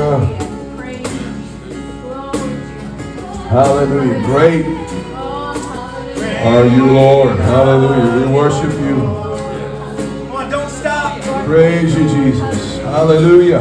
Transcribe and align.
Hallelujah. 0.00 0.38
Hallelujah. 3.50 4.24
Great 4.24 4.64
are 6.42 6.66
you, 6.66 6.86
Lord. 6.86 7.36
Hallelujah. 7.38 8.26
We 8.26 8.32
worship 8.32 8.72
you. 8.80 8.96
Come 8.96 10.32
on, 10.32 10.50
don't 10.50 10.70
stop. 10.70 11.20
Praise 11.44 11.94
you, 11.94 12.08
Jesus. 12.08 12.78
Hallelujah. 12.78 13.60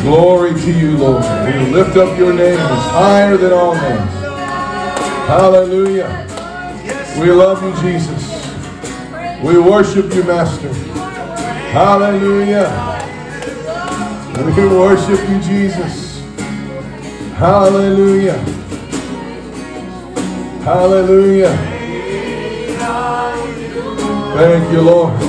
Glory 0.00 0.54
to 0.54 0.72
you, 0.72 0.96
Lord. 0.96 1.24
We 1.44 1.72
lift 1.72 1.98
up 1.98 2.18
your 2.18 2.32
name. 2.32 2.54
It's 2.54 2.90
higher 2.90 3.36
than 3.36 3.52
all 3.52 3.74
names. 3.74 4.10
Hallelujah. 5.28 6.26
We 7.20 7.30
love 7.30 7.62
you, 7.62 7.74
Jesus. 7.82 8.30
We 9.42 9.58
worship 9.58 10.14
you, 10.14 10.24
Master. 10.24 10.72
Hallelujah. 11.72 12.99
We 14.46 14.54
can 14.54 14.70
worship 14.70 15.28
you, 15.28 15.40
Jesus. 15.40 16.20
Hallelujah. 17.36 18.38
Hallelujah. 20.64 21.56
Thank 24.34 24.72
you, 24.72 24.80
Lord. 24.80 25.20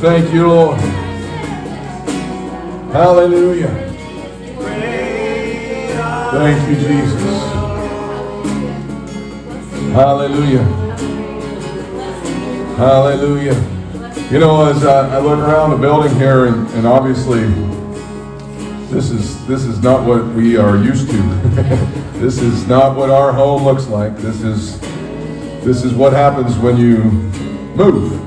Thank 0.00 0.32
you, 0.32 0.46
Lord. 0.48 0.80
Hallelujah. 2.92 3.68
Thank 6.32 6.68
you, 6.68 6.76
Jesus. 6.76 7.52
Hallelujah. 9.92 10.64
Hallelujah. 12.76 13.81
You 14.32 14.38
know, 14.38 14.64
as 14.64 14.82
I, 14.82 15.16
I 15.16 15.18
look 15.18 15.38
around 15.40 15.72
the 15.72 15.76
building 15.76 16.16
here, 16.16 16.46
and, 16.46 16.66
and 16.70 16.86
obviously, 16.86 17.42
this 18.88 19.10
is 19.10 19.46
this 19.46 19.64
is 19.64 19.82
not 19.82 20.06
what 20.06 20.24
we 20.28 20.56
are 20.56 20.78
used 20.78 21.10
to. 21.10 21.16
this 22.14 22.38
is 22.38 22.66
not 22.66 22.96
what 22.96 23.10
our 23.10 23.30
home 23.30 23.62
looks 23.64 23.88
like. 23.88 24.16
This 24.16 24.40
is 24.40 24.80
this 25.60 25.84
is 25.84 25.92
what 25.92 26.14
happens 26.14 26.56
when 26.56 26.78
you 26.78 26.96
move. 27.76 28.18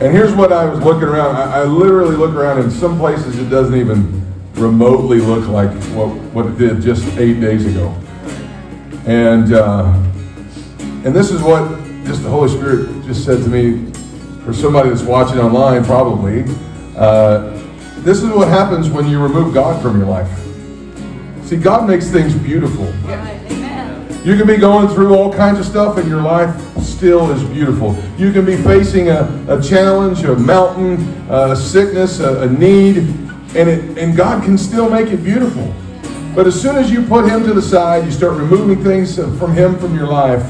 And 0.00 0.14
here's 0.14 0.32
what 0.32 0.52
I 0.52 0.66
was 0.66 0.78
looking 0.78 1.08
around. 1.08 1.34
I, 1.34 1.62
I 1.62 1.64
literally 1.64 2.14
look 2.14 2.36
around, 2.36 2.60
in 2.60 2.70
some 2.70 2.96
places 2.96 3.36
it 3.36 3.50
doesn't 3.50 3.74
even 3.74 4.24
remotely 4.52 5.18
look 5.18 5.48
like 5.48 5.72
what, 5.96 6.10
what 6.32 6.46
it 6.46 6.58
did 6.58 6.80
just 6.80 7.04
eight 7.18 7.40
days 7.40 7.66
ago. 7.66 7.88
And 9.04 9.52
uh, 9.52 9.92
and 11.04 11.12
this 11.12 11.32
is 11.32 11.42
what 11.42 11.76
just 12.04 12.22
the 12.22 12.30
Holy 12.30 12.48
Spirit 12.48 13.04
just 13.04 13.24
said 13.24 13.42
to 13.42 13.48
me 13.48 13.93
for 14.44 14.52
somebody 14.52 14.90
that's 14.90 15.02
watching 15.02 15.38
online, 15.38 15.84
probably. 15.84 16.44
Uh, 16.96 17.50
this 17.98 18.22
is 18.22 18.30
what 18.30 18.48
happens 18.48 18.90
when 18.90 19.08
you 19.08 19.20
remove 19.20 19.54
God 19.54 19.80
from 19.80 19.98
your 19.98 20.06
life. 20.06 20.30
See, 21.46 21.56
God 21.56 21.88
makes 21.88 22.10
things 22.10 22.34
beautiful. 22.34 22.86
You 24.24 24.38
can 24.38 24.46
be 24.46 24.56
going 24.56 24.88
through 24.88 25.14
all 25.14 25.32
kinds 25.32 25.58
of 25.58 25.66
stuff 25.66 25.98
and 25.98 26.08
your 26.08 26.22
life 26.22 26.58
still 26.82 27.30
is 27.30 27.42
beautiful. 27.44 27.94
You 28.16 28.32
can 28.32 28.46
be 28.46 28.56
facing 28.56 29.10
a, 29.10 29.44
a 29.48 29.62
challenge, 29.62 30.24
a 30.24 30.34
mountain, 30.34 30.98
a 31.28 31.54
sickness, 31.54 32.20
a, 32.20 32.42
a 32.42 32.48
need, 32.48 32.98
and, 33.54 33.68
it, 33.68 33.98
and 33.98 34.16
God 34.16 34.42
can 34.42 34.56
still 34.56 34.88
make 34.88 35.08
it 35.08 35.18
beautiful. 35.18 35.74
But 36.34 36.46
as 36.46 36.60
soon 36.60 36.76
as 36.76 36.90
you 36.90 37.02
put 37.02 37.26
Him 37.26 37.44
to 37.44 37.52
the 37.52 37.62
side, 37.62 38.04
you 38.04 38.10
start 38.10 38.38
removing 38.38 38.82
things 38.82 39.16
from 39.16 39.52
Him 39.54 39.78
from 39.78 39.94
your 39.94 40.06
life, 40.06 40.42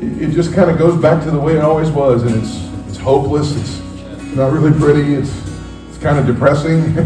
it, 0.00 0.30
just 0.30 0.54
kind 0.54 0.70
of 0.70 0.78
goes 0.78 1.00
back 1.00 1.22
to 1.24 1.30
the 1.30 1.38
way 1.38 1.56
it 1.56 1.62
always 1.62 1.90
was, 1.90 2.22
and 2.22 2.34
it's 2.42 2.69
hopeless, 3.00 3.56
it's 3.56 3.80
not 4.36 4.52
really 4.52 4.78
pretty, 4.78 5.14
it's, 5.14 5.32
it's 5.88 5.98
kind 5.98 6.18
of 6.18 6.26
depressing. 6.26 6.80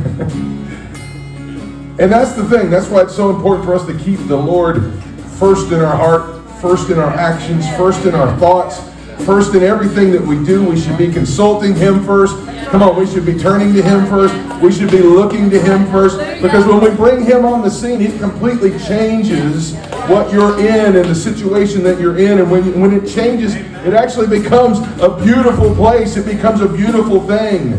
and 1.98 2.12
that's 2.12 2.32
the 2.32 2.44
thing, 2.44 2.70
that's 2.70 2.88
why 2.88 3.02
it's 3.02 3.14
so 3.14 3.30
important 3.30 3.64
for 3.64 3.74
us 3.74 3.86
to 3.86 3.96
keep 3.98 4.18
the 4.26 4.36
Lord 4.36 4.92
first 5.38 5.72
in 5.72 5.80
our 5.80 5.96
heart, 5.96 6.48
first 6.60 6.90
in 6.90 6.98
our 6.98 7.12
actions, 7.12 7.68
first 7.76 8.04
in 8.06 8.14
our 8.14 8.36
thoughts, 8.38 8.80
first 9.22 9.54
in 9.54 9.62
everything 9.62 10.10
that 10.12 10.20
we 10.20 10.42
do. 10.44 10.64
We 10.68 10.80
should 10.80 10.98
be 10.98 11.12
consulting 11.12 11.74
Him 11.74 12.04
first. 12.04 12.34
Come 12.68 12.82
on, 12.82 12.96
we 12.96 13.06
should 13.06 13.24
be 13.24 13.38
turning 13.38 13.72
to 13.74 13.82
Him 13.82 14.06
first. 14.06 14.34
We 14.60 14.72
should 14.72 14.90
be 14.90 15.00
looking 15.00 15.50
to 15.50 15.60
Him 15.60 15.86
first. 15.90 16.18
Because 16.42 16.66
when 16.66 16.80
we 16.80 16.90
bring 16.90 17.24
Him 17.24 17.44
on 17.44 17.62
the 17.62 17.70
scene, 17.70 18.00
He 18.00 18.16
completely 18.18 18.78
changes 18.80 19.74
what 20.08 20.32
you're 20.32 20.58
in 20.58 20.96
and 20.96 21.04
the 21.04 21.14
situation 21.14 21.82
that 21.84 22.00
you're 22.00 22.18
in. 22.18 22.38
And 22.40 22.50
when, 22.50 22.80
when 22.80 22.92
it 22.92 23.08
changes, 23.08 23.54
it 23.54 23.94
actually 23.94 24.26
becomes 24.26 24.78
a 25.00 25.16
beautiful 25.22 25.74
place, 25.74 26.16
it 26.16 26.26
becomes 26.26 26.60
a 26.60 26.68
beautiful 26.68 27.26
thing. 27.26 27.74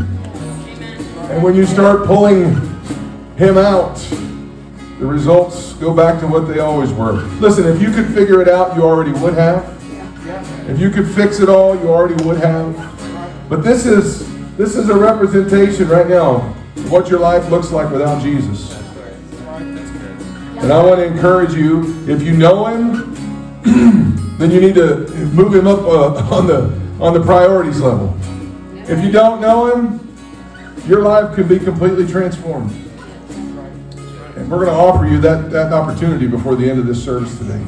And 1.30 1.44
when 1.44 1.56
you 1.56 1.66
start 1.66 2.06
pulling 2.06 2.56
Him 3.36 3.58
out, 3.58 3.96
the 5.00 5.06
results 5.06 5.74
go 5.74 5.94
back 5.94 6.22
to 6.22 6.28
what 6.28 6.48
they 6.48 6.60
always 6.60 6.92
were. 6.94 7.14
Listen, 7.42 7.66
if 7.66 7.82
you 7.82 7.92
could 7.92 8.08
figure 8.14 8.42
it 8.42 8.48
out, 8.48 8.76
you 8.78 8.84
already 8.84 9.12
would 9.20 9.34
have. 9.34 9.75
If 10.68 10.80
you 10.80 10.90
could 10.90 11.08
fix 11.08 11.40
it 11.40 11.50
all, 11.50 11.76
you 11.76 11.90
already 11.90 12.22
would 12.26 12.38
have. 12.38 12.76
But 13.50 13.64
this 13.64 13.86
is 13.86 14.26
this 14.58 14.76
is 14.76 14.90
a 14.90 14.96
representation 14.96 15.88
right 15.88 16.08
now 16.08 16.36
of 16.36 16.92
what 16.92 17.10
your 17.10 17.20
life 17.20 17.50
looks 17.52 17.72
like 17.72 17.92
without 17.92 18.22
Jesus. 18.22 18.74
And 19.56 20.72
I 20.72 20.84
want 20.84 21.00
to 21.00 21.06
encourage 21.06 21.54
you, 21.54 21.84
if 22.10 22.24
you 22.24 22.36
know 22.36 22.66
him, 22.66 23.14
then 24.38 24.50
you 24.50 24.60
need 24.60 24.76
to 24.76 25.08
move 25.34 25.54
him 25.54 25.68
up 25.68 25.82
uh, 25.82 26.16
on 26.36 26.48
the 26.48 26.82
on 27.00 27.14
the 27.14 27.22
priorities 27.22 27.82
level. 27.82 28.18
If 28.88 29.04
you 29.04 29.12
don't 29.12 29.42
know 29.42 29.76
him, 29.76 30.16
your 30.88 31.02
life 31.02 31.36
could 31.36 31.50
be 31.50 31.60
completely 31.60 32.08
transformed. 32.08 32.72
And 34.36 34.50
we're 34.50 34.66
going 34.66 34.68
to 34.68 34.74
offer 34.74 35.06
you 35.06 35.20
that, 35.22 35.50
that 35.52 35.74
opportunity 35.74 36.28
before 36.28 36.56
the 36.56 36.70
end 36.70 36.80
of 36.80 36.86
this 36.86 37.04
service 37.04 37.38
today. 37.38 37.64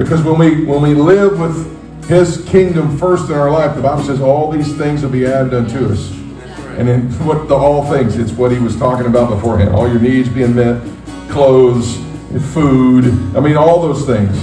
Because 0.00 0.22
when 0.22 0.38
we 0.38 0.64
when 0.64 0.80
we 0.80 0.94
live 0.94 1.38
with 1.38 2.08
his 2.08 2.42
kingdom 2.48 2.96
first 2.96 3.28
in 3.28 3.34
our 3.34 3.50
life, 3.50 3.76
the 3.76 3.82
Bible 3.82 4.02
says 4.02 4.22
all 4.22 4.50
these 4.50 4.74
things 4.78 5.02
will 5.02 5.10
be 5.10 5.26
added 5.26 5.52
unto 5.52 5.92
us. 5.92 6.10
And 6.78 6.88
then 6.88 7.02
what 7.26 7.48
the 7.48 7.54
all 7.54 7.84
things, 7.84 8.16
it's 8.16 8.32
what 8.32 8.50
he 8.50 8.58
was 8.58 8.74
talking 8.76 9.04
about 9.04 9.28
beforehand. 9.28 9.74
All 9.74 9.86
your 9.86 10.00
needs 10.00 10.30
being 10.30 10.54
met, 10.54 10.82
clothes, 11.28 11.98
food. 12.54 13.08
I 13.36 13.40
mean 13.40 13.58
all 13.58 13.82
those 13.82 14.06
things. 14.06 14.34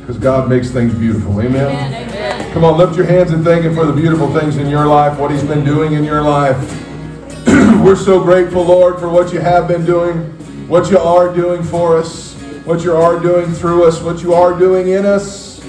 Because 0.00 0.16
God 0.16 0.48
makes 0.48 0.70
things 0.70 0.94
beautiful. 0.94 1.38
Amen? 1.42 1.66
Amen, 1.66 2.08
amen. 2.08 2.52
Come 2.54 2.64
on, 2.64 2.78
lift 2.78 2.96
your 2.96 3.04
hands 3.04 3.32
and 3.32 3.44
thank 3.44 3.62
him 3.62 3.74
for 3.74 3.84
the 3.84 3.92
beautiful 3.92 4.32
things 4.32 4.56
in 4.56 4.70
your 4.70 4.86
life, 4.86 5.18
what 5.18 5.30
he's 5.30 5.44
been 5.44 5.66
doing 5.66 5.92
in 5.92 6.02
your 6.02 6.22
life. 6.22 6.56
We're 7.84 7.94
so 7.94 8.22
grateful, 8.22 8.62
Lord, 8.62 8.98
for 9.00 9.10
what 9.10 9.34
you 9.34 9.40
have 9.40 9.68
been 9.68 9.84
doing, 9.84 10.16
what 10.66 10.90
you 10.90 10.98
are 10.98 11.34
doing 11.34 11.62
for 11.62 11.98
us, 11.98 12.35
what 12.66 12.82
you 12.82 12.96
are 12.96 13.20
doing 13.20 13.52
through 13.52 13.86
us, 13.86 14.02
what 14.02 14.22
you 14.22 14.34
are 14.34 14.58
doing 14.58 14.88
in 14.88 15.06
us. 15.06 15.62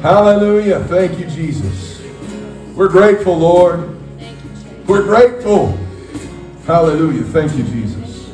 Hallelujah. 0.00 0.82
Thank 0.84 1.18
you, 1.18 1.26
Jesus. 1.26 2.02
We're 2.74 2.88
grateful, 2.88 3.36
Lord. 3.36 3.94
We're 4.86 5.02
grateful. 5.02 5.78
Hallelujah. 6.66 7.24
Thank 7.24 7.56
you, 7.56 7.64
Jesus. 7.64 8.30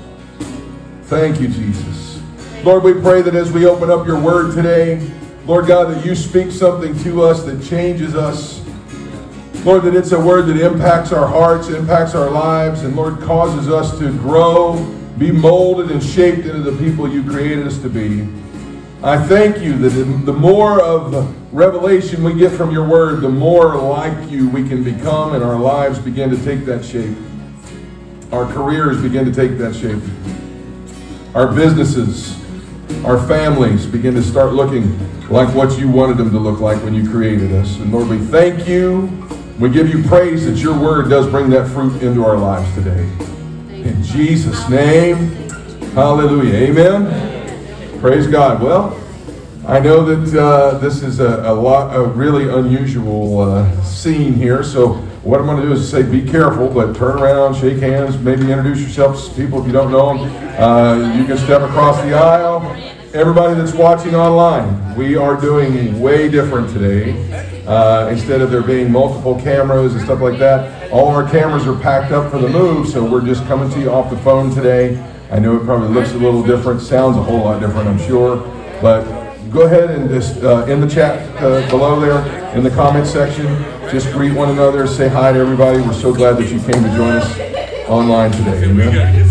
Thank 1.02 1.40
you, 1.40 1.48
Jesus. 1.48 2.22
Lord, 2.62 2.84
we 2.84 2.92
pray 2.92 3.22
that 3.22 3.34
as 3.34 3.50
we 3.50 3.66
open 3.66 3.90
up 3.90 4.06
your 4.06 4.20
word 4.20 4.54
today, 4.54 5.04
Lord 5.46 5.66
God, 5.66 5.92
that 5.92 6.06
you 6.06 6.14
speak 6.14 6.52
something 6.52 6.96
to 7.02 7.24
us 7.24 7.42
that 7.42 7.60
changes 7.64 8.14
us. 8.14 8.64
Lord, 9.64 9.82
that 9.82 9.96
it's 9.96 10.12
a 10.12 10.20
word 10.20 10.46
that 10.46 10.60
impacts 10.60 11.10
our 11.10 11.26
hearts, 11.26 11.70
impacts 11.70 12.14
our 12.14 12.30
lives, 12.30 12.82
and 12.82 12.94
Lord, 12.94 13.20
causes 13.20 13.68
us 13.68 13.98
to 13.98 14.12
grow, 14.18 14.76
be 15.20 15.30
molded 15.30 15.90
and 15.90 16.02
shaped 16.02 16.46
into 16.46 16.62
the 16.62 16.76
people 16.82 17.06
you 17.06 17.22
created 17.22 17.66
us 17.66 17.78
to 17.82 17.90
be. 17.90 18.26
I 19.02 19.18
thank 19.18 19.58
you 19.58 19.76
that 19.76 19.90
the 19.90 20.32
more 20.32 20.82
of 20.82 21.54
revelation 21.54 22.24
we 22.24 22.32
get 22.34 22.52
from 22.52 22.70
your 22.70 22.88
word, 22.88 23.20
the 23.20 23.28
more 23.28 23.76
like 23.76 24.30
you 24.30 24.48
we 24.48 24.66
can 24.66 24.82
become, 24.82 25.34
and 25.34 25.44
our 25.44 25.58
lives 25.58 25.98
begin 25.98 26.30
to 26.30 26.42
take 26.42 26.64
that 26.64 26.82
shape. 26.82 27.14
Our 28.32 28.50
careers 28.50 29.02
begin 29.02 29.26
to 29.26 29.32
take 29.32 29.58
that 29.58 29.74
shape. 29.74 30.02
Our 31.34 31.52
businesses, 31.52 32.34
our 33.04 33.18
families 33.28 33.84
begin 33.84 34.14
to 34.14 34.22
start 34.22 34.54
looking 34.54 34.98
like 35.28 35.54
what 35.54 35.78
you 35.78 35.90
wanted 35.90 36.16
them 36.16 36.30
to 36.30 36.38
look 36.38 36.60
like 36.60 36.82
when 36.82 36.94
you 36.94 37.08
created 37.10 37.52
us. 37.52 37.76
And 37.76 37.92
Lord, 37.92 38.08
we 38.08 38.18
thank 38.18 38.66
you. 38.66 39.02
We 39.58 39.68
give 39.68 39.90
you 39.90 40.02
praise 40.02 40.46
that 40.46 40.56
your 40.56 40.78
word 40.78 41.10
does 41.10 41.28
bring 41.28 41.50
that 41.50 41.68
fruit 41.68 42.02
into 42.02 42.24
our 42.24 42.38
lives 42.38 42.74
today. 42.74 43.06
In 43.84 44.02
Jesus' 44.02 44.68
name, 44.68 45.30
hallelujah. 45.94 46.68
Amen. 46.68 48.00
Praise 48.00 48.26
God. 48.26 48.62
Well, 48.62 48.94
I 49.66 49.78
know 49.80 50.04
that 50.04 50.38
uh, 50.38 50.76
this 50.78 51.02
is 51.02 51.18
a, 51.18 51.50
a, 51.50 51.54
lot, 51.54 51.96
a 51.96 52.02
really 52.02 52.50
unusual 52.50 53.40
uh, 53.40 53.82
scene 53.82 54.34
here. 54.34 54.62
So 54.62 54.94
what 55.22 55.40
I'm 55.40 55.46
going 55.46 55.62
to 55.62 55.66
do 55.66 55.72
is 55.72 55.90
say, 55.90 56.02
be 56.02 56.22
careful, 56.22 56.68
but 56.68 56.94
turn 56.94 57.22
around, 57.22 57.54
shake 57.54 57.78
hands, 57.78 58.18
maybe 58.18 58.52
introduce 58.52 58.80
yourself 58.80 59.24
to 59.24 59.34
people 59.34 59.60
if 59.60 59.66
you 59.66 59.72
don't 59.72 59.90
know 59.90 60.16
them. 60.16 60.60
Uh, 60.62 61.16
you 61.16 61.24
can 61.24 61.38
step 61.38 61.62
across 61.62 61.96
the 62.02 62.12
aisle. 62.12 62.62
Everybody 63.14 63.54
that's 63.54 63.72
watching 63.72 64.14
online, 64.14 64.94
we 64.94 65.16
are 65.16 65.40
doing 65.40 65.98
way 66.00 66.30
different 66.30 66.70
today. 66.70 67.64
Uh, 67.66 68.08
instead 68.08 68.42
of 68.42 68.50
there 68.50 68.62
being 68.62 68.92
multiple 68.92 69.40
cameras 69.40 69.94
and 69.94 70.04
stuff 70.04 70.20
like 70.20 70.38
that, 70.38 70.79
all 70.92 71.08
of 71.08 71.14
our 71.14 71.30
cameras 71.30 71.66
are 71.66 71.78
packed 71.78 72.12
up 72.12 72.30
for 72.30 72.38
the 72.38 72.48
move, 72.48 72.88
so 72.88 73.04
we're 73.04 73.24
just 73.24 73.44
coming 73.46 73.70
to 73.70 73.80
you 73.80 73.90
off 73.90 74.10
the 74.10 74.16
phone 74.18 74.52
today. 74.52 74.98
I 75.30 75.38
know 75.38 75.56
it 75.56 75.64
probably 75.64 75.88
looks 75.88 76.12
a 76.12 76.18
little 76.18 76.42
different, 76.42 76.80
sounds 76.80 77.16
a 77.16 77.22
whole 77.22 77.40
lot 77.40 77.60
different, 77.60 77.88
I'm 77.88 77.98
sure. 77.98 78.38
But 78.82 79.04
go 79.50 79.62
ahead 79.62 79.90
and 79.90 80.08
just, 80.08 80.42
uh, 80.42 80.66
in 80.66 80.80
the 80.80 80.88
chat 80.88 81.20
uh, 81.40 81.68
below 81.70 82.00
there, 82.00 82.54
in 82.56 82.64
the 82.64 82.70
comment 82.70 83.06
section, 83.06 83.46
just 83.90 84.12
greet 84.12 84.32
one 84.32 84.50
another, 84.50 84.86
say 84.88 85.08
hi 85.08 85.32
to 85.32 85.38
everybody. 85.38 85.80
We're 85.80 85.92
so 85.92 86.12
glad 86.12 86.36
that 86.38 86.50
you 86.50 86.58
came 86.58 86.82
to 86.82 86.96
join 86.96 87.12
us 87.12 87.88
online 87.88 88.32
today. 88.32 88.64
Amen. 88.64 89.29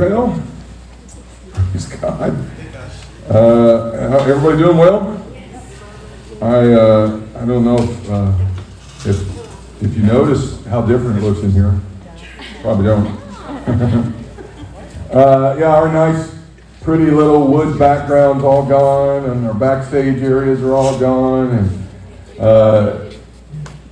Well, 0.00 0.42
praise 1.52 1.84
God. 1.84 2.32
Uh, 3.28 4.24
everybody 4.26 4.56
doing 4.56 4.78
well? 4.78 5.22
I, 6.40 6.72
uh, 6.72 7.20
I 7.36 7.44
don't 7.44 7.66
know 7.66 7.76
if, 7.76 8.10
uh, 8.10 8.32
if, 9.04 9.82
if 9.82 9.94
you 9.94 10.02
notice 10.04 10.64
how 10.64 10.80
different 10.80 11.18
it 11.18 11.22
looks 11.22 11.40
in 11.40 11.50
here. 11.50 11.78
Probably 12.62 12.86
don't. 12.86 13.08
uh, 15.12 15.56
yeah, 15.58 15.76
our 15.76 15.92
nice, 15.92 16.34
pretty 16.80 17.10
little 17.10 17.46
wood 17.46 17.78
background's 17.78 18.42
all 18.42 18.64
gone, 18.64 19.28
and 19.28 19.46
our 19.46 19.52
backstage 19.52 20.22
areas 20.22 20.62
are 20.62 20.72
all 20.72 20.98
gone, 20.98 21.50
and 21.50 22.40
uh, 22.40 23.10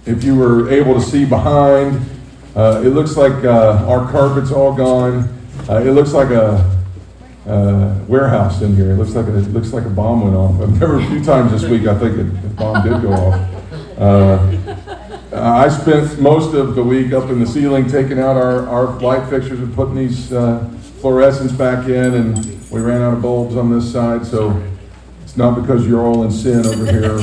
if 0.06 0.24
you 0.24 0.36
were 0.36 0.70
able 0.70 0.94
to 0.94 1.02
see 1.02 1.26
behind, 1.26 2.00
uh, 2.56 2.80
it 2.82 2.94
looks 2.94 3.14
like 3.14 3.44
uh, 3.44 3.84
our 3.86 4.10
carpet's 4.10 4.50
all 4.50 4.72
gone. 4.72 5.34
Uh, 5.68 5.82
it 5.82 5.90
looks 5.90 6.12
like 6.12 6.30
a 6.30 6.64
uh, 7.46 7.98
warehouse 8.08 8.62
in 8.62 8.74
here. 8.74 8.92
It 8.92 8.96
looks 8.96 9.14
like 9.14 9.26
a, 9.26 9.36
it 9.36 9.48
looks 9.48 9.72
like 9.72 9.84
a 9.84 9.90
bomb 9.90 10.22
went 10.22 10.34
off. 10.34 10.60
I've 10.60 10.80
never 10.80 10.98
a 10.98 11.06
few 11.06 11.22
times 11.22 11.52
this 11.52 11.68
week. 11.68 11.86
I 11.86 11.98
think 11.98 12.18
a, 12.18 12.48
bomb 12.54 12.82
did 12.82 13.02
go 13.02 13.12
off. 13.12 13.98
Uh, 13.98 14.74
I 15.32 15.68
spent 15.68 16.20
most 16.20 16.54
of 16.54 16.74
the 16.74 16.82
week 16.82 17.12
up 17.12 17.28
in 17.30 17.38
the 17.38 17.46
ceiling 17.46 17.86
taking 17.86 18.18
out 18.18 18.36
our, 18.36 18.66
our 18.68 18.98
light 19.00 19.28
fixtures 19.28 19.60
and 19.60 19.74
putting 19.74 19.94
these 19.94 20.32
uh, 20.32 20.68
fluorescents 21.00 21.56
back 21.56 21.86
in, 21.86 22.14
and 22.14 22.70
we 22.70 22.80
ran 22.80 23.02
out 23.02 23.14
of 23.14 23.22
bulbs 23.22 23.56
on 23.56 23.70
this 23.70 23.92
side. 23.92 24.24
So 24.24 24.62
it's 25.22 25.36
not 25.36 25.60
because 25.60 25.86
you're 25.86 26.00
all 26.00 26.24
in 26.24 26.30
sin 26.30 26.64
over 26.64 26.90
here. 26.90 27.18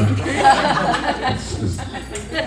Just, 1.59 1.81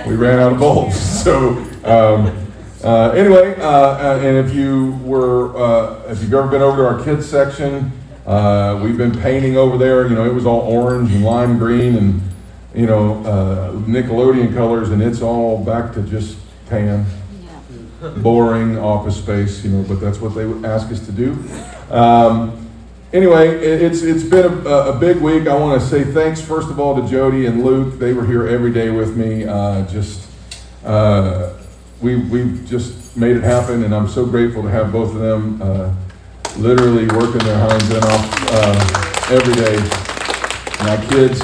we 0.06 0.14
ran 0.14 0.38
out 0.38 0.52
of 0.52 0.60
bulbs. 0.60 1.06
So 1.28 1.50
um, 1.84 2.47
uh, 2.82 3.10
anyway, 3.10 3.56
uh, 3.58 3.68
uh, 3.68 4.20
and 4.22 4.36
if 4.36 4.54
you 4.54 4.92
were, 5.02 5.56
uh, 5.56 6.12
if 6.12 6.22
you've 6.22 6.32
ever 6.32 6.46
been 6.46 6.62
over 6.62 6.76
to 6.76 6.86
our 6.86 7.04
kids 7.04 7.28
section, 7.28 7.90
uh, 8.24 8.78
we've 8.82 8.96
been 8.96 9.18
painting 9.20 9.56
over 9.56 9.76
there. 9.76 10.06
You 10.06 10.14
know, 10.14 10.24
it 10.24 10.32
was 10.32 10.46
all 10.46 10.60
orange 10.60 11.12
and 11.12 11.24
lime 11.24 11.58
green 11.58 11.96
and 11.96 12.22
you 12.74 12.86
know 12.86 13.24
uh, 13.24 13.72
Nickelodeon 13.72 14.54
colors, 14.54 14.90
and 14.90 15.02
it's 15.02 15.22
all 15.22 15.64
back 15.64 15.92
to 15.94 16.02
just 16.02 16.36
tan, 16.68 17.04
boring 18.18 18.78
office 18.78 19.16
space. 19.16 19.64
You 19.64 19.70
know, 19.70 19.82
but 19.88 19.96
that's 19.96 20.20
what 20.20 20.36
they 20.36 20.46
would 20.46 20.64
ask 20.64 20.88
us 20.92 21.04
to 21.06 21.12
do. 21.12 21.36
Um, 21.90 22.70
anyway, 23.12 23.56
it, 23.56 23.82
it's 23.82 24.02
it's 24.02 24.22
been 24.22 24.66
a, 24.66 24.70
a 24.70 24.98
big 24.98 25.16
week. 25.16 25.48
I 25.48 25.56
want 25.56 25.80
to 25.80 25.86
say 25.86 26.04
thanks 26.04 26.40
first 26.40 26.70
of 26.70 26.78
all 26.78 26.94
to 27.00 27.08
Jody 27.08 27.46
and 27.46 27.64
Luke. 27.64 27.98
They 27.98 28.12
were 28.12 28.24
here 28.24 28.46
every 28.46 28.72
day 28.72 28.90
with 28.90 29.16
me. 29.16 29.46
Uh, 29.46 29.84
just 29.86 30.30
uh, 30.84 31.57
we 32.00 32.16
we've 32.16 32.66
just 32.66 33.16
made 33.16 33.36
it 33.36 33.42
happen, 33.42 33.84
and 33.84 33.94
I'm 33.94 34.08
so 34.08 34.24
grateful 34.24 34.62
to 34.62 34.68
have 34.68 34.92
both 34.92 35.14
of 35.14 35.20
them 35.20 35.60
uh, 35.60 35.92
literally 36.56 37.06
working 37.08 37.38
their 37.38 37.58
hinds 37.58 37.90
end 37.90 38.04
off 38.04 38.30
uh, 38.52 39.34
every 39.34 39.54
day. 39.54 39.76
My 40.84 41.04
kids 41.08 41.42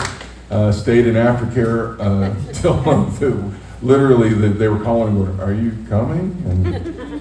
uh, 0.51 0.71
stayed 0.71 1.07
in 1.07 1.15
aftercare 1.15 1.97
uh, 1.99 3.19
till 3.19 3.53
literally 3.83 4.33
they, 4.33 4.49
they 4.49 4.69
were 4.69 4.83
calling, 4.83 5.15
going, 5.15 5.41
"Are 5.41 5.53
you 5.53 5.73
coming?" 5.89 6.43
And 6.47 6.67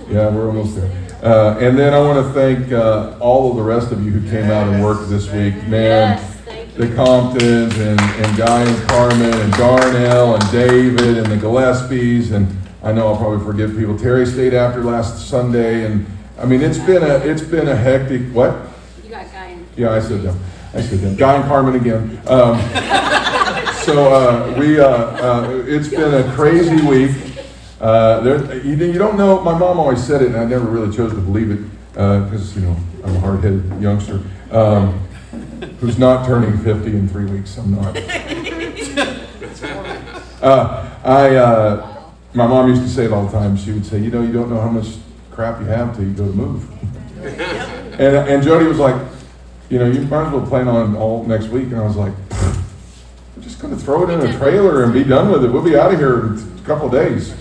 yeah, 0.09 0.29
we're 0.29 0.47
almost 0.47 0.75
there. 0.75 0.91
Uh, 1.23 1.57
and 1.59 1.79
then 1.79 1.93
I 1.93 1.99
want 1.99 2.25
to 2.25 2.33
thank 2.33 2.71
uh, 2.71 3.17
all 3.19 3.49
of 3.49 3.55
the 3.55 3.63
rest 3.63 3.91
of 3.91 4.03
you 4.03 4.11
who 4.11 4.29
came 4.29 4.51
out 4.51 4.67
and 4.67 4.83
worked 4.83 5.09
this 5.09 5.25
week. 5.31 5.55
Man, 5.67 6.19
Yes, 6.19 6.75
the. 6.75 6.93
Comptons 6.95 7.77
and, 7.77 7.99
and 7.99 8.37
Guy 8.37 8.61
and 8.61 8.89
Carmen 8.89 9.33
and 9.33 9.53
Darnell 9.53 10.35
and 10.35 10.51
David 10.51 11.17
and 11.17 11.27
the 11.27 11.37
Gillespies 11.37 12.33
and 12.33 12.45
I 12.83 12.91
know 12.91 13.07
I'll 13.07 13.17
probably 13.17 13.45
forget 13.45 13.75
people. 13.77 13.97
Terry 13.97 14.25
stayed 14.25 14.53
after 14.53 14.83
last 14.83 15.29
Sunday 15.29 15.85
and 15.85 16.05
I 16.37 16.45
mean 16.45 16.61
it's 16.61 16.79
been 16.79 17.01
a 17.01 17.15
it's 17.19 17.41
been 17.41 17.69
a 17.69 17.75
hectic 17.75 18.21
what? 18.33 18.55
You 19.03 19.09
got 19.09 19.31
Guy 19.31 19.47
in. 19.47 19.67
Yeah, 19.77 19.91
I 19.91 20.01
said 20.01 20.21
them. 20.21 20.37
I 20.73 20.81
said 20.81 20.99
them. 20.99 21.15
Guy 21.15 21.35
and 21.35 21.45
Carmen 21.45 21.75
again. 21.75 22.19
Um, 22.27 22.59
so 23.83 24.13
uh, 24.13 24.55
we 24.59 24.79
uh, 24.79 24.87
uh, 24.87 25.63
it's 25.65 25.87
been 25.87 26.13
a 26.13 26.33
crazy 26.35 26.85
week. 26.85 27.15
Uh, 27.79 28.19
there, 28.21 28.57
you, 28.57 28.75
you 28.75 28.97
don't 28.97 29.17
know. 29.17 29.41
My 29.41 29.57
mom 29.57 29.79
always 29.79 30.05
said 30.05 30.21
it, 30.21 30.27
and 30.29 30.37
I 30.37 30.45
never 30.45 30.65
really 30.65 30.93
chose 30.95 31.11
to 31.11 31.19
believe 31.19 31.51
it 31.51 31.59
because 31.91 32.55
you 32.55 32.63
know 32.63 32.75
I'm 33.03 33.15
a 33.15 33.19
hard-headed 33.19 33.81
youngster 33.81 34.21
um, 34.51 34.99
who's 35.79 35.97
not 35.97 36.25
turning 36.25 36.57
50 36.59 36.95
in 36.95 37.07
three 37.07 37.25
weeks. 37.25 37.57
I'm 37.57 37.75
not. 37.75 37.97
Uh, 40.43 40.99
I, 41.05 41.35
uh, 41.37 41.92
my 42.33 42.47
mom 42.47 42.69
used 42.69 42.81
to 42.81 42.89
say 42.89 43.05
it 43.05 43.13
all 43.13 43.25
the 43.25 43.31
time. 43.31 43.55
She 43.55 43.71
would 43.71 43.85
say, 43.85 43.99
you 43.99 44.09
know, 44.09 44.21
you 44.21 44.31
don't 44.31 44.49
know 44.49 44.59
how 44.59 44.69
much 44.69 44.87
crap 45.31 45.59
you 45.59 45.67
have 45.67 45.95
till 45.95 46.05
you 46.05 46.13
go 46.13 46.25
to 46.25 46.33
move. 46.33 46.69
and, 47.99 48.15
uh, 48.15 48.25
and 48.27 48.43
Jody 48.43 48.65
was 48.65 48.79
like, 48.79 48.99
you 49.69 49.79
know, 49.79 49.85
you 49.85 50.01
might 50.01 50.27
as 50.27 50.33
well 50.33 50.45
plan 50.45 50.67
on 50.67 50.95
all 50.95 51.23
next 51.25 51.47
week. 51.47 51.65
And 51.65 51.77
I 51.77 51.83
was 51.83 51.95
like, 51.95 52.13
we're 53.35 53.43
just 53.43 53.59
going 53.59 53.75
to 53.75 53.79
throw 53.79 54.07
it 54.07 54.13
in 54.13 54.29
a 54.29 54.37
trailer 54.37 54.83
and 54.83 54.93
be 54.93 55.03
done 55.03 55.31
with 55.31 55.43
it. 55.45 55.51
We'll 55.51 55.63
be 55.63 55.77
out 55.77 55.93
of 55.93 55.99
here 55.99 56.27
in 56.27 56.59
a 56.59 56.65
couple 56.65 56.87
of 56.87 56.91
days. 56.91 57.35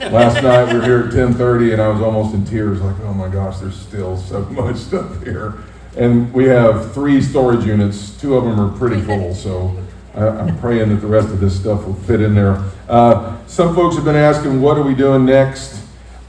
Last 0.00 0.42
night 0.42 0.72
we 0.72 0.78
were 0.78 0.84
here 0.84 1.00
at 1.00 1.12
10:30 1.12 1.74
and 1.74 1.82
I 1.82 1.88
was 1.88 2.00
almost 2.00 2.34
in 2.34 2.46
tears, 2.46 2.80
like, 2.80 2.98
oh 3.00 3.12
my 3.12 3.28
gosh, 3.28 3.58
there's 3.58 3.78
still 3.78 4.16
so 4.16 4.40
much 4.46 4.76
stuff 4.76 5.22
here. 5.22 5.58
And 5.96 6.32
we 6.32 6.44
have 6.44 6.94
three 6.94 7.20
storage 7.20 7.66
units. 7.66 8.18
Two 8.18 8.34
of 8.36 8.44
them 8.44 8.58
are 8.58 8.76
pretty 8.78 9.02
full, 9.02 9.34
so 9.34 9.76
I, 10.14 10.26
I'm 10.26 10.58
praying 10.58 10.88
that 10.90 10.96
the 10.96 11.06
rest 11.06 11.28
of 11.28 11.40
this 11.40 11.58
stuff 11.58 11.84
will 11.86 11.94
fit 11.94 12.20
in 12.20 12.34
there. 12.34 12.62
Uh, 12.88 13.36
some 13.46 13.74
folks 13.74 13.96
have 13.96 14.04
been 14.04 14.16
asking, 14.16 14.60
what 14.60 14.76
are 14.76 14.82
we 14.82 14.94
doing 14.94 15.24
next? 15.24 15.80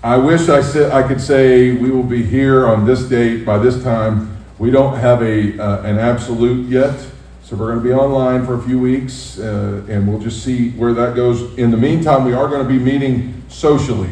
I 0.03 0.17
wish 0.17 0.49
I 0.49 0.61
said 0.61 0.91
I 0.91 1.07
could 1.07 1.21
say 1.21 1.73
we 1.73 1.91
will 1.91 2.01
be 2.01 2.23
here 2.23 2.67
on 2.67 2.85
this 2.85 3.03
date 3.03 3.45
by 3.45 3.59
this 3.59 3.83
time. 3.83 4.35
We 4.57 4.71
don't 4.71 4.97
have 4.97 5.21
a 5.21 5.59
uh, 5.59 5.83
an 5.83 5.99
absolute 5.99 6.67
yet, 6.69 6.99
so 7.43 7.55
we're 7.55 7.67
going 7.67 7.83
to 7.83 7.83
be 7.83 7.93
online 7.93 8.43
for 8.45 8.55
a 8.55 8.61
few 8.63 8.79
weeks, 8.79 9.37
uh, 9.37 9.85
and 9.87 10.07
we'll 10.07 10.19
just 10.19 10.43
see 10.43 10.71
where 10.71 10.93
that 10.93 11.15
goes. 11.15 11.55
In 11.57 11.69
the 11.69 11.77
meantime, 11.77 12.25
we 12.25 12.33
are 12.33 12.47
going 12.47 12.63
to 12.63 12.67
be 12.67 12.79
meeting 12.79 13.43
socially. 13.47 14.09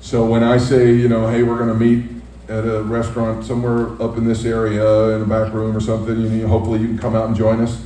So 0.00 0.24
when 0.24 0.42
I 0.42 0.58
say, 0.58 0.92
you 0.92 1.08
know, 1.08 1.28
hey, 1.28 1.42
we're 1.42 1.58
going 1.58 1.68
to 1.68 1.74
meet 1.74 2.10
at 2.48 2.64
a 2.64 2.82
restaurant 2.82 3.44
somewhere 3.44 4.00
up 4.02 4.16
in 4.16 4.24
this 4.24 4.44
area 4.44 5.16
in 5.16 5.22
a 5.22 5.26
back 5.26 5.52
room 5.52 5.76
or 5.76 5.80
something, 5.80 6.20
you 6.20 6.28
know, 6.42 6.48
hopefully 6.48 6.80
you 6.80 6.86
can 6.86 6.98
come 6.98 7.14
out 7.14 7.26
and 7.26 7.36
join 7.36 7.60
us, 7.60 7.80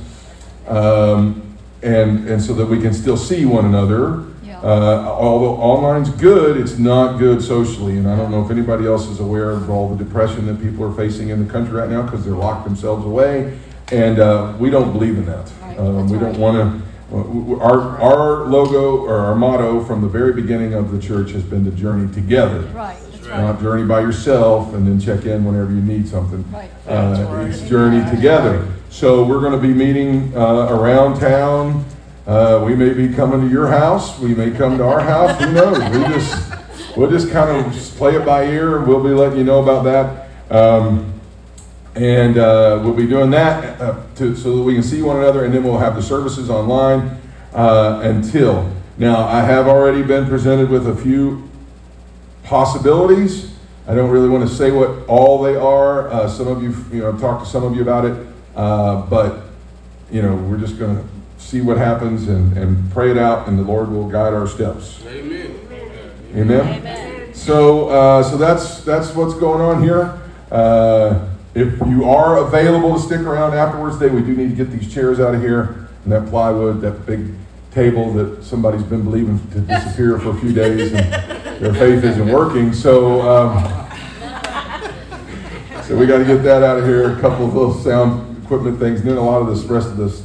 um, 0.67 1.41
and 1.81 2.27
and 2.29 2.41
so 2.41 2.53
that 2.53 2.65
we 2.65 2.79
can 2.79 2.93
still 2.93 3.17
see 3.17 3.45
one 3.45 3.65
another. 3.65 4.23
Yeah. 4.45 4.59
Uh, 4.61 5.05
although 5.19 5.55
online's 5.61 6.09
good, 6.09 6.57
it's 6.57 6.77
not 6.77 7.17
good 7.17 7.41
socially, 7.41 7.97
and 7.97 8.07
I 8.07 8.15
don't 8.15 8.31
know 8.31 8.43
if 8.43 8.49
anybody 8.51 8.85
else 8.87 9.07
is 9.07 9.19
aware 9.19 9.51
of 9.51 9.69
all 9.69 9.93
the 9.93 10.01
depression 10.01 10.45
that 10.45 10.61
people 10.61 10.85
are 10.85 10.93
facing 10.93 11.29
in 11.29 11.45
the 11.45 11.51
country 11.51 11.73
right 11.75 11.89
now 11.89 12.01
because 12.03 12.23
they're 12.23 12.33
locked 12.33 12.63
themselves 12.65 13.05
away, 13.05 13.57
and 13.91 14.19
uh, 14.19 14.53
we 14.59 14.69
don't 14.69 14.93
believe 14.93 15.17
in 15.17 15.25
that. 15.25 15.51
Right, 15.61 15.77
Um, 15.77 15.97
that's 15.97 16.11
we 16.13 16.19
don't 16.19 16.37
want 16.39 16.55
to. 16.57 16.83
Our 17.13 17.99
our 18.01 18.45
logo 18.47 18.97
or 19.05 19.17
our 19.19 19.35
motto 19.35 19.83
from 19.83 20.01
the 20.01 20.07
very 20.07 20.33
beginning 20.33 20.73
of 20.73 20.91
the 20.91 20.99
church 20.99 21.31
has 21.31 21.43
been 21.43 21.63
to 21.65 21.71
journey 21.71 22.11
together, 22.11 22.61
Right, 22.73 22.97
right. 23.27 23.41
not 23.41 23.61
journey 23.61 23.85
by 23.85 23.99
yourself 23.99 24.73
and 24.73 24.87
then 24.87 24.99
check 24.99 25.25
in 25.25 25.43
whenever 25.45 25.71
you 25.71 25.81
need 25.81 26.07
something. 26.07 26.43
Right. 26.51 26.71
Uh, 26.87 27.45
it's 27.47 27.61
journey 27.69 28.09
together. 28.09 28.65
So 28.93 29.23
we're 29.23 29.39
going 29.39 29.53
to 29.53 29.57
be 29.57 29.73
meeting 29.73 30.31
uh, 30.37 30.67
around 30.69 31.19
town. 31.19 31.83
Uh, 32.27 32.61
we 32.63 32.75
may 32.75 32.93
be 32.93 33.11
coming 33.11 33.41
to 33.41 33.49
your 33.49 33.65
house. 33.65 34.19
We 34.19 34.35
may 34.35 34.51
come 34.51 34.77
to 34.77 34.83
our 34.83 34.99
house. 34.99 35.41
Who 35.41 35.51
knows? 35.51 35.79
We 35.79 36.03
just 36.13 36.53
we'll 36.95 37.09
just 37.09 37.31
kind 37.31 37.65
of 37.65 37.73
just 37.73 37.97
play 37.97 38.15
it 38.15 38.23
by 38.23 38.45
ear. 38.45 38.77
and 38.77 38.87
We'll 38.87 39.03
be 39.03 39.09
letting 39.09 39.39
you 39.39 39.45
know 39.45 39.63
about 39.63 39.83
that. 39.85 40.55
Um, 40.55 41.19
and 41.95 42.37
uh, 42.37 42.81
we'll 42.83 42.93
be 42.93 43.07
doing 43.07 43.31
that 43.31 43.81
uh, 43.81 43.99
to, 44.17 44.35
so 44.35 44.57
that 44.57 44.61
we 44.61 44.75
can 44.75 44.83
see 44.83 45.01
one 45.01 45.17
another, 45.17 45.43
and 45.43 45.51
then 45.51 45.63
we'll 45.63 45.79
have 45.79 45.95
the 45.95 46.03
services 46.03 46.51
online 46.51 47.19
uh, 47.51 48.01
until. 48.03 48.71
Now, 48.99 49.25
I 49.25 49.41
have 49.41 49.67
already 49.67 50.03
been 50.03 50.27
presented 50.27 50.69
with 50.69 50.87
a 50.87 50.95
few 50.95 51.49
possibilities. 52.43 53.55
I 53.87 53.95
don't 53.95 54.11
really 54.11 54.29
want 54.29 54.47
to 54.47 54.55
say 54.55 54.69
what 54.69 55.07
all 55.07 55.41
they 55.41 55.55
are. 55.55 56.09
Uh, 56.09 56.29
some 56.29 56.47
of 56.47 56.61
you, 56.61 56.75
you 56.91 57.01
know, 57.01 57.09
I've 57.09 57.19
talked 57.19 57.43
to 57.43 57.49
some 57.49 57.63
of 57.63 57.75
you 57.75 57.81
about 57.81 58.05
it, 58.05 58.27
uh, 58.55 59.05
but 59.07 59.43
you 60.11 60.21
know, 60.21 60.35
we're 60.35 60.57
just 60.57 60.77
going 60.77 60.95
to 60.95 61.03
see 61.37 61.61
what 61.61 61.77
happens 61.77 62.27
and, 62.27 62.57
and 62.57 62.91
pray 62.91 63.11
it 63.11 63.17
out, 63.17 63.47
and 63.47 63.57
the 63.57 63.63
Lord 63.63 63.89
will 63.89 64.07
guide 64.07 64.33
our 64.33 64.47
steps. 64.47 65.03
Amen. 65.07 65.59
Amen. 66.35 66.61
Amen. 66.61 67.33
So, 67.33 67.89
uh, 67.89 68.23
so 68.23 68.37
that's 68.37 68.81
that's 68.83 69.13
what's 69.13 69.33
going 69.33 69.61
on 69.61 69.83
here. 69.83 70.19
Uh, 70.51 71.27
if 71.55 71.79
you 71.87 72.09
are 72.09 72.37
available 72.37 72.95
to 72.95 72.99
stick 72.99 73.21
around 73.21 73.53
afterwards, 73.53 73.99
today 73.99 74.13
we 74.13 74.21
do 74.21 74.35
need 74.35 74.49
to 74.49 74.55
get 74.55 74.71
these 74.71 74.91
chairs 74.91 75.19
out 75.19 75.35
of 75.35 75.41
here 75.41 75.87
and 76.03 76.11
that 76.11 76.27
plywood, 76.27 76.81
that 76.81 77.05
big 77.05 77.33
table 77.71 78.11
that 78.13 78.43
somebody's 78.43 78.83
been 78.83 79.03
believing 79.03 79.39
to 79.51 79.59
disappear 79.61 80.19
for 80.19 80.29
a 80.29 80.39
few 80.39 80.53
days, 80.53 80.93
and 80.93 81.11
their 81.61 81.73
faith 81.73 82.03
isn't 82.03 82.27
working. 82.27 82.73
So, 82.73 83.21
um, 83.21 83.63
so 85.83 85.97
we 85.97 86.05
got 86.05 86.19
to 86.19 86.25
get 86.25 86.43
that 86.43 86.61
out 86.63 86.79
of 86.79 86.85
here. 86.85 87.17
A 87.17 87.21
couple 87.21 87.47
of 87.47 87.55
little 87.55 87.73
sound 87.73 88.32
equipment 88.53 88.79
things, 88.79 88.99
and 89.01 89.09
then 89.09 89.17
a 89.17 89.21
lot 89.21 89.41
of 89.41 89.47
this 89.47 89.63
rest 89.65 89.87
of 89.87 89.97
this 89.97 90.23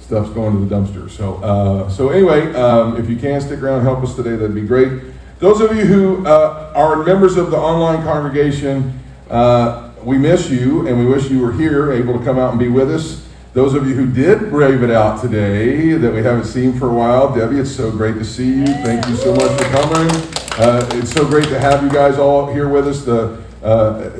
stuff's 0.00 0.30
going 0.30 0.52
to 0.52 0.64
the 0.64 0.74
dumpster. 0.74 1.10
So, 1.10 1.36
uh, 1.36 1.88
so 1.88 2.10
anyway, 2.10 2.52
um, 2.54 2.96
if 2.96 3.08
you 3.08 3.16
can 3.16 3.40
stick 3.40 3.60
around 3.62 3.82
help 3.82 4.02
us 4.02 4.14
today, 4.14 4.36
that'd 4.36 4.54
be 4.54 4.62
great. 4.66 5.02
Those 5.38 5.60
of 5.60 5.76
you 5.76 5.84
who 5.84 6.26
uh, 6.26 6.72
are 6.74 7.04
members 7.04 7.36
of 7.36 7.50
the 7.50 7.56
online 7.56 8.02
congregation, 8.02 8.98
uh, 9.30 9.90
we 10.02 10.18
miss 10.18 10.48
you 10.48 10.86
and 10.86 10.98
we 10.98 11.06
wish 11.06 11.30
you 11.30 11.40
were 11.40 11.52
here, 11.52 11.92
able 11.92 12.18
to 12.18 12.24
come 12.24 12.38
out 12.38 12.50
and 12.50 12.58
be 12.58 12.68
with 12.68 12.90
us. 12.90 13.26
Those 13.52 13.74
of 13.74 13.86
you 13.88 13.94
who 13.94 14.06
did 14.06 14.50
brave 14.50 14.82
it 14.82 14.90
out 14.90 15.20
today 15.20 15.92
that 15.92 16.12
we 16.12 16.22
haven't 16.22 16.44
seen 16.44 16.78
for 16.78 16.90
a 16.90 16.94
while, 16.94 17.34
Debbie, 17.34 17.58
it's 17.58 17.74
so 17.74 17.90
great 17.90 18.14
to 18.14 18.24
see 18.24 18.48
you. 18.48 18.66
Thank 18.66 19.06
you 19.08 19.16
so 19.16 19.34
much 19.34 19.50
for 19.60 19.68
coming. 19.70 20.10
Uh, 20.58 20.88
it's 20.92 21.10
so 21.12 21.26
great 21.26 21.48
to 21.48 21.58
have 21.58 21.82
you 21.82 21.90
guys 21.90 22.18
all 22.18 22.52
here 22.52 22.68
with 22.68 22.86
us. 22.86 23.04
The 23.04 23.42
uh, 23.62 24.10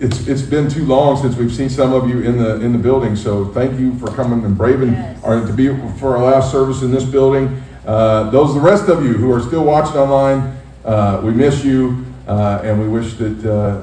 it's 0.00 0.26
it's 0.28 0.42
been 0.42 0.68
too 0.68 0.84
long 0.84 1.16
since 1.16 1.36
we've 1.36 1.52
seen 1.54 1.70
some 1.70 1.92
of 1.92 2.08
you 2.08 2.20
in 2.20 2.38
the 2.38 2.60
in 2.60 2.72
the 2.72 2.78
building. 2.78 3.16
So 3.16 3.46
thank 3.46 3.78
you 3.80 3.98
for 3.98 4.08
coming 4.08 4.44
and 4.44 4.56
braving 4.56 4.92
Yes. 4.92 5.18
or 5.22 5.46
to 5.46 5.52
be 5.52 5.68
for 5.98 6.16
our 6.16 6.24
last 6.32 6.50
service 6.50 6.82
in 6.82 6.90
this 6.90 7.04
building. 7.04 7.62
Uh, 7.86 8.30
those 8.30 8.54
the 8.54 8.60
rest 8.60 8.88
of 8.88 9.04
you 9.04 9.12
who 9.14 9.32
are 9.32 9.40
still 9.40 9.64
watching 9.64 9.96
online, 9.96 10.56
uh, 10.84 11.20
we 11.24 11.30
miss 11.32 11.64
you, 11.64 12.04
uh, 12.26 12.60
and 12.62 12.80
we 12.80 12.88
wish 12.88 13.14
that 13.14 13.44
uh, 13.44 13.80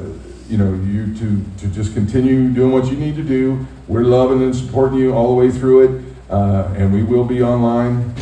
you 0.49 0.57
know 0.57 0.73
you 0.85 1.13
to 1.15 1.41
to 1.59 1.67
just 1.73 1.93
continue 1.93 2.49
doing 2.49 2.71
what 2.71 2.85
you 2.91 2.97
need 2.97 3.15
to 3.15 3.23
do. 3.23 3.65
We're 3.87 4.03
loving 4.03 4.43
and 4.43 4.55
supporting 4.55 4.99
you 4.99 5.13
all 5.13 5.29
the 5.29 5.35
way 5.35 5.49
through 5.51 5.79
it, 5.97 6.03
uh, 6.29 6.73
and 6.77 6.93
we 6.93 7.03
will 7.03 7.25
be 7.25 7.41
online 7.41 8.13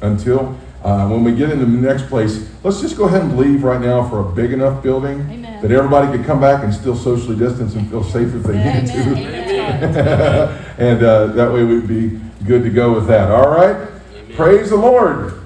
until. 0.00 0.56
Uh, 0.84 1.08
when 1.08 1.24
we 1.24 1.34
get 1.34 1.50
into 1.50 1.64
the 1.64 1.72
next 1.92 2.06
place, 2.06 2.48
let's 2.62 2.80
just 2.80 2.96
go 2.96 3.06
ahead 3.06 3.20
and 3.22 3.36
leave 3.36 3.64
right 3.64 3.80
now 3.80 4.08
for 4.08 4.20
a 4.20 4.24
big 4.32 4.52
enough 4.52 4.84
building 4.84 5.18
Amen. 5.22 5.45
That 5.62 5.70
everybody 5.70 6.16
could 6.16 6.26
come 6.26 6.40
back 6.40 6.64
and 6.64 6.72
still 6.72 6.96
socially 6.96 7.36
distance 7.36 7.74
and 7.74 7.88
feel 7.90 8.04
safe 8.04 8.34
if 8.34 8.42
they 8.42 8.56
need 8.56 8.86
to. 8.86 9.02
Amen. 9.02 10.64
and 10.78 11.02
uh, 11.02 11.26
that 11.28 11.52
way 11.52 11.64
we'd 11.64 11.88
be 11.88 12.20
good 12.44 12.62
to 12.62 12.70
go 12.70 12.92
with 12.92 13.06
that. 13.08 13.30
All 13.30 13.50
right? 13.50 13.88
Praise 14.34 14.70
the 14.70 14.76
Lord. 14.76 15.40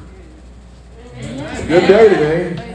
It's 1.16 1.62
a 1.62 1.66
good 1.66 1.86
day 1.86 2.08
today. 2.08 2.70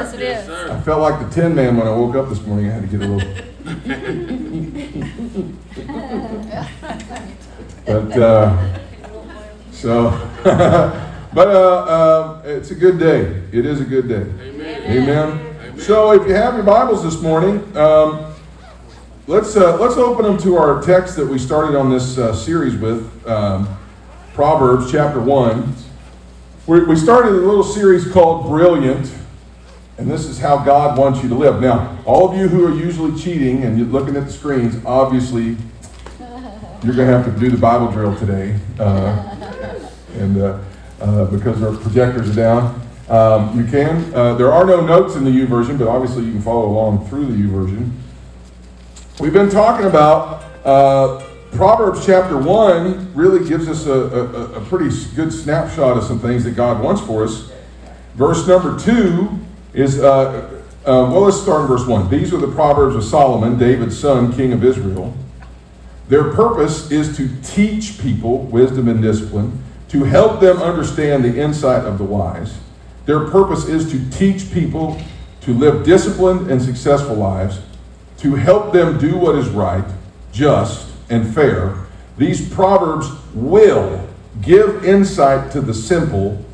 Yes, 0.00 0.14
it 0.14 0.20
Yes, 0.20 0.40
is. 0.42 0.46
sir. 0.46 0.72
I 0.72 0.80
felt 0.80 1.00
like 1.00 1.20
the 1.20 1.28
Tin 1.34 1.54
Man 1.54 1.76
when 1.76 1.86
I 1.86 1.90
woke 1.92 2.16
up 2.16 2.28
this 2.28 2.40
morning. 2.44 2.70
I 2.70 2.74
had 2.74 2.82
to 2.82 2.88
get 2.88 3.02
a 3.02 3.08
little. 3.08 3.30
but 7.86 8.18
uh, 8.18 8.78
so, 9.72 10.10
but 10.44 11.48
uh, 11.48 11.84
uh, 11.84 12.42
it's 12.44 12.70
a 12.70 12.74
good 12.74 12.98
day. 12.98 13.42
It 13.52 13.66
is 13.66 13.80
a 13.80 13.84
good 13.84 14.08
day. 14.08 14.22
Amen. 14.48 14.82
Amen. 14.82 15.46
So, 15.80 16.12
if 16.12 16.28
you 16.28 16.34
have 16.34 16.56
your 16.56 16.62
Bibles 16.62 17.02
this 17.02 17.22
morning, 17.22 17.74
um, 17.74 18.34
let's 19.26 19.56
uh, 19.56 19.78
let's 19.78 19.96
open 19.96 20.26
them 20.26 20.36
to 20.42 20.58
our 20.58 20.82
text 20.82 21.16
that 21.16 21.26
we 21.26 21.38
started 21.38 21.74
on 21.74 21.88
this 21.88 22.18
uh, 22.18 22.34
series 22.34 22.76
with, 22.76 23.26
um, 23.26 23.66
Proverbs 24.34 24.92
chapter 24.92 25.20
one. 25.20 25.74
We, 26.66 26.84
we 26.84 26.96
started 26.96 27.32
a 27.32 27.46
little 27.46 27.64
series 27.64 28.06
called 28.06 28.46
"Brilliant," 28.46 29.10
and 29.96 30.10
this 30.10 30.26
is 30.26 30.38
how 30.38 30.58
God 30.58 30.98
wants 30.98 31.22
you 31.22 31.30
to 31.30 31.34
live. 31.34 31.62
Now, 31.62 31.98
all 32.04 32.30
of 32.30 32.36
you 32.36 32.46
who 32.46 32.66
are 32.66 32.74
usually 32.74 33.18
cheating 33.18 33.64
and 33.64 33.78
you're 33.78 33.86
looking 33.86 34.16
at 34.16 34.26
the 34.26 34.32
screens, 34.32 34.84
obviously, 34.84 35.56
you're 36.84 36.94
going 36.94 37.08
to 37.08 37.18
have 37.18 37.24
to 37.24 37.40
do 37.40 37.48
the 37.48 37.56
Bible 37.56 37.90
drill 37.90 38.14
today, 38.16 38.60
uh, 38.78 39.80
and 40.18 40.42
uh, 40.42 40.58
uh, 41.00 41.24
because 41.24 41.62
our 41.62 41.74
projectors 41.74 42.28
are 42.28 42.34
down. 42.34 42.89
Um, 43.10 43.58
you 43.58 43.66
can. 43.66 44.14
Uh, 44.14 44.34
there 44.34 44.52
are 44.52 44.64
no 44.64 44.80
notes 44.80 45.16
in 45.16 45.24
the 45.24 45.30
YouVersion, 45.30 45.76
but 45.76 45.88
obviously 45.88 46.24
you 46.24 46.30
can 46.30 46.42
follow 46.42 46.66
along 46.66 47.08
through 47.08 47.26
the 47.26 47.32
YouVersion. 47.32 47.90
We've 49.18 49.32
been 49.32 49.50
talking 49.50 49.86
about 49.86 50.44
uh, 50.64 51.26
Proverbs 51.52 52.06
chapter 52.06 52.38
1 52.38 53.14
really 53.14 53.46
gives 53.48 53.68
us 53.68 53.86
a, 53.86 53.92
a, 53.92 54.44
a 54.52 54.60
pretty 54.66 54.94
good 55.16 55.32
snapshot 55.32 55.96
of 55.96 56.04
some 56.04 56.20
things 56.20 56.44
that 56.44 56.52
God 56.52 56.80
wants 56.80 57.00
for 57.00 57.24
us. 57.24 57.50
Verse 58.14 58.46
number 58.46 58.78
2 58.78 59.28
is, 59.74 59.98
uh, 59.98 60.06
uh, 60.06 60.60
well, 60.84 61.22
let's 61.22 61.42
start 61.42 61.62
in 61.62 61.66
verse 61.66 61.86
1. 61.86 62.08
These 62.08 62.32
are 62.32 62.38
the 62.38 62.52
Proverbs 62.52 62.94
of 62.94 63.02
Solomon, 63.02 63.58
David's 63.58 63.98
son, 63.98 64.32
king 64.32 64.52
of 64.52 64.64
Israel. 64.64 65.12
Their 66.08 66.32
purpose 66.32 66.92
is 66.92 67.16
to 67.16 67.28
teach 67.42 68.00
people 68.00 68.44
wisdom 68.44 68.86
and 68.86 69.02
discipline, 69.02 69.60
to 69.88 70.04
help 70.04 70.40
them 70.40 70.58
understand 70.58 71.24
the 71.24 71.40
insight 71.40 71.84
of 71.84 71.98
the 71.98 72.04
wise. 72.04 72.56
Their 73.06 73.28
purpose 73.28 73.66
is 73.66 73.90
to 73.90 74.10
teach 74.10 74.52
people 74.52 75.00
to 75.42 75.54
live 75.54 75.84
disciplined 75.84 76.50
and 76.50 76.60
successful 76.60 77.16
lives, 77.16 77.60
to 78.18 78.34
help 78.34 78.72
them 78.72 78.98
do 78.98 79.16
what 79.16 79.36
is 79.36 79.48
right, 79.48 79.84
just, 80.32 80.92
and 81.08 81.34
fair. 81.34 81.74
These 82.18 82.52
proverbs 82.52 83.08
will 83.34 84.06
give 84.42 84.84
insight 84.84 85.50
to 85.52 85.60
the 85.60 85.74
simple, 85.74 86.44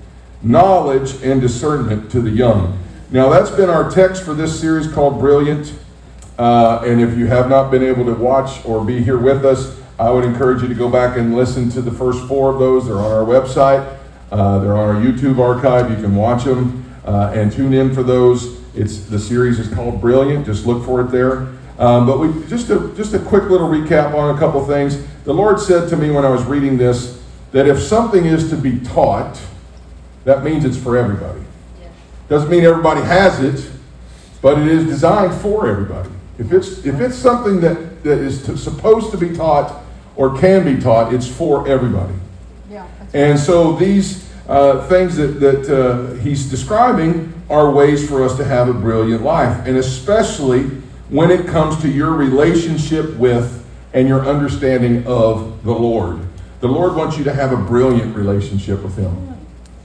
knowledge 0.43 1.23
and 1.23 1.41
discernment 1.41 2.11
to 2.13 2.21
the 2.21 2.31
young. 2.31 2.79
Now, 3.11 3.29
that's 3.29 3.51
been 3.51 3.71
our 3.71 3.91
text 3.91 4.23
for 4.25 4.35
this 4.35 4.59
series 4.59 4.91
called 4.91 5.19
Brilliant. 5.19 5.73
Uh, 6.39 6.83
and 6.85 7.01
if 7.01 7.17
you 7.17 7.27
have 7.27 7.49
not 7.49 7.71
been 7.71 7.83
able 7.83 8.05
to 8.05 8.15
watch 8.15 8.65
or 8.65 8.85
be 8.85 9.03
here 9.03 9.19
with 9.19 9.45
us, 9.45 9.79
I 9.99 10.11
would 10.11 10.25
encourage 10.25 10.61
you 10.63 10.69
to 10.69 10.75
go 10.75 10.91
back 10.91 11.17
and 11.17 11.35
listen 11.35 11.71
to 11.71 11.81
the 11.81 11.91
first 11.91 12.27
four 12.29 12.53
of 12.53 12.59
those. 12.59 12.87
They're 12.87 12.99
on 12.99 13.11
our 13.11 13.25
website, 13.25 13.97
uh, 14.31 14.59
they're 14.59 14.77
on 14.77 14.97
our 14.97 15.01
YouTube 15.01 15.39
archive. 15.39 15.91
You 15.91 15.97
can 15.97 16.15
watch 16.15 16.45
them 16.45 16.85
uh, 17.05 17.33
and 17.35 17.53
tune 17.53 17.73
in 17.73 17.95
for 17.95 18.03
those. 18.03 18.61
It's 18.75 19.01
the 19.01 19.19
series 19.19 19.59
is 19.59 19.73
called 19.73 20.01
Brilliant. 20.01 20.47
Just 20.47 20.67
look 20.67 20.85
for 20.85 21.01
it 21.01 21.11
there. 21.11 21.49
Um, 21.79 22.07
but 22.07 22.19
we 22.19 22.47
just 22.49 22.71
a 22.71 22.93
just 22.97 23.15
a 23.15 23.19
quick 23.19 23.45
little 23.45 23.69
recap 23.69 24.15
on 24.15 24.35
a 24.35 24.39
couple 24.39 24.65
things. 24.67 25.05
The 25.25 25.35
Lord 25.35 25.61
said 25.61 25.89
to 25.91 25.97
me 25.97 26.11
when 26.11 26.25
I 26.25 26.31
was 26.31 26.45
reading 26.45 26.77
this 26.77 27.23
that 27.53 27.67
if 27.67 27.81
something 27.81 28.25
is 28.25 28.51
to 28.51 28.57
be 28.57 28.81
taught, 28.81 29.41
that 30.25 30.43
means 30.43 30.65
it's 30.65 30.77
for 30.77 30.97
everybody. 30.97 31.41
Doesn't 32.29 32.51
mean 32.51 32.65
everybody 32.65 33.03
has 33.03 33.41
it, 33.41 33.71
but 34.43 34.59
it 34.59 34.67
is 34.67 34.85
designed 34.87 35.35
for 35.41 35.69
everybody. 35.69 36.11
If 36.39 36.53
it's 36.53 36.85
if 36.85 37.01
it's 37.01 37.17
something 37.17 37.61
that, 37.61 38.03
that 38.03 38.19
is 38.19 38.45
to, 38.47 38.57
supposed 38.57 39.11
to 39.13 39.19
be 39.19 39.35
taught 39.35 39.83
or 40.17 40.37
can 40.39 40.65
be 40.65 40.81
taught, 40.81 41.15
it's 41.15 41.29
for 41.29 41.69
everybody. 41.69 42.15
And 43.15 43.39
so 43.39 43.75
these 43.77 44.29
uh, 44.49 44.87
things 44.89 45.17
that, 45.17 45.41
that 45.41 45.69
uh, 45.69 46.15
he's 46.15 46.49
describing 46.49 47.33
are 47.49 47.71
ways 47.71 48.09
for 48.09 48.25
us 48.25 48.37
to 48.37 48.45
have 48.45 48.69
a 48.69 48.75
brilliant 48.75 49.23
life, 49.23 49.67
and 49.67 49.77
especially 49.77 50.65
when 51.09 51.31
it 51.31 51.47
comes 51.47 51.81
to 51.83 51.89
your 51.89 52.13
relationship 52.13 53.15
with 53.17 53.65
and 53.93 54.09
your 54.09 54.27
understanding 54.27 55.07
of 55.07 55.63
the 55.65 55.73
Lord. 55.73 56.21
The 56.61 56.69
Lord 56.69 56.97
wants 56.97 57.17
you 57.17 57.25
to 57.25 57.33
have 57.33 57.53
a 57.53 57.57
brilliant 57.57 58.17
relationship 58.17 58.83
with 58.83 58.97
Him, 58.97 59.37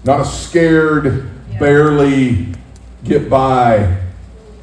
not 0.03 0.21
a 0.21 0.25
scared, 0.25 1.29
barely 1.59 2.47
get 3.03 3.29
by 3.29 3.99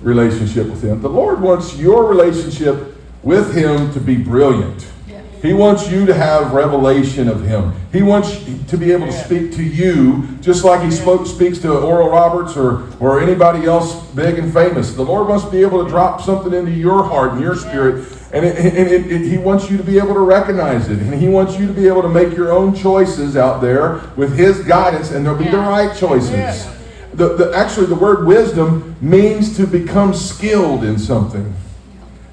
relationship 0.01 0.69
with 0.69 0.83
Him. 0.83 1.01
The 1.01 1.09
Lord 1.09 1.41
wants 1.41 1.77
your 1.77 2.07
relationship 2.07 2.97
with 3.23 3.55
Him 3.55 3.93
to 3.93 4.01
be 4.01 4.17
brilliant. 4.17 4.87
He 5.43 5.53
wants 5.53 5.89
you 5.91 6.05
to 6.07 6.15
have 6.15 6.53
revelation 6.53 7.29
of 7.29 7.47
Him. 7.47 7.73
He 7.93 8.03
wants 8.03 8.45
to 8.69 8.77
be 8.77 8.91
able 8.93 9.07
to 9.07 9.13
speak 9.13 9.53
to 9.53 9.63
you 9.63 10.29
just 10.41 10.65
like 10.65 10.83
He 10.83 10.91
spoke, 10.91 11.27
speaks 11.27 11.59
to 11.61 11.79
Oral 11.79 12.11
Roberts 12.11 12.57
or, 12.57 12.89
or 12.99 13.21
anybody 13.21 13.67
else 13.67 14.05
big 14.09 14.39
and 14.39 14.53
famous. 14.53 14.95
The 14.95 15.05
Lord 15.05 15.29
wants 15.29 15.45
to 15.45 15.51
be 15.51 15.63
able 15.63 15.85
to 15.85 15.89
drop 15.89 16.21
something 16.21 16.53
into 16.53 16.73
your 16.73 17.05
heart 17.05 17.33
and 17.33 17.41
your 17.41 17.55
spirit, 17.55 18.07
and, 18.33 18.45
it, 18.45 18.57
and 18.59 18.89
it, 18.89 19.13
it, 19.13 19.31
He 19.31 19.39
wants 19.39 19.71
you 19.71 19.77
to 19.77 19.85
be 19.85 19.97
able 19.99 20.15
to 20.15 20.21
recognize 20.21 20.89
it. 20.89 20.99
And 20.99 21.15
He 21.15 21.29
wants 21.29 21.59
you 21.59 21.67
to 21.67 21.73
be 21.73 21.87
able 21.87 22.03
to 22.03 22.09
make 22.09 22.37
your 22.37 22.53
own 22.53 22.75
choices 22.75 23.37
out 23.37 23.61
there 23.61 24.01
with 24.17 24.37
His 24.37 24.61
guidance, 24.65 25.13
and 25.13 25.25
they'll 25.25 25.39
be 25.39 25.49
the 25.49 25.59
right 25.59 25.97
choices. 25.97 26.67
The, 27.15 27.35
the, 27.35 27.53
actually, 27.55 27.87
the 27.87 27.97
word 27.97 28.27
wisdom 28.27 28.97
means 29.01 29.57
to 29.57 29.67
become 29.67 30.15
skilled 30.15 30.85
in 30.85 30.99
something. 30.99 31.55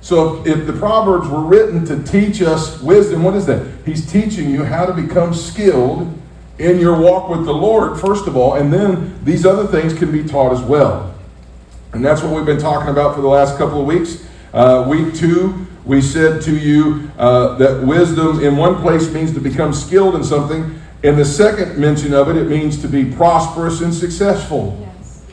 So 0.05 0.35
if, 0.35 0.59
if 0.59 0.67
the 0.67 0.73
Proverbs 0.73 1.27
were 1.29 1.41
written 1.41 1.83
to 1.85 2.03
teach 2.03 2.39
us 2.39 2.79
wisdom, 2.79 3.23
what 3.23 3.33
is 3.33 3.47
that? 3.47 3.65
He's 3.87 4.05
teaching 4.05 4.51
you 4.51 4.63
how 4.63 4.85
to 4.85 4.93
become 4.93 5.33
skilled 5.33 6.13
in 6.59 6.77
your 6.79 6.95
walk 6.95 7.27
with 7.27 7.43
the 7.43 7.51
Lord, 7.51 7.99
first 7.99 8.27
of 8.27 8.37
all, 8.37 8.53
and 8.53 8.71
then 8.71 9.19
these 9.25 9.47
other 9.47 9.65
things 9.65 9.95
can 9.97 10.11
be 10.11 10.23
taught 10.23 10.53
as 10.53 10.61
well. 10.61 11.11
And 11.91 12.05
that's 12.05 12.21
what 12.21 12.35
we've 12.35 12.45
been 12.45 12.59
talking 12.59 12.89
about 12.89 13.15
for 13.15 13.21
the 13.21 13.27
last 13.27 13.57
couple 13.57 13.81
of 13.81 13.87
weeks. 13.87 14.23
Uh, 14.53 14.85
week 14.87 15.15
two, 15.15 15.65
We 15.85 16.03
said 16.03 16.41
to 16.43 16.55
you 16.55 17.09
uh, 17.17 17.57
that 17.57 17.83
wisdom 17.83 18.43
in 18.43 18.57
one 18.57 18.81
place 18.83 19.11
means 19.11 19.33
to 19.33 19.39
become 19.39 19.73
skilled 19.73 20.13
in 20.13 20.23
something. 20.23 20.79
In 21.01 21.15
the 21.15 21.25
second 21.25 21.79
mention 21.79 22.13
of 22.13 22.29
it, 22.29 22.37
it 22.37 22.47
means 22.47 22.79
to 22.83 22.87
be 22.87 23.05
prosperous 23.05 23.81
and 23.81 23.91
successful. 23.91 24.77
Yes. 24.99 25.23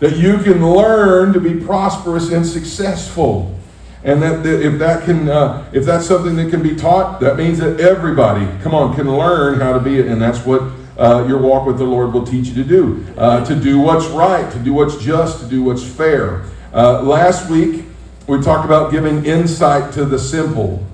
That 0.00 0.16
you 0.18 0.36
can 0.38 0.66
learn 0.66 1.32
to 1.32 1.40
be 1.40 1.54
prosperous 1.64 2.30
and 2.30 2.46
successful. 2.46 3.57
And 4.04 4.22
that, 4.22 4.42
that 4.44 4.62
if 4.64 4.78
that 4.78 5.04
can, 5.04 5.28
uh, 5.28 5.68
if 5.72 5.84
that's 5.84 6.06
something 6.06 6.36
that 6.36 6.50
can 6.50 6.62
be 6.62 6.76
taught, 6.76 7.20
that 7.20 7.36
means 7.36 7.58
that 7.58 7.80
everybody, 7.80 8.46
come 8.62 8.74
on, 8.74 8.94
can 8.94 9.10
learn 9.10 9.60
how 9.60 9.72
to 9.72 9.80
be 9.80 9.98
it. 9.98 10.06
And 10.06 10.22
that's 10.22 10.44
what 10.46 10.62
uh, 10.96 11.24
your 11.26 11.38
walk 11.38 11.66
with 11.66 11.78
the 11.78 11.84
Lord 11.84 12.12
will 12.12 12.26
teach 12.26 12.48
you 12.48 12.54
to 12.62 12.64
do. 12.64 13.06
Uh, 13.16 13.44
to 13.44 13.54
do 13.54 13.80
what's 13.80 14.06
right, 14.06 14.50
to 14.52 14.58
do 14.58 14.72
what's 14.72 14.96
just, 14.98 15.40
to 15.40 15.46
do 15.48 15.62
what's 15.62 15.84
fair. 15.84 16.44
Uh, 16.72 17.02
last 17.02 17.50
week, 17.50 17.86
we 18.26 18.40
talked 18.40 18.64
about 18.64 18.92
giving 18.92 19.24
insight 19.24 19.92
to 19.94 20.04
the 20.04 20.18
simple 20.18 20.84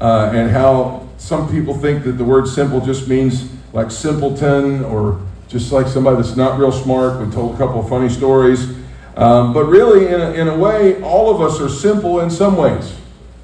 uh, 0.00 0.30
and 0.32 0.50
how 0.50 1.08
some 1.18 1.50
people 1.50 1.76
think 1.76 2.04
that 2.04 2.12
the 2.12 2.24
word 2.24 2.48
simple 2.48 2.80
just 2.80 3.08
means 3.08 3.50
like 3.72 3.90
simpleton 3.90 4.84
or 4.84 5.20
just 5.48 5.72
like 5.72 5.86
somebody 5.86 6.16
that's 6.16 6.36
not 6.36 6.58
real 6.58 6.72
smart. 6.72 7.20
We 7.20 7.30
told 7.32 7.54
a 7.54 7.58
couple 7.58 7.80
of 7.80 7.88
funny 7.88 8.08
stories. 8.08 8.79
Um, 9.20 9.52
but 9.52 9.64
really, 9.64 10.06
in 10.06 10.18
a, 10.18 10.30
in 10.32 10.48
a 10.48 10.56
way, 10.56 11.00
all 11.02 11.28
of 11.28 11.42
us 11.42 11.60
are 11.60 11.68
simple 11.68 12.20
in 12.20 12.30
some 12.30 12.56
ways. 12.56 12.96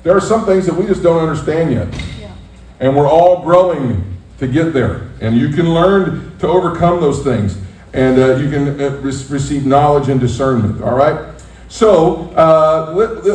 There 0.05 0.17
are 0.17 0.23
some 0.23 0.47
things 0.47 0.65
that 0.65 0.75
we 0.75 0.87
just 0.87 1.03
don't 1.03 1.21
understand 1.21 1.71
yet. 1.71 1.89
Yeah. 2.19 2.35
And 2.81 2.97
we're 2.97 3.07
all 3.07 3.43
growing 3.43 4.17
to 4.39 4.49
get 4.49 4.73
there. 4.73 5.11
And 5.21 5.37
you 5.37 5.51
can 5.51 5.75
learn 5.75 6.39
to 6.39 6.49
overcome 6.49 7.03
those 7.03 7.23
things. 7.23 7.59
And 7.93 8.19
uh, 8.19 8.37
you 8.37 8.49
can 8.49 8.81
uh, 8.81 8.91
re- 9.03 9.25
receive 9.29 9.67
knowledge 9.67 10.09
and 10.09 10.19
discernment. 10.19 10.83
All 10.83 10.97
right? 10.97 11.35
So, 11.69 12.31
uh, 12.31 12.93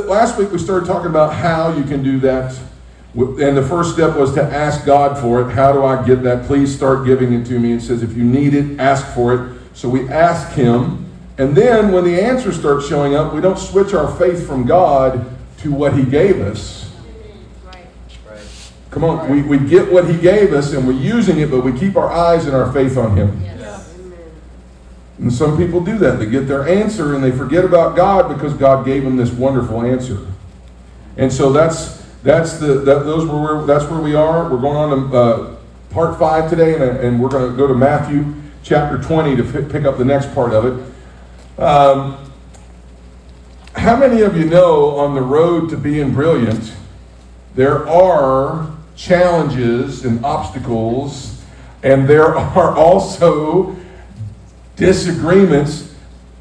last 0.08 0.40
week 0.40 0.52
we 0.52 0.58
started 0.58 0.88
talking 0.88 1.12
about 1.12 1.36
how 1.36 1.72
you 1.74 1.84
can 1.84 2.02
do 2.02 2.20
that. 2.22 2.58
And 3.14 3.56
the 3.56 3.66
first 3.68 3.94
step 3.94 4.16
was 4.16 4.34
to 4.34 4.42
ask 4.42 4.84
God 4.84 5.20
for 5.20 5.42
it. 5.42 5.54
How 5.54 5.74
do 5.74 5.84
I 5.84 6.04
get 6.08 6.24
that? 6.24 6.48
Please 6.48 6.76
start 6.76 7.06
giving 7.06 7.34
it 7.34 7.46
to 7.48 7.60
me. 7.60 7.74
It 7.74 7.82
says, 7.82 8.02
if 8.02 8.18
you 8.18 8.24
need 8.24 8.56
it, 8.56 8.80
ask 8.80 9.06
for 9.14 9.36
it. 9.36 9.60
So 9.74 9.90
we 9.90 10.10
ask 10.10 10.54
Him. 10.54 11.11
And 11.38 11.56
then 11.56 11.92
when 11.92 12.04
the 12.04 12.22
answers 12.22 12.60
start 12.60 12.84
showing 12.84 13.16
up, 13.16 13.34
we 13.34 13.42
don't 13.42 13.58
switch 13.58 13.94
our 13.94 14.16
faith 14.18 14.46
from 14.46 14.66
God 14.66 15.26
to 15.60 15.72
what 15.72 15.94
He 15.98 16.04
gave 16.04 16.40
us. 16.42 16.92
Right. 17.66 17.86
Come 18.92 19.04
on, 19.04 19.30
we, 19.30 19.42
we 19.42 19.58
get 19.58 19.92
what 19.92 20.08
He 20.10 20.18
gave 20.18 20.54
us 20.54 20.74
and 20.74 20.86
we're 20.86 20.94
using 20.94 21.40
it, 21.40 21.50
but 21.50 21.64
we 21.64 21.78
keep 21.78 21.96
our 21.96 22.12
eyes 22.12 22.46
and 22.46 22.56
our 22.56 22.72
faith 22.74 22.98
on 22.98 23.16
Him. 23.16 23.42
Yes. 23.44 23.96
And 25.18 25.32
some 25.32 25.58
people 25.58 25.82
do 25.82 25.98
that. 26.00 26.20
They 26.20 26.26
get 26.26 26.48
their 26.48 26.68
answer 26.68 27.16
and 27.16 27.24
they 27.24 27.32
forget 27.32 27.64
about 27.64 27.96
God 27.96 28.28
because 28.34 28.54
God 28.54 28.86
gave 28.86 29.04
them 29.04 29.18
this 29.18 29.32
wonderful 29.32 29.82
answer. 29.84 30.28
And 31.18 31.32
so 31.32 31.52
that's 31.52 32.02
that's 32.24 32.58
the 32.58 32.76
that, 32.76 33.06
those 33.06 33.28
were 33.28 33.42
where, 33.42 33.66
that's 33.66 33.86
where 33.86 34.00
we 34.00 34.16
are. 34.16 34.50
We're 34.50 34.62
going 34.62 34.78
on 34.78 35.10
to 35.10 35.18
uh, 35.18 35.56
part 35.90 36.18
five 36.18 36.50
today, 36.50 36.76
and, 36.76 36.98
and 37.00 37.22
we're 37.22 37.30
going 37.30 37.52
to 37.52 37.58
go 37.58 37.68
to 37.68 37.74
Matthew 37.74 38.34
chapter 38.64 38.98
twenty 39.02 39.36
to 39.36 39.44
fi- 39.44 39.64
pick 39.64 39.86
up 39.86 39.98
the 39.98 40.06
next 40.06 40.34
part 40.34 40.54
of 40.54 40.66
it. 40.66 40.91
Um, 41.62 42.18
how 43.76 43.96
many 43.96 44.22
of 44.22 44.36
you 44.36 44.46
know 44.46 44.96
on 44.96 45.14
the 45.14 45.22
road 45.22 45.70
to 45.70 45.78
being 45.78 46.12
brilliant, 46.12 46.74
there 47.54 47.88
are 47.88 48.76
challenges 48.96 50.04
and 50.04 50.26
obstacles, 50.26 51.44
and 51.84 52.10
there 52.10 52.36
are 52.36 52.76
also 52.78 53.76
disagreements. 54.76 55.94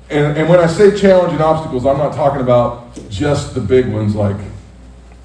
And, 0.09 0.39
and 0.39 0.49
when 0.49 0.59
I 0.59 0.67
say 0.67 0.99
challenge 0.99 1.35
and 1.35 1.43
obstacles, 1.43 1.85
I'm 1.85 1.99
not 1.99 2.15
talking 2.15 2.41
about 2.41 2.99
just 3.11 3.55
the 3.55 3.61
big 3.61 3.93
ones 3.93 4.15
like, 4.15 4.41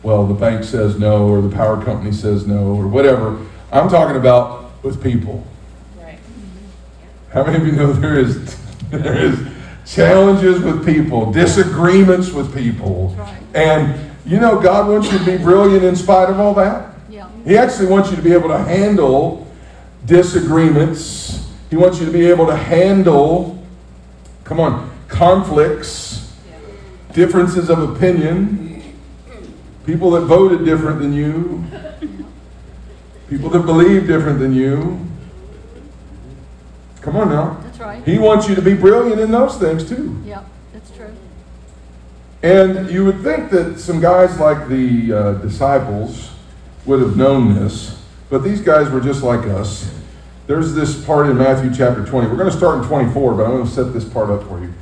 well, 0.03 0.27
the 0.27 0.33
bank 0.33 0.65
says 0.65 0.99
no, 0.99 1.29
or 1.29 1.41
the 1.41 1.55
power 1.55 1.81
company 1.81 2.11
says 2.11 2.45
no, 2.45 2.75
or 2.75 2.85
whatever. 2.85 3.39
I'm 3.71 3.87
talking 3.87 4.17
about 4.17 4.83
with 4.83 5.01
people. 5.01 5.47
Right. 6.01 6.19
How 7.31 7.45
many 7.45 7.59
of 7.59 7.65
you 7.65 7.71
know 7.71 7.93
there 7.93 8.19
is 8.19 8.57
there 8.89 9.17
is 9.17 9.54
challenges 9.85 10.61
with 10.61 10.85
people, 10.85 11.31
disagreements 11.31 12.31
with 12.31 12.53
people, 12.53 13.15
right. 13.17 13.41
and 13.53 14.11
you 14.25 14.39
know 14.39 14.59
God 14.59 14.89
wants 14.89 15.11
you 15.11 15.19
to 15.19 15.25
be 15.25 15.37
brilliant 15.37 15.83
in 15.83 15.95
spite 15.95 16.29
of 16.29 16.39
all 16.39 16.53
that. 16.55 16.95
Yeah. 17.09 17.29
He 17.45 17.57
actually 17.57 17.87
wants 17.87 18.09
you 18.09 18.15
to 18.15 18.21
be 18.21 18.33
able 18.33 18.49
to 18.49 18.57
handle 18.57 19.47
disagreements. 20.05 21.51
He 21.69 21.75
wants 21.75 21.99
you 21.99 22.05
to 22.05 22.11
be 22.11 22.25
able 22.27 22.47
to 22.47 22.55
handle, 22.55 23.63
come 24.43 24.59
on, 24.59 24.91
conflicts, 25.07 26.33
differences 27.13 27.69
of 27.69 27.95
opinion, 27.95 28.93
people 29.85 30.11
that 30.11 30.21
voted 30.21 30.65
different 30.65 30.99
than 30.99 31.13
you, 31.13 31.63
people 33.29 33.49
that 33.49 33.65
believe 33.65 34.07
different 34.07 34.39
than 34.39 34.53
you. 34.53 34.99
Come 37.01 37.17
on 37.17 37.29
now. 37.29 37.64
Right. 37.85 38.03
He 38.03 38.17
wants 38.17 38.49
you 38.49 38.55
to 38.55 38.61
be 38.63 38.73
brilliant 38.73 39.19
in 39.21 39.29
those 39.29 39.57
things 39.57 39.87
too. 39.87 40.19
Yeah. 40.25 40.43
That's 40.73 40.89
true. 40.91 41.13
And 42.41 42.89
you 42.89 43.05
would 43.05 43.21
think 43.21 43.51
that 43.51 43.79
some 43.79 44.01
guys 44.01 44.39
like 44.39 44.67
the 44.67 45.13
uh, 45.13 45.33
disciples 45.33 46.31
would 46.85 46.99
have 46.99 47.15
known 47.15 47.53
this, 47.53 48.03
but 48.29 48.39
these 48.43 48.61
guys 48.61 48.89
were 48.89 49.01
just 49.01 49.21
like 49.21 49.47
us. 49.47 49.91
There's 50.47 50.73
this 50.73 51.03
part 51.05 51.27
in 51.29 51.37
Matthew 51.37 51.73
chapter 51.75 52.03
20. 52.03 52.27
We're 52.27 52.35
going 52.35 52.51
to 52.51 52.57
start 52.57 52.81
in 52.81 52.87
24, 52.87 53.33
but 53.35 53.45
I'm 53.45 53.51
going 53.51 53.65
to 53.65 53.71
set 53.71 53.93
this 53.93 54.05
part 54.05 54.29
up 54.29 54.43
for 54.47 54.59
you. 54.59 54.73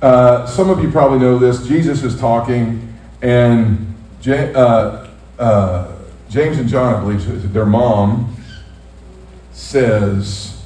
Uh, 0.00 0.46
some 0.46 0.68
of 0.70 0.82
you 0.82 0.90
probably 0.90 1.18
know 1.18 1.38
this. 1.38 1.66
Jesus 1.66 2.02
is 2.02 2.18
talking, 2.18 2.92
and 3.22 3.94
Ja- 4.22 4.34
uh, 4.34 5.08
uh, 5.38 5.92
James 6.28 6.58
and 6.58 6.68
John, 6.68 6.94
I 6.94 7.00
believe, 7.00 7.52
their 7.52 7.66
mom 7.66 8.36
says, 9.52 10.61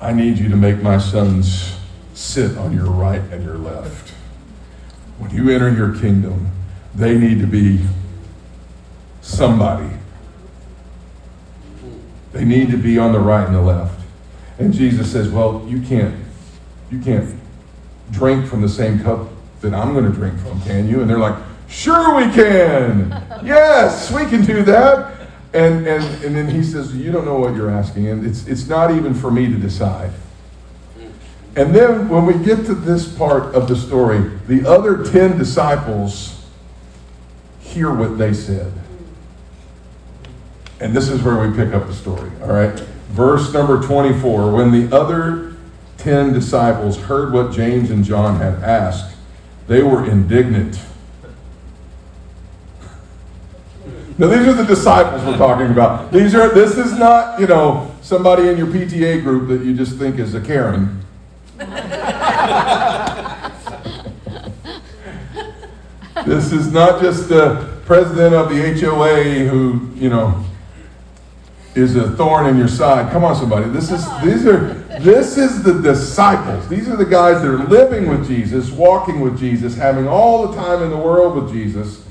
I 0.00 0.12
need 0.12 0.38
you 0.38 0.48
to 0.48 0.56
make 0.56 0.80
my 0.80 0.98
sons 0.98 1.76
sit 2.14 2.56
on 2.56 2.72
your 2.72 2.86
right 2.86 3.20
and 3.32 3.44
your 3.44 3.56
left. 3.58 4.10
When 5.18 5.30
you 5.30 5.50
enter 5.50 5.70
your 5.70 5.98
kingdom, 5.98 6.50
they 6.94 7.18
need 7.18 7.40
to 7.40 7.46
be 7.46 7.80
somebody. 9.20 9.90
They 12.32 12.44
need 12.44 12.70
to 12.70 12.76
be 12.76 12.98
on 12.98 13.12
the 13.12 13.18
right 13.18 13.44
and 13.44 13.54
the 13.54 13.60
left. 13.60 14.00
And 14.58 14.72
Jesus 14.72 15.10
says, 15.10 15.28
Well, 15.28 15.64
you 15.66 15.80
can't, 15.80 16.14
you 16.90 17.00
can't 17.00 17.34
drink 18.10 18.46
from 18.46 18.62
the 18.62 18.68
same 18.68 19.00
cup 19.00 19.28
that 19.60 19.74
I'm 19.74 19.92
going 19.92 20.04
to 20.04 20.12
drink 20.12 20.38
from, 20.40 20.60
can 20.62 20.88
you? 20.88 21.00
And 21.00 21.10
they're 21.10 21.18
like, 21.18 21.36
Sure 21.68 22.14
we 22.14 22.32
can. 22.32 23.10
Yes, 23.44 24.10
we 24.12 24.24
can 24.26 24.44
do 24.44 24.62
that. 24.62 25.17
And, 25.54 25.86
and, 25.86 26.24
and 26.24 26.36
then 26.36 26.48
he 26.48 26.62
says, 26.62 26.94
You 26.94 27.10
don't 27.10 27.24
know 27.24 27.38
what 27.38 27.54
you're 27.54 27.70
asking, 27.70 28.08
and 28.08 28.26
it's, 28.26 28.46
it's 28.46 28.68
not 28.68 28.90
even 28.90 29.14
for 29.14 29.30
me 29.30 29.46
to 29.46 29.56
decide. 29.56 30.12
And 31.56 31.74
then 31.74 32.08
when 32.08 32.24
we 32.24 32.34
get 32.34 32.66
to 32.66 32.74
this 32.74 33.12
part 33.16 33.54
of 33.54 33.66
the 33.66 33.74
story, 33.74 34.20
the 34.46 34.68
other 34.68 35.02
10 35.04 35.38
disciples 35.38 36.46
hear 37.60 37.92
what 37.92 38.18
they 38.18 38.32
said. 38.32 38.72
And 40.80 40.94
this 40.94 41.08
is 41.08 41.22
where 41.22 41.48
we 41.48 41.56
pick 41.56 41.74
up 41.74 41.86
the 41.88 41.94
story, 41.94 42.30
all 42.42 42.52
right? 42.52 42.78
Verse 43.10 43.52
number 43.52 43.82
24 43.82 44.52
When 44.52 44.70
the 44.70 44.94
other 44.96 45.56
10 45.96 46.32
disciples 46.32 46.96
heard 46.96 47.32
what 47.32 47.52
James 47.52 47.90
and 47.90 48.04
John 48.04 48.36
had 48.36 48.62
asked, 48.62 49.16
they 49.66 49.82
were 49.82 50.08
indignant. 50.08 50.78
Now 54.18 54.26
these 54.26 54.48
are 54.48 54.52
the 54.52 54.64
disciples 54.64 55.24
we're 55.24 55.36
talking 55.36 55.70
about. 55.70 56.10
These 56.10 56.34
are 56.34 56.48
this 56.48 56.76
is 56.76 56.98
not, 56.98 57.38
you 57.38 57.46
know, 57.46 57.94
somebody 58.02 58.48
in 58.48 58.58
your 58.58 58.66
PTA 58.66 59.22
group 59.22 59.46
that 59.48 59.64
you 59.64 59.76
just 59.76 59.96
think 59.96 60.18
is 60.18 60.34
a 60.34 60.40
Karen. 60.40 61.04
this 66.26 66.52
is 66.52 66.72
not 66.72 67.00
just 67.00 67.28
the 67.28 67.78
president 67.86 68.34
of 68.34 68.50
the 68.50 68.80
HOA 68.80 69.46
who, 69.48 69.88
you 69.94 70.08
know, 70.08 70.44
is 71.76 71.94
a 71.94 72.10
thorn 72.16 72.46
in 72.46 72.58
your 72.58 72.66
side. 72.66 73.12
Come 73.12 73.22
on, 73.22 73.36
somebody. 73.36 73.70
This 73.70 73.92
is 73.92 74.04
these 74.24 74.44
are 74.46 74.74
this 74.98 75.38
is 75.38 75.62
the 75.62 75.80
disciples. 75.80 76.66
These 76.66 76.88
are 76.88 76.96
the 76.96 77.06
guys 77.06 77.40
that 77.42 77.48
are 77.48 77.64
living 77.66 78.08
with 78.08 78.26
Jesus, 78.26 78.72
walking 78.72 79.20
with 79.20 79.38
Jesus, 79.38 79.76
having 79.76 80.08
all 80.08 80.48
the 80.48 80.56
time 80.56 80.82
in 80.82 80.90
the 80.90 80.96
world 80.96 81.36
with 81.36 81.52
Jesus. 81.52 82.07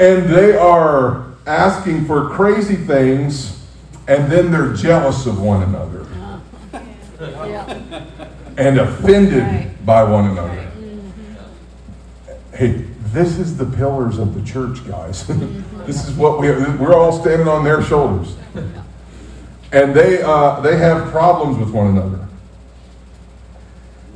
And 0.00 0.30
they 0.30 0.56
are 0.56 1.26
asking 1.46 2.06
for 2.06 2.30
crazy 2.30 2.76
things, 2.76 3.62
and 4.08 4.32
then 4.32 4.50
they're 4.50 4.72
jealous 4.72 5.26
of 5.26 5.40
one 5.40 5.62
another 5.62 6.06
and 8.56 8.78
offended 8.78 9.42
Right. 9.42 9.86
by 9.86 10.02
one 10.04 10.26
another. 10.30 10.66
Hey, 12.54 12.84
this 13.12 13.38
is 13.38 13.56
the 13.56 13.64
pillars 13.66 14.18
of 14.18 14.34
the 14.34 14.42
church, 14.42 14.86
guys. 14.88 15.26
this 15.86 16.08
is 16.08 16.14
what 16.14 16.40
we 16.40 16.50
we're 16.50 16.94
all 16.94 17.12
standing 17.12 17.48
on 17.48 17.64
their 17.64 17.82
shoulders, 17.82 18.36
and 19.72 19.94
they 19.94 20.22
uh, 20.22 20.60
they 20.60 20.76
have 20.76 21.10
problems 21.10 21.58
with 21.58 21.70
one 21.70 21.88
another. 21.88 22.26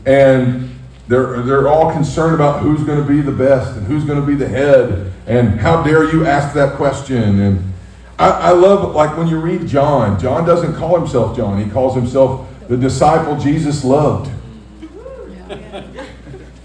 And 0.06 0.73
they're, 1.08 1.42
they're 1.42 1.68
all 1.68 1.92
concerned 1.92 2.34
about 2.34 2.62
who's 2.62 2.82
going 2.84 3.00
to 3.00 3.08
be 3.08 3.20
the 3.20 3.32
best 3.32 3.76
and 3.76 3.86
who's 3.86 4.04
going 4.04 4.20
to 4.20 4.26
be 4.26 4.34
the 4.34 4.48
head 4.48 5.12
and 5.26 5.60
how 5.60 5.82
dare 5.82 6.10
you 6.10 6.26
ask 6.26 6.54
that 6.54 6.76
question. 6.76 7.40
And 7.40 7.72
I, 8.18 8.28
I 8.28 8.50
love, 8.50 8.94
like 8.94 9.16
when 9.16 9.26
you 9.26 9.38
read 9.38 9.66
John, 9.66 10.18
John 10.18 10.46
doesn't 10.46 10.74
call 10.76 10.98
himself 10.98 11.36
John, 11.36 11.62
he 11.62 11.70
calls 11.70 11.94
himself 11.94 12.48
the 12.68 12.76
disciple 12.76 13.36
Jesus 13.38 13.84
loved. 13.84 14.30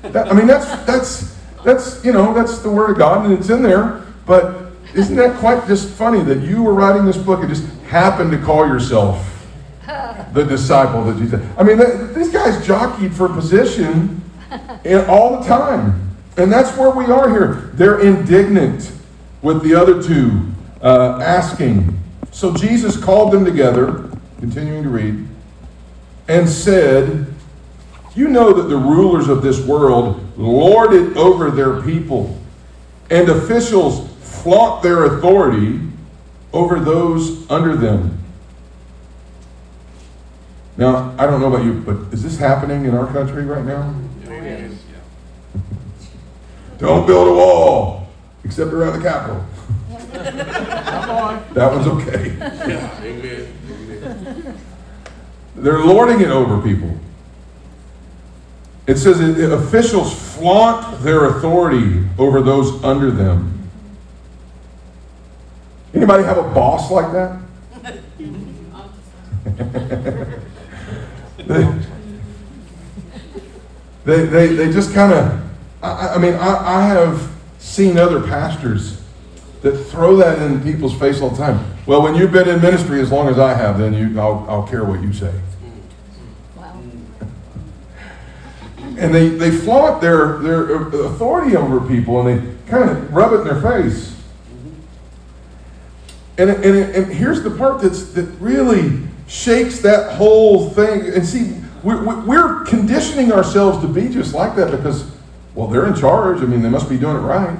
That, 0.02 0.28
I 0.28 0.34
mean, 0.34 0.47
that's, 0.47 0.65
that's, 0.86 1.38
that's, 1.63 2.04
you 2.04 2.13
know, 2.13 2.34
that's 2.34 2.60
the 2.60 2.69
word 2.71 2.91
of 2.91 2.97
God 2.97 3.25
and 3.25 3.38
it's 3.38 3.49
in 3.49 3.62
there. 3.62 4.06
But 4.25 4.71
isn't 4.95 5.15
that 5.17 5.38
quite 5.39 5.67
just 5.67 5.89
funny 5.89 6.23
that 6.23 6.39
you 6.39 6.63
were 6.63 6.73
writing 6.73 7.06
this 7.06 7.17
book 7.17 7.41
and 7.41 7.49
just 7.49 7.67
happened 7.84 8.32
to 8.32 8.38
call 8.39 8.65
yourself 8.65 9.25
the 10.34 10.43
disciple 10.43 11.04
that 11.04 11.17
Jesus. 11.17 11.45
I 11.58 11.63
mean, 11.63 11.78
these 12.13 12.30
guys 12.32 12.65
jockeyed 12.65 13.13
for 13.13 13.28
position 13.28 14.21
all 15.08 15.40
the 15.40 15.48
time, 15.48 16.16
and 16.38 16.52
that's 16.52 16.76
where 16.78 16.92
we 16.92 17.06
are 17.06 17.30
here. 17.30 17.72
They're 17.74 18.00
indignant 18.00 18.92
with 19.42 19.64
the 19.64 19.76
other 19.76 20.02
two 20.02 20.52
uh, 20.82 21.20
asking. 21.22 21.98
So 22.32 22.54
Jesus 22.54 22.98
called 22.98 23.34
them 23.34 23.46
together, 23.46 24.10
continuing 24.40 24.84
to 24.84 24.90
read, 24.90 25.28
and 26.28 26.48
said, 26.48 27.28
"You 28.16 28.28
know 28.28 28.54
that 28.54 28.70
the 28.70 28.78
rulers 28.78 29.28
of 29.28 29.42
this 29.42 29.60
world 29.66 30.24
lord 30.38 30.94
it 30.94 31.18
over 31.18 31.52
their 31.52 31.82
people, 31.82 32.40
and 33.10 33.30
officials 33.30 34.10
flaunt 34.22 34.84
their 34.84 35.06
authority 35.06 35.82
over 36.54 36.80
those 36.80 37.50
under 37.50 37.76
them." 37.76 38.18
Now, 40.78 41.14
I 41.18 41.26
don't 41.26 41.42
know 41.42 41.48
about 41.54 41.66
you, 41.66 41.74
but 41.74 42.14
is 42.14 42.24
this 42.24 42.38
happening 42.38 42.86
in 42.86 42.96
our 42.96 43.06
country 43.08 43.44
right 43.44 43.66
now? 43.66 43.94
Don't 46.80 47.06
build 47.06 47.28
a 47.28 47.34
wall, 47.34 48.08
except 48.44 48.72
around 48.72 49.02
the 49.02 49.04
Capitol. 49.08 49.46
that 51.54 51.72
one's 51.74 51.88
okay. 51.88 52.30
They're 55.56 55.84
lording 55.84 56.22
it 56.22 56.30
over 56.30 56.62
people. 56.62 56.98
It 58.88 58.98
says 58.98 59.20
that 59.20 59.52
officials 59.52 60.13
flaunt 60.36 61.04
their 61.04 61.26
authority 61.26 62.08
over 62.18 62.42
those 62.42 62.84
under 62.84 63.12
them. 63.12 63.70
Anybody 65.94 66.24
have 66.24 66.38
a 66.38 66.44
boss 66.44 66.89
like 66.89 67.12
that? 67.12 67.39
they, 71.38 71.80
they, 74.06 74.26
they, 74.26 74.48
they 74.56 74.72
just 74.72 74.94
kind 74.94 75.13
of, 75.13 75.49
I, 75.82 76.15
I 76.15 76.18
mean, 76.18 76.34
I, 76.34 76.78
I 76.78 76.82
have 76.88 77.32
seen 77.58 77.98
other 77.98 78.22
pastors 78.22 79.02
that 79.62 79.76
throw 79.86 80.15
that 80.18 80.42
in 80.42 80.62
people's 80.62 80.98
face 80.98 81.22
all 81.22 81.30
the 81.30 81.38
time. 81.38 81.60
Well, 81.86 82.02
when 82.02 82.15
you've 82.15 82.32
been 82.32 82.48
in 82.48 82.62
ministry 82.62 83.02
as 83.02 83.12
long 83.12 83.28
as 83.28 83.38
I 83.39 83.54
have, 83.54 83.78
then 83.78 83.94
you, 83.94 84.20
I'll, 84.20 84.46
I'll 84.50 84.68
care 84.68 84.86
what 84.86 85.02
you 85.02 85.12
say. 85.12 85.34
Wow. 86.56 86.82
And 88.98 89.13
they, 89.13 89.30
they 89.30 89.52
flaunt 89.52 90.02
their, 90.02 90.38
their 90.39 90.88
authority 90.88 91.56
over 91.58 91.86
people 91.88 92.26
and 92.26 92.39
they 92.39 92.72
kind 92.72 92.89
of 92.89 93.13
rub 93.13 93.34
it 93.34 93.42
in 93.42 93.48
their 93.48 93.62
face. 93.62 94.15
Mm-hmm. 94.54 94.70
And, 96.38 96.50
and, 96.52 96.96
and 96.96 97.13
here's 97.13 97.44
the 97.44 97.52
part 97.52 97.82
that's, 97.82 98.12
that 98.13 98.28
really 98.39 99.02
shakes 99.28 99.80
that 99.82 100.15
whole 100.15 100.70
thing. 100.70 101.13
And 101.13 101.26
see, 101.26 101.56
we're, 101.84 102.26
we're 102.26 102.63
conditioning 102.65 103.32
ourselves 103.32 103.82
to 103.82 103.88
be 103.88 104.08
just 104.10 104.34
like 104.34 104.56
that 104.56 104.72
because, 104.72 105.12
well, 105.60 105.67
they're 105.67 105.88
in 105.88 105.93
charge. 105.95 106.38
I 106.41 106.45
mean, 106.45 106.62
they 106.62 106.69
must 106.69 106.88
be 106.88 106.98
doing 106.98 107.17
it 107.17 107.19
right. 107.19 107.60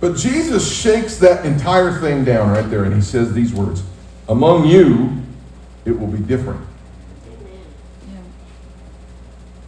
But 0.00 0.16
Jesus 0.16 0.74
shakes 0.74 1.18
that 1.18 1.44
entire 1.44 2.00
thing 2.00 2.24
down 2.24 2.48
right 2.48 2.68
there 2.70 2.84
and 2.84 2.94
he 2.94 3.02
says 3.02 3.34
these 3.34 3.52
words 3.52 3.82
Among 4.26 4.66
you, 4.66 5.12
it 5.84 5.90
will 5.90 6.06
be 6.06 6.20
different. 6.20 6.66
Yeah. 8.10 8.20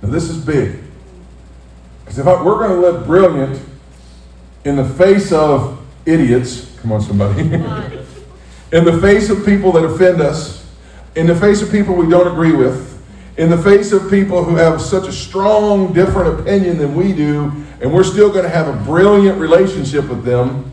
Now, 0.01 0.09
this 0.09 0.31
is 0.31 0.43
big. 0.43 0.79
Because 2.01 2.19
if 2.19 2.27
I, 2.27 2.43
we're 2.43 2.57
going 2.57 2.71
to 2.71 2.81
live 2.81 3.05
brilliant 3.05 3.61
in 4.65 4.77
the 4.77 4.89
face 4.89 5.31
of 5.31 5.79
idiots, 6.07 6.75
come 6.81 6.93
on, 6.93 7.03
somebody, 7.03 7.41
in 8.73 8.85
the 8.87 8.99
face 9.03 9.29
of 9.29 9.45
people 9.45 9.73
that 9.73 9.85
offend 9.85 10.23
us, 10.23 10.67
in 11.17 11.27
the 11.27 11.37
face 11.37 11.61
of 11.61 11.71
people 11.71 11.95
we 11.95 12.09
don't 12.09 12.33
agree 12.33 12.53
with, 12.53 12.94
in 13.37 13.51
the 13.51 13.59
face 13.59 13.93
of 13.93 14.09
people 14.11 14.45
who 14.45 14.55
have 14.57 14.81
such 14.81 15.09
a 15.09 15.13
strong, 15.13 15.93
different 15.93 16.41
opinion 16.41 16.79
than 16.79 16.95
we 16.95 17.13
do, 17.13 17.53
and 17.81 17.93
we're 17.93 18.05
still 18.05 18.31
going 18.31 18.45
to 18.45 18.49
have 18.49 18.69
a 18.69 18.85
brilliant 18.85 19.39
relationship 19.39 20.09
with 20.09 20.25
them, 20.25 20.71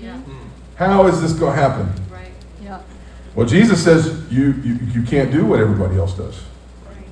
Yeah. 0.00 0.20
how 0.74 1.06
is 1.06 1.20
this 1.22 1.32
going 1.32 1.54
to 1.54 1.60
happen? 1.60 1.92
Right. 2.10 2.32
Yeah. 2.62 2.80
Well, 3.36 3.46
Jesus 3.46 3.82
says 3.82 4.24
you, 4.30 4.52
you, 4.64 4.78
you 4.92 5.02
can't 5.02 5.30
do 5.30 5.46
what 5.46 5.60
everybody 5.60 5.96
else 5.96 6.14
does. 6.16 6.42
Right. 6.88 7.04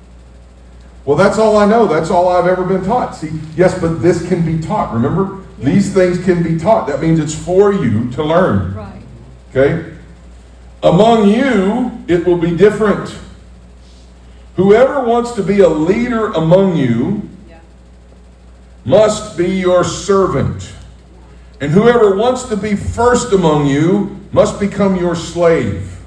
Well, 1.05 1.15
that's 1.15 1.37
all 1.37 1.55
I 1.57 1.65
know. 1.65 1.87
That's 1.87 2.09
all 2.09 2.27
I've 2.27 2.47
ever 2.47 2.65
been 2.65 2.83
taught. 2.83 3.15
See, 3.15 3.31
yes, 3.55 3.79
but 3.79 4.01
this 4.01 4.27
can 4.27 4.45
be 4.45 4.61
taught. 4.61 4.93
Remember? 4.93 5.37
These 5.59 5.93
things 5.93 6.23
can 6.23 6.43
be 6.43 6.57
taught. 6.57 6.87
That 6.87 7.01
means 7.01 7.19
it's 7.19 7.35
for 7.35 7.73
you 7.73 8.09
to 8.11 8.23
learn. 8.23 8.73
Right. 8.75 9.01
Okay? 9.51 9.93
Among 10.83 11.29
you, 11.29 11.91
it 12.07 12.25
will 12.25 12.37
be 12.37 12.55
different. 12.55 13.13
Whoever 14.55 15.03
wants 15.05 15.33
to 15.33 15.43
be 15.43 15.61
a 15.61 15.69
leader 15.69 16.31
among 16.31 16.75
you 16.77 17.29
must 18.85 19.37
be 19.37 19.47
your 19.47 19.83
servant. 19.83 20.73
And 21.61 21.71
whoever 21.71 22.15
wants 22.15 22.43
to 22.45 22.57
be 22.57 22.75
first 22.75 23.33
among 23.33 23.67
you 23.67 24.19
must 24.31 24.59
become 24.59 24.95
your 24.95 25.15
slave. 25.15 25.99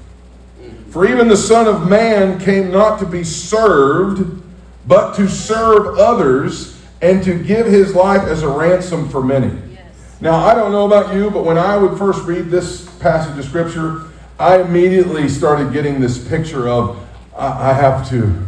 For 0.89 1.07
even 1.07 1.27
the 1.27 1.37
Son 1.37 1.67
of 1.67 1.89
Man 1.89 2.39
came 2.39 2.71
not 2.71 2.99
to 2.99 3.05
be 3.05 3.23
served, 3.23 4.41
but 4.87 5.15
to 5.15 5.27
serve 5.27 5.97
others 5.97 6.79
and 7.01 7.23
to 7.23 7.41
give 7.41 7.65
his 7.65 7.95
life 7.95 8.23
as 8.23 8.43
a 8.43 8.47
ransom 8.47 9.09
for 9.09 9.23
many. 9.23 9.47
Yes. 9.71 10.21
Now, 10.21 10.35
I 10.35 10.53
don't 10.53 10.71
know 10.71 10.85
about 10.85 11.15
you, 11.15 11.31
but 11.31 11.45
when 11.45 11.57
I 11.57 11.77
would 11.77 11.97
first 11.97 12.23
read 12.25 12.45
this 12.45 12.87
passage 12.99 13.37
of 13.37 13.45
Scripture, 13.45 14.03
I 14.39 14.61
immediately 14.61 15.29
started 15.29 15.73
getting 15.73 15.99
this 15.99 16.17
picture 16.17 16.67
of 16.67 16.99
I, 17.37 17.71
I 17.71 17.73
have 17.73 18.09
to 18.09 18.45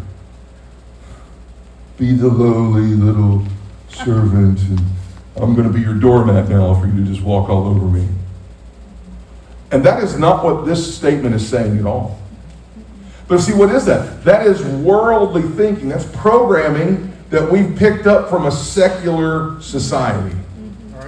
be 1.98 2.14
the 2.14 2.28
lowly 2.28 2.88
little 2.88 3.46
servant, 3.90 4.60
and 4.62 4.82
I'm 5.38 5.56
going 5.56 5.68
to 5.68 5.74
be 5.74 5.82
your 5.82 5.94
doormat 5.94 6.50
now 6.50 6.74
for 6.80 6.88
you 6.88 7.04
to 7.04 7.12
just 7.12 7.22
walk 7.22 7.50
all 7.50 7.68
over 7.68 7.86
me. 7.86 8.08
And 9.72 9.84
that 9.86 10.04
is 10.04 10.18
not 10.18 10.44
what 10.44 10.66
this 10.66 10.96
statement 10.96 11.36
is 11.36 11.48
saying 11.48 11.80
at 11.80 11.86
all. 11.86 12.20
But 13.28 13.40
see, 13.40 13.54
what 13.54 13.70
is 13.74 13.86
that? 13.86 14.24
That 14.24 14.46
is 14.46 14.64
worldly 14.64 15.42
thinking. 15.42 15.90
That's 15.90 16.06
programming 16.18 17.14
that 17.30 17.52
we've 17.52 17.76
picked 17.76 18.06
up 18.06 18.30
from 18.30 18.46
a 18.46 18.52
secular 18.52 19.60
society. 19.62 20.36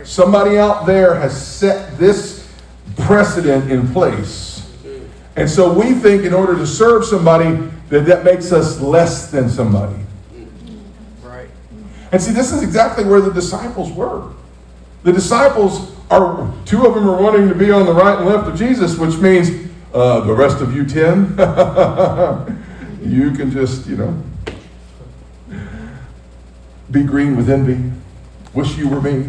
Somebody 0.04 0.58
out 0.58 0.86
there 0.86 1.16
has 1.16 1.40
set 1.40 1.98
this 1.98 2.50
precedent 2.98 3.72
in 3.72 3.88
place. 3.94 4.57
And 5.38 5.47
so 5.47 5.71
we 5.71 5.93
think 5.93 6.23
in 6.23 6.34
order 6.34 6.56
to 6.56 6.65
serve 6.65 7.06
somebody 7.06 7.56
that 7.89 8.06
that 8.08 8.26
makes 8.26 8.52
us 8.52 8.82
less 8.82 9.30
than 9.30 9.50
somebody. 9.50 9.95
Right. 11.21 11.50
And 12.12 12.21
see, 12.21 12.32
this 12.32 12.52
is 12.52 12.63
exactly 12.63 13.06
where 13.06 13.21
the 13.21 13.32
disciples 13.32 13.91
were. 13.91 14.34
The 15.04 15.13
disciples 15.13 15.95
are, 16.10 16.52
two 16.65 16.86
of 16.88 16.95
them 16.95 17.08
are 17.08 17.21
wanting 17.21 17.47
to 17.50 17.56
be 17.56 17.69
on 17.69 17.86
the 17.86 17.93
right 17.93 18.17
and 18.17 18.28
left 18.28 18.47
of 18.47 18.58
Jesus, 18.58 18.97
which 18.97 19.17
means 19.17 19.69
uh, 19.93 20.21
the 20.21 20.34
rest 20.34 20.60
of 20.60 20.76
you 20.76 20.86
10, 20.86 21.38
you 23.04 23.32
can 23.32 23.52
just, 23.52 23.88
you 23.88 23.95
know, 23.95 24.23
be 26.89 27.04
green 27.04 27.38
with 27.38 27.50
envy, 27.50 27.91
wish 28.54 28.76
you 28.76 28.89
were 28.89 29.02
me. 29.02 29.28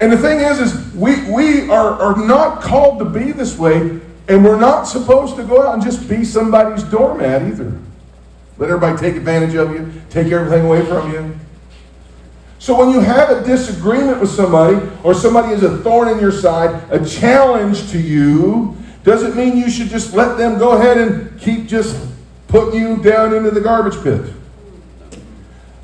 And 0.00 0.12
the 0.12 0.16
thing 0.16 0.40
is, 0.40 0.60
is 0.60 0.94
we, 0.94 1.30
we 1.30 1.68
are, 1.70 1.92
are 1.92 2.26
not 2.26 2.62
called 2.62 2.98
to 3.00 3.04
be 3.04 3.32
this 3.32 3.58
way, 3.58 4.00
and 4.28 4.44
we're 4.44 4.60
not 4.60 4.84
supposed 4.84 5.36
to 5.36 5.44
go 5.44 5.66
out 5.66 5.74
and 5.74 5.82
just 5.82 6.08
be 6.08 6.24
somebody's 6.24 6.84
doormat 6.84 7.42
either. 7.42 7.72
Let 8.58 8.70
everybody 8.70 8.96
take 8.98 9.16
advantage 9.16 9.54
of 9.54 9.72
you, 9.72 9.92
take 10.10 10.32
everything 10.32 10.66
away 10.66 10.84
from 10.84 11.12
you. 11.12 11.36
So 12.60 12.76
when 12.76 12.90
you 12.90 13.00
have 13.00 13.30
a 13.30 13.44
disagreement 13.44 14.20
with 14.20 14.30
somebody, 14.30 14.78
or 15.04 15.14
somebody 15.14 15.54
is 15.54 15.62
a 15.62 15.78
thorn 15.78 16.08
in 16.08 16.18
your 16.18 16.32
side, 16.32 16.82
a 16.90 17.04
challenge 17.04 17.90
to 17.90 17.98
you, 18.00 18.76
doesn't 19.04 19.36
mean 19.36 19.56
you 19.56 19.70
should 19.70 19.88
just 19.88 20.12
let 20.12 20.36
them 20.36 20.58
go 20.58 20.72
ahead 20.72 20.98
and 20.98 21.40
keep 21.40 21.66
just 21.66 21.96
putting 22.48 22.80
you 22.80 22.96
down 23.02 23.34
into 23.34 23.50
the 23.50 23.60
garbage 23.60 24.02
pit. 24.02 24.34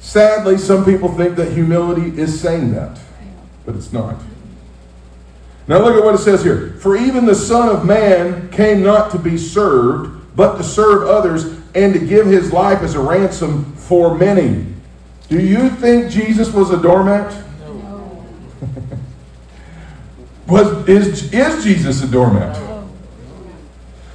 Sadly, 0.00 0.58
some 0.58 0.84
people 0.84 1.08
think 1.14 1.36
that 1.36 1.52
humility 1.52 2.20
is 2.20 2.38
saying 2.38 2.72
that, 2.72 2.98
but 3.64 3.74
it's 3.74 3.92
not. 3.92 4.16
Now 5.66 5.78
look 5.78 5.96
at 5.96 6.04
what 6.04 6.14
it 6.14 6.18
says 6.18 6.42
here. 6.42 6.72
For 6.80 6.96
even 6.96 7.24
the 7.24 7.34
Son 7.34 7.74
of 7.74 7.84
Man 7.84 8.50
came 8.50 8.82
not 8.82 9.10
to 9.12 9.18
be 9.18 9.38
served, 9.38 10.36
but 10.36 10.56
to 10.56 10.64
serve 10.64 11.08
others 11.08 11.44
and 11.74 11.92
to 11.94 11.98
give 11.98 12.26
his 12.26 12.52
life 12.52 12.82
as 12.82 12.94
a 12.94 13.00
ransom 13.00 13.72
for 13.76 14.14
many. 14.14 14.66
Do 15.28 15.40
you 15.40 15.70
think 15.70 16.10
Jesus 16.10 16.52
was 16.52 16.70
a 16.70 16.80
doormat? 16.80 17.32
No. 17.60 18.26
Was 20.46 20.88
is 20.88 21.32
is 21.32 21.64
Jesus 21.64 22.02
a 22.02 22.06
doormat? 22.06 22.54
No. 22.56 22.88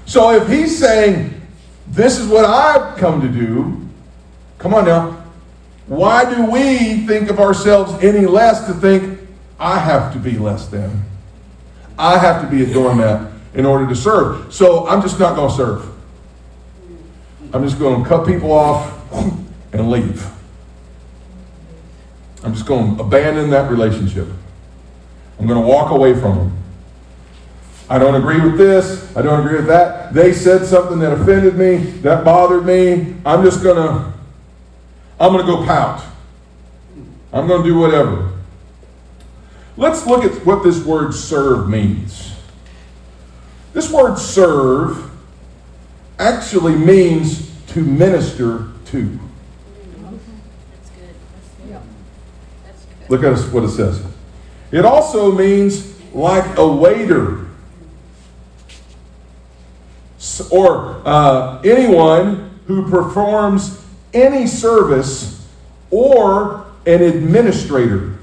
So 0.06 0.32
if 0.32 0.48
he's 0.48 0.78
saying, 0.78 1.42
This 1.88 2.20
is 2.20 2.28
what 2.28 2.46
I've 2.46 2.98
come 2.98 3.22
to 3.22 3.28
do, 3.28 3.88
come 4.60 4.76
on 4.76 4.86
now. 4.86 5.24
Why 5.88 6.32
do 6.34 6.46
we 6.46 7.08
think 7.08 7.32
of 7.32 7.40
ourselves 7.40 7.92
any 8.04 8.28
less 8.28 8.68
to 8.68 8.74
think, 8.76 9.20
I 9.60 9.80
have 9.80 10.14
to 10.14 10.20
be 10.20 10.38
less 10.38 10.68
than? 10.68 11.04
I 11.98 12.18
have 12.18 12.42
to 12.42 12.48
be 12.48 12.64
a 12.64 12.74
doormat 12.74 13.32
in 13.54 13.66
order 13.66 13.88
to 13.88 13.96
serve. 13.96 14.54
So 14.54 14.88
I'm 14.88 15.02
just 15.02 15.20
not 15.20 15.36
going 15.36 15.50
to 15.50 15.56
serve. 15.56 15.86
I'm 17.54 17.64
just 17.64 17.80
going 17.80 18.02
to 18.02 18.08
cut 18.08 18.26
people 18.26 18.52
off 18.52 18.94
and 19.74 19.92
leave. 19.92 20.26
I'm 22.44 22.54
just 22.54 22.66
going 22.66 22.96
to 22.96 23.04
abandon 23.04 23.50
that 23.50 23.70
relationship. 23.70 24.28
I'm 25.40 25.48
going 25.48 25.60
to 25.60 25.68
walk 25.68 25.92
away 25.92 26.14
from 26.14 26.38
them. 26.38 26.58
I 27.90 27.98
don't 27.98 28.16
agree 28.16 28.40
with 28.40 28.58
this. 28.58 29.16
I 29.18 29.22
don't 29.22 29.44
agree 29.44 29.58
with 29.58 29.68
that. 29.68 30.14
They 30.14 30.32
said 30.32 30.66
something 30.66 31.00
that 31.00 31.12
offended 31.12 31.56
me, 31.56 31.78
that 32.02 32.24
bothered 32.24 32.66
me. 32.66 33.16
I'm 33.26 33.44
just 33.44 33.64
going 33.64 33.76
to 33.78 34.14
I'm 35.20 35.34
going 35.34 35.46
to 35.46 35.52
go 35.52 35.66
pout. 35.66 36.02
I'm 37.34 37.46
going 37.46 37.62
to 37.62 37.68
do 37.68 37.78
whatever. 37.78 38.32
Let's 39.80 40.06
look 40.06 40.26
at 40.26 40.46
what 40.46 40.62
this 40.62 40.84
word 40.84 41.14
serve 41.14 41.70
means. 41.70 42.34
This 43.72 43.90
word 43.90 44.18
serve 44.18 45.10
actually 46.20 46.76
means 46.76 47.50
to 47.68 47.82
minister 47.82 48.72
to. 48.88 49.20
That's 50.70 50.90
good. 50.90 51.16
Yep. 51.70 51.84
That's 52.66 52.84
good. 52.84 53.10
Look 53.10 53.24
at 53.24 53.54
what 53.54 53.64
it 53.64 53.70
says. 53.70 54.06
It 54.74 54.84
also 54.84 55.32
means 55.32 55.98
like 56.14 56.58
a 56.58 56.68
waiter 56.68 57.48
or 60.52 61.02
uh, 61.06 61.62
anyone 61.62 62.60
who 62.68 62.90
performs 62.90 63.82
any 64.14 64.46
service 64.46 65.48
or 65.90 66.66
an 66.86 67.02
administrator. 67.02 68.19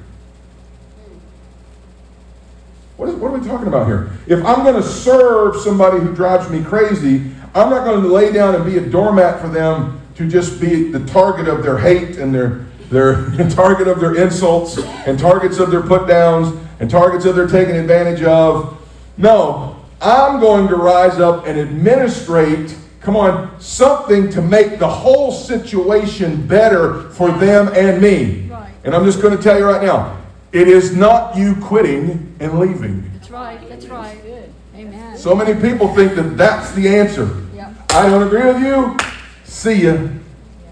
What, 2.96 3.10
is, 3.10 3.14
what 3.16 3.30
are 3.30 3.38
we 3.38 3.46
talking 3.46 3.68
about 3.68 3.86
here? 3.86 4.10
If 4.26 4.44
I'm 4.44 4.64
going 4.64 4.80
to 4.80 4.82
serve 4.82 5.56
somebody 5.56 6.00
who 6.00 6.14
drives 6.14 6.48
me 6.48 6.64
crazy, 6.64 7.30
I'm 7.54 7.70
not 7.70 7.84
going 7.84 8.02
to 8.02 8.08
lay 8.08 8.32
down 8.32 8.54
and 8.54 8.64
be 8.64 8.78
a 8.78 8.86
doormat 8.86 9.40
for 9.40 9.48
them 9.48 10.00
to 10.14 10.26
just 10.26 10.60
be 10.60 10.90
the 10.90 11.04
target 11.06 11.46
of 11.46 11.62
their 11.62 11.76
hate 11.76 12.16
and 12.16 12.34
their, 12.34 12.64
their 12.88 13.26
target 13.50 13.86
of 13.86 14.00
their 14.00 14.16
insults 14.16 14.78
and 14.78 15.18
targets 15.18 15.58
of 15.58 15.70
their 15.70 15.82
put 15.82 16.08
downs 16.08 16.58
and 16.80 16.90
targets 16.90 17.26
of 17.26 17.36
their 17.36 17.46
taking 17.46 17.76
advantage 17.76 18.22
of. 18.22 18.82
No, 19.18 19.76
I'm 20.00 20.40
going 20.40 20.68
to 20.68 20.76
rise 20.76 21.18
up 21.18 21.46
and 21.46 21.58
administrate, 21.58 22.74
come 23.00 23.16
on, 23.16 23.60
something 23.60 24.30
to 24.30 24.40
make 24.40 24.78
the 24.78 24.88
whole 24.88 25.32
situation 25.32 26.46
better 26.46 27.10
for 27.10 27.30
them 27.30 27.68
and 27.74 28.00
me. 28.00 28.48
Right. 28.48 28.72
And 28.84 28.94
I'm 28.94 29.04
just 29.04 29.20
going 29.20 29.36
to 29.36 29.42
tell 29.42 29.58
you 29.58 29.66
right 29.66 29.82
now, 29.82 30.15
it 30.56 30.68
is 30.68 30.96
not 30.96 31.36
you 31.36 31.54
quitting 31.56 32.34
and 32.40 32.58
leaving. 32.58 33.10
That's 33.12 33.30
right. 33.30 33.68
That's 33.68 33.84
right. 33.86 34.22
Good. 34.22 34.50
Amen. 34.74 35.18
So 35.18 35.34
many 35.34 35.60
people 35.60 35.94
think 35.94 36.14
that 36.14 36.38
that's 36.38 36.72
the 36.72 36.88
answer. 36.88 37.44
Yep. 37.54 37.74
I 37.92 38.08
don't 38.08 38.26
agree 38.26 38.46
with 38.46 38.62
you. 38.62 38.96
See 39.44 39.84
ya. 39.84 39.92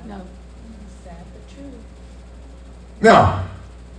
No. 0.07 0.23
Sad 1.05 1.25
but 1.35 1.55
true. 1.55 1.73
Now, 3.03 3.45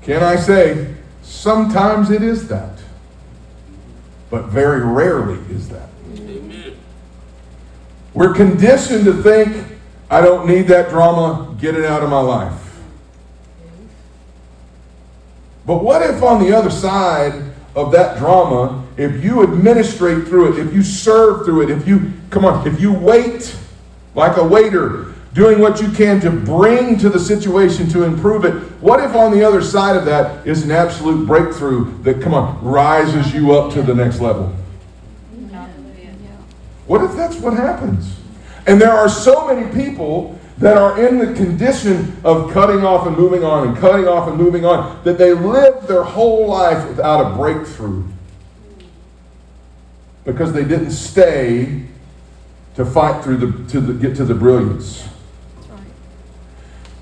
can 0.02 0.24
I 0.24 0.38
say, 0.38 0.96
sometimes 1.22 2.10
it 2.10 2.24
is 2.24 2.48
that, 2.48 2.80
but 4.32 4.46
very 4.46 4.82
rarely 4.82 5.38
is 5.54 5.70
that. 5.70 5.90
Amen. 6.16 6.76
We're 8.16 8.34
conditioned 8.34 9.06
to 9.06 9.22
think, 9.22 9.56
I 10.10 10.22
don't 10.22 10.48
need 10.48 10.64
that 10.70 10.90
drama, 10.90 11.56
get 11.60 11.76
it 11.76 11.86
out 11.86 12.02
of 12.02 12.10
my 12.10 12.22
life. 12.22 12.65
But 15.66 15.84
what 15.84 16.02
if 16.02 16.22
on 16.22 16.44
the 16.44 16.56
other 16.56 16.70
side 16.70 17.42
of 17.76 17.92
that 17.92 18.18
drama, 18.18 18.86
if 18.98 19.24
you 19.24 19.44
administrate 19.44 20.28
through 20.28 20.54
it, 20.54 20.68
if 20.68 20.74
you 20.74 20.84
serve 20.84 21.46
through 21.46 21.64
it, 21.64 21.70
if 21.70 21.88
you, 21.88 22.14
come 22.30 22.46
on, 22.46 22.68
if 22.68 22.80
you 22.80 22.94
wait 22.94 23.58
like 24.14 24.38
a 24.38 24.44
waiter, 24.44 25.14
doing 25.34 25.60
what 25.60 25.82
you 25.82 25.92
can 25.92 26.22
to 26.22 26.32
bring 26.32 26.98
to 26.98 27.10
the 27.10 27.20
situation 27.20 27.90
to 27.90 28.04
improve 28.04 28.46
it, 28.46 28.54
what 28.82 29.04
if 29.04 29.16
on 29.16 29.32
the 29.32 29.44
other 29.44 29.62
side 29.62 29.98
of 29.98 30.06
that 30.06 30.48
is 30.48 30.64
an 30.64 30.72
absolute 30.72 31.28
breakthrough 31.28 32.02
that, 32.04 32.22
come 32.22 32.34
on, 32.34 32.64
rises 32.64 33.34
you 33.34 33.52
up 33.54 33.74
to 33.74 33.82
the 33.82 33.94
next 33.94 34.22
level? 34.22 34.56
What 36.88 37.04
if 37.04 37.16
that's 37.16 37.38
what 37.38 37.54
happens? 37.54 38.16
And 38.68 38.80
there 38.80 38.94
are 38.94 39.10
so 39.10 39.48
many 39.48 39.72
people 39.74 40.40
that 40.58 40.78
are 40.78 41.06
in 41.06 41.18
the 41.18 41.34
condition 41.34 42.16
of 42.24 42.52
cutting 42.54 42.86
off 42.86 43.08
and 43.08 43.18
moving 43.18 43.44
on 43.44 43.68
and 43.68 43.78
cutting 43.78 44.08
off 44.08 44.28
and 44.30 44.38
moving 44.38 44.66
on 44.66 45.04
that 45.04 45.18
they 45.18 45.34
live 45.34 45.86
their 45.88 46.04
whole 46.04 46.48
life 46.48 46.88
without 46.88 47.32
a 47.32 47.36
breakthrough 47.36 48.04
because 50.24 50.54
they 50.54 50.64
didn't 50.64 50.92
stay 50.92 51.84
to 52.76 52.86
fight 52.86 53.24
through 53.24 53.38
the 53.38 53.70
to 53.72 53.80
the, 53.80 53.94
get 53.94 54.16
to 54.18 54.26
the 54.26 54.34
brilliance. 54.34 55.08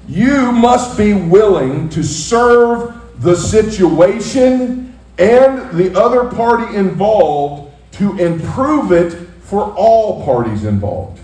You 0.07 0.51
must 0.51 0.97
be 0.97 1.13
willing 1.13 1.89
to 1.89 2.03
serve 2.03 3.21
the 3.21 3.35
situation 3.35 4.97
and 5.17 5.71
the 5.77 5.97
other 5.97 6.29
party 6.29 6.75
involved 6.75 7.71
to 7.93 8.17
improve 8.17 8.91
it 8.91 9.11
for 9.43 9.73
all 9.75 10.25
parties 10.25 10.65
involved. 10.65 11.19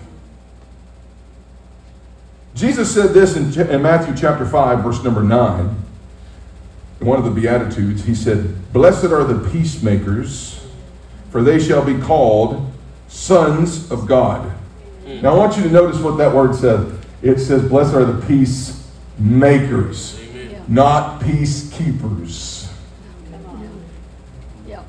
Jesus 2.59 2.93
said 2.93 3.11
this 3.13 3.37
in, 3.37 3.57
in 3.69 3.81
Matthew 3.81 4.13
chapter 4.17 4.45
5, 4.45 4.83
verse 4.83 5.01
number 5.01 5.23
9. 5.23 5.75
In 6.99 7.07
one 7.07 7.17
of 7.17 7.23
the 7.23 7.31
Beatitudes, 7.31 8.03
he 8.03 8.13
said, 8.13 8.73
Blessed 8.73 9.05
are 9.05 9.23
the 9.23 9.49
peacemakers, 9.49 10.67
for 11.29 11.41
they 11.41 11.57
shall 11.57 11.85
be 11.85 11.97
called 11.97 12.69
sons 13.07 13.89
of 13.89 14.05
God. 14.07 14.41
Hmm. 15.05 15.21
Now 15.21 15.35
I 15.35 15.37
want 15.37 15.55
you 15.55 15.63
to 15.63 15.69
notice 15.69 16.01
what 16.01 16.17
that 16.17 16.35
word 16.35 16.53
says. 16.53 16.99
It 17.21 17.39
says, 17.39 17.63
Blessed 17.69 17.93
are 17.95 18.03
the 18.03 18.25
peacemakers, 18.27 20.19
Yeah. 20.19 20.61
not 20.67 21.21
peacekeepers. 21.21 22.69
Come 23.31 24.85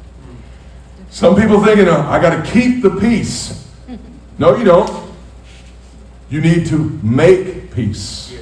Some 1.11 1.37
people 1.37 1.65
thinking, 1.65 1.87
oh, 1.87 2.01
I 2.01 2.21
got 2.21 2.45
to 2.45 2.51
keep 2.51 2.83
the 2.83 2.91
peace. 2.91 3.57
No, 4.39 4.57
you 4.57 4.65
don't. 4.65 5.10
You 6.31 6.41
need 6.41 6.67
to 6.67 6.79
make 7.03 7.73
peace. 7.73 8.33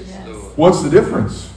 What's 0.57 0.83
the 0.83 0.91
difference? 0.91 1.53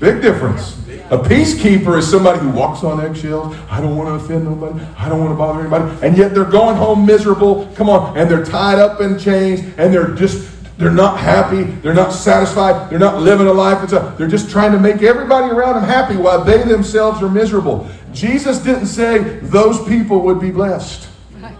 Big 0.00 0.20
difference. 0.20 0.78
A 1.12 1.18
peacekeeper 1.18 1.96
is 1.98 2.10
somebody 2.10 2.40
who 2.40 2.50
walks 2.50 2.82
on 2.82 3.00
eggshells. 3.00 3.54
I 3.70 3.80
don't 3.80 3.96
want 3.96 4.08
to 4.08 4.24
offend 4.24 4.44
nobody. 4.44 4.84
I 4.98 5.08
don't 5.08 5.20
want 5.20 5.30
to 5.30 5.36
bother 5.36 5.60
anybody. 5.60 6.04
And 6.04 6.16
yet 6.16 6.34
they're 6.34 6.44
going 6.44 6.74
home 6.74 7.06
miserable. 7.06 7.70
Come 7.76 7.88
on. 7.88 8.16
And 8.18 8.28
they're 8.28 8.44
tied 8.44 8.80
up 8.80 9.00
in 9.00 9.16
chains 9.16 9.60
and 9.78 9.94
they're 9.94 10.12
just, 10.14 10.50
they're 10.78 10.90
not 10.90 11.20
happy. 11.20 11.62
They're 11.62 11.94
not 11.94 12.10
satisfied. 12.10 12.90
They're 12.90 12.98
not 12.98 13.20
living 13.20 13.46
a 13.46 13.52
life. 13.52 13.84
It's 13.84 13.92
a, 13.92 14.14
they're 14.18 14.26
just 14.26 14.50
trying 14.50 14.72
to 14.72 14.80
make 14.80 15.02
everybody 15.02 15.52
around 15.52 15.74
them 15.74 15.84
happy 15.84 16.16
while 16.16 16.42
they 16.42 16.62
themselves 16.64 17.22
are 17.22 17.30
miserable. 17.30 17.88
Jesus 18.12 18.58
didn't 18.58 18.86
say 18.86 19.18
those 19.40 19.86
people 19.86 20.20
would 20.20 20.40
be 20.40 20.50
blessed. 20.50 21.08
Right. 21.38 21.56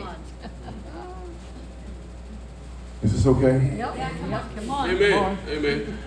Is 3.02 3.12
this 3.12 3.26
okay? 3.26 3.74
Yep. 3.76 3.96
Yep. 3.96 4.12
Come 4.56 4.70
on. 4.70 4.90
Amen. 4.90 5.38
Amen. 5.48 5.98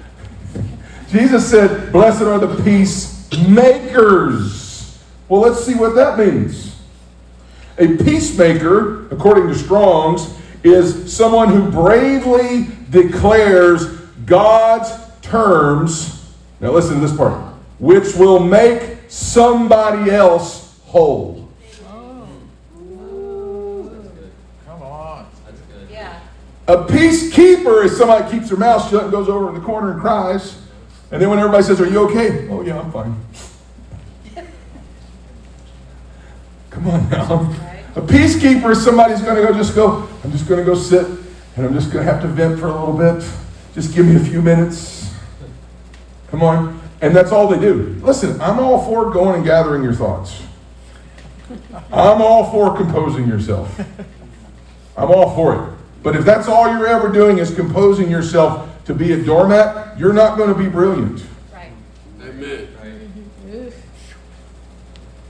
Jesus 1.09 1.49
said, 1.49 1.91
Blessed 1.91 2.21
are 2.23 2.39
the 2.39 2.63
peacemakers. 2.63 4.97
Well, 5.27 5.41
let's 5.41 5.65
see 5.65 5.75
what 5.75 5.95
that 5.95 6.17
means. 6.17 6.77
A 7.77 7.97
peacemaker, 7.97 9.07
according 9.07 9.47
to 9.47 9.55
Strong's, 9.55 10.33
is 10.63 11.13
someone 11.13 11.49
who 11.49 11.69
bravely 11.69 12.69
declares 12.89 13.85
God's 14.25 14.91
terms. 15.21 16.33
Now, 16.59 16.71
listen 16.71 16.95
to 16.95 17.01
this 17.07 17.15
part 17.15 17.53
which 17.79 18.15
will 18.15 18.39
make 18.39 18.97
somebody 19.09 20.11
else 20.11 20.79
whole. 20.85 21.49
Come 24.65 24.81
on. 24.81 25.27
Yeah. 25.91 26.19
A 26.67 26.77
peacekeeper 26.77 27.85
is 27.85 27.95
somebody 27.97 28.29
keeps 28.31 28.49
their 28.49 28.57
mouth 28.57 28.89
shut 28.89 29.03
and 29.03 29.11
goes 29.11 29.29
over 29.29 29.49
in 29.49 29.55
the 29.55 29.61
corner 29.61 29.91
and 29.91 30.01
cries. 30.01 30.59
And 31.11 31.21
then 31.21 31.29
when 31.29 31.37
everybody 31.37 31.63
says, 31.63 31.79
Are 31.79 31.87
you 31.87 32.09
okay? 32.09 32.49
Oh, 32.49 32.61
yeah, 32.61 32.79
I'm 32.79 32.91
fine. 32.91 33.15
Come 36.71 36.87
on 36.87 37.09
now. 37.09 37.53
A 37.95 38.01
peacekeeper 38.01 38.71
is 38.71 38.83
somebody 38.83 39.13
who's 39.13 39.21
going 39.21 39.35
to 39.35 39.41
go 39.41 39.53
just 39.53 39.75
go, 39.75 40.09
I'm 40.23 40.31
just 40.31 40.47
going 40.47 40.59
to 40.59 40.65
go 40.65 40.75
sit 40.75 41.05
and 41.55 41.65
I'm 41.65 41.73
just 41.73 41.91
going 41.91 42.05
to 42.05 42.11
have 42.11 42.21
to 42.23 42.27
vent 42.27 42.59
for 42.59 42.67
a 42.67 42.73
little 42.73 42.97
bit. 42.97 43.25
Just 43.73 43.93
give 43.93 44.05
me 44.05 44.15
a 44.15 44.19
few 44.19 44.41
minutes. 44.41 45.13
Come 46.29 46.43
on. 46.43 46.81
And 47.01 47.15
that's 47.15 47.31
all 47.31 47.47
they 47.47 47.59
do. 47.59 47.97
Listen, 48.01 48.41
I'm 48.41 48.59
all 48.59 48.83
for 48.83 49.11
going 49.11 49.35
and 49.35 49.45
gathering 49.45 49.83
your 49.83 49.93
thoughts. 49.93 50.41
I'm 51.91 52.21
all 52.21 52.51
for 52.51 52.75
composing 52.75 53.27
yourself. 53.27 53.79
I'm 54.97 55.09
all 55.09 55.35
for 55.35 55.55
it. 55.55 55.74
But 56.05 56.15
if 56.15 56.23
that's 56.23 56.47
all 56.47 56.71
you're 56.71 56.85
ever 56.85 57.11
doing 57.11 57.39
is 57.39 57.51
composing 57.51 58.11
yourself 58.11 58.69
to 58.85 58.93
be 58.93 59.13
a 59.13 59.23
doormat, 59.23 59.97
you're 59.97 60.13
not 60.13 60.37
going 60.37 60.53
to 60.53 60.55
be 60.55 60.69
brilliant. 60.69 61.25
Right. 61.51 61.71
Amen. 62.21 62.67
Mm-hmm. 63.47 63.69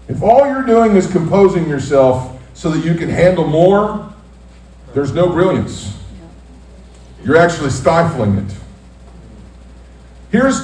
If 0.10 0.22
all 0.22 0.46
you're 0.46 0.66
doing 0.66 0.98
is 0.98 1.10
composing 1.10 1.70
yourself 1.70 2.42
so 2.56 2.70
that 2.72 2.84
you 2.84 2.94
can 2.96 3.08
handle 3.08 3.48
more, 3.48 4.14
there's 4.94 5.14
no 5.14 5.30
brilliance. 5.30 5.98
You're 7.24 7.38
actually 7.38 7.70
stifling 7.70 8.40
it. 8.40 8.54
Here's 10.30 10.60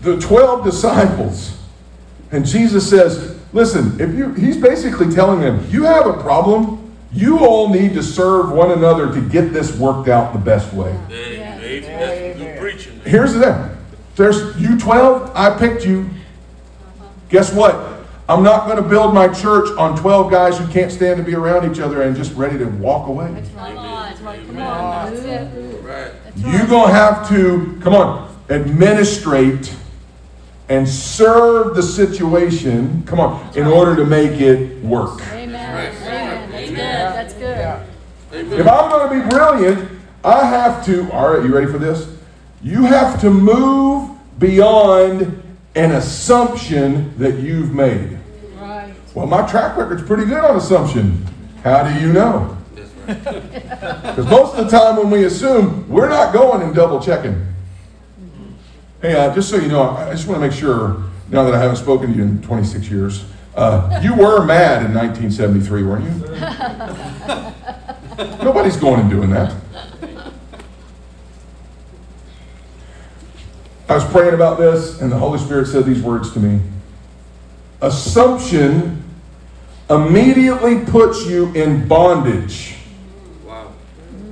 the 0.00 0.18
12 0.18 0.64
disciples. 0.64 1.60
And 2.32 2.46
Jesus 2.46 2.88
says, 2.88 3.38
listen, 3.52 4.00
if 4.00 4.14
you 4.14 4.32
he's 4.32 4.56
basically 4.56 5.14
telling 5.14 5.40
them, 5.40 5.68
you 5.68 5.82
have 5.82 6.06
a 6.06 6.14
problem. 6.14 6.79
You 7.12 7.40
all 7.40 7.68
need 7.68 7.94
to 7.94 8.02
serve 8.02 8.50
one 8.52 8.70
another 8.70 9.12
to 9.12 9.20
get 9.28 9.52
this 9.52 9.76
worked 9.76 10.08
out 10.08 10.32
the 10.32 10.38
best 10.38 10.72
way. 10.72 10.90
Amen. 11.10 11.82
That's 11.82 12.38
good 12.38 12.58
preaching. 12.58 13.00
Here's 13.04 13.34
the 13.34 13.40
thing. 13.40 13.76
There's 14.16 14.60
you 14.60 14.78
12, 14.78 15.32
I 15.34 15.56
picked 15.58 15.84
you. 15.84 16.08
Guess 17.30 17.52
what? 17.52 17.74
I'm 18.28 18.44
not 18.44 18.66
going 18.66 18.80
to 18.80 18.88
build 18.88 19.12
my 19.12 19.26
church 19.26 19.76
on 19.76 19.98
12 19.98 20.30
guys 20.30 20.56
who 20.56 20.66
can't 20.68 20.92
stand 20.92 21.16
to 21.16 21.24
be 21.24 21.34
around 21.34 21.70
each 21.70 21.80
other 21.80 22.02
and 22.02 22.14
just 22.14 22.32
ready 22.34 22.58
to 22.58 22.66
walk 22.66 23.08
away. 23.08 23.32
That's 23.32 23.50
right. 23.50 23.74
Come 23.74 23.78
on. 23.78 24.16
Come 24.46 24.58
on. 24.58 25.14
That's 25.14 25.24
it. 25.24 25.82
Right. 25.82 26.12
That's 26.24 26.38
You're 26.38 26.66
going 26.68 26.88
to 26.88 26.94
have 26.94 27.28
to, 27.30 27.76
come 27.82 27.94
on, 27.94 28.36
administrate 28.48 29.74
and 30.68 30.88
serve 30.88 31.74
the 31.74 31.82
situation, 31.82 33.02
come 33.04 33.18
on, 33.18 33.56
in 33.56 33.66
order 33.66 33.96
to 33.96 34.04
make 34.04 34.40
it 34.40 34.80
work. 34.84 35.20
If 38.52 38.66
I'm 38.66 38.90
going 38.90 39.08
to 39.08 39.22
be 39.22 39.30
brilliant, 39.30 39.90
I 40.24 40.44
have 40.44 40.84
to, 40.86 41.10
all 41.12 41.32
right, 41.32 41.44
you 41.44 41.54
ready 41.54 41.70
for 41.70 41.78
this? 41.78 42.16
You 42.62 42.84
have 42.84 43.20
to 43.20 43.30
move 43.30 44.10
beyond 44.38 45.42
an 45.76 45.92
assumption 45.92 47.16
that 47.16 47.38
you've 47.38 47.72
made. 47.72 48.18
Right. 48.56 48.92
Well, 49.14 49.26
my 49.26 49.46
track 49.46 49.76
record's 49.76 50.02
pretty 50.02 50.24
good 50.24 50.42
on 50.42 50.56
assumption. 50.56 51.24
How 51.62 51.84
do 51.84 52.00
you 52.00 52.12
know? 52.12 52.56
Because 53.06 54.26
most 54.26 54.56
of 54.56 54.68
the 54.68 54.76
time 54.76 54.96
when 54.96 55.10
we 55.10 55.24
assume, 55.24 55.88
we're 55.88 56.08
not 56.08 56.32
going 56.32 56.62
and 56.62 56.74
double 56.74 57.00
checking. 57.00 57.46
Hey, 59.00 59.14
uh, 59.14 59.32
just 59.34 59.48
so 59.48 59.56
you 59.56 59.68
know, 59.68 59.82
I 59.82 60.08
I 60.08 60.12
just 60.12 60.26
want 60.26 60.40
to 60.40 60.46
make 60.46 60.56
sure, 60.56 61.04
now 61.30 61.44
that 61.44 61.54
I 61.54 61.58
haven't 61.58 61.76
spoken 61.76 62.10
to 62.10 62.16
you 62.16 62.22
in 62.24 62.42
26 62.42 62.90
years, 62.90 63.24
uh, 63.54 64.00
you 64.02 64.14
were 64.14 64.44
mad 64.44 64.84
in 64.84 64.94
1973, 64.94 65.82
weren't 65.84 66.04
you? 66.04 67.54
Nobody's 68.42 68.76
going 68.76 69.00
and 69.00 69.10
doing 69.10 69.30
that. 69.30 69.54
I 73.88 73.94
was 73.94 74.04
praying 74.04 74.34
about 74.34 74.58
this, 74.58 75.00
and 75.00 75.10
the 75.10 75.16
Holy 75.18 75.38
Spirit 75.38 75.66
said 75.66 75.84
these 75.84 76.00
words 76.02 76.32
to 76.34 76.38
me. 76.40 76.60
Assumption 77.80 79.02
immediately 79.88 80.84
puts 80.84 81.26
you 81.26 81.52
in 81.54 81.88
bondage 81.88 82.76
Wow. 83.44 83.72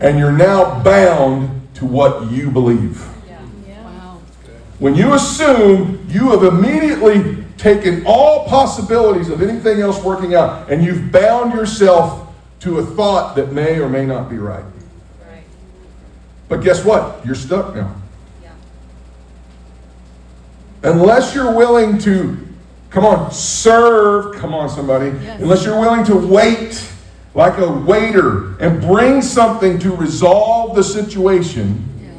and 0.01 0.19
you're 0.19 0.31
now 0.31 0.81
bound 0.85 1.63
to 1.75 1.87
what 1.87 2.31
you 2.31 2.51
believe. 2.51 3.05
Yeah. 3.27 3.41
Yeah. 3.67 3.83
Wow. 3.85 4.21
When 4.79 4.95
you 4.95 5.15
assume, 5.15 6.07
you 6.09 6.31
have 6.31 6.45
immediately 6.45 7.43
taken 7.57 8.05
all 8.07 8.47
possibilities 8.47 9.29
of 9.31 9.43
anything 9.43 9.81
else 9.81 10.01
working 10.05 10.35
out, 10.37 10.71
and 10.71 10.85
you've 10.85 11.11
bound 11.11 11.53
yourself 11.53 12.28
to 12.61 12.79
a 12.79 12.85
thought 12.85 13.37
that 13.37 13.53
may 13.53 13.79
or 13.79 13.89
may 13.89 14.05
not 14.05 14.29
be 14.29 14.37
right. 14.39 14.65
Right. 15.31 15.45
But 16.49 16.59
guess 16.63 16.85
what? 16.85 17.25
You're 17.25 17.35
stuck 17.35 17.75
now. 17.75 17.95
Yeah. 18.43 18.51
Unless 20.83 21.35
you're 21.35 21.55
willing 21.55 21.99
to, 21.99 22.37
come 22.91 23.05
on, 23.05 23.31
serve, 23.31 24.37
come 24.37 24.55
on, 24.55 24.69
somebody. 24.69 25.11
Yes. 25.23 25.41
Unless 25.41 25.65
you're 25.65 25.79
willing 25.81 26.05
to 26.07 26.17
wait 26.17 26.85
like 27.35 27.59
a 27.59 27.71
waiter 27.71 28.57
and 28.59 28.81
bring 28.81 29.23
something 29.23 29.79
to 29.79 29.95
resolve 29.95 30.75
the 30.75 30.83
situation, 30.83 31.85
Yeah. 32.03 32.11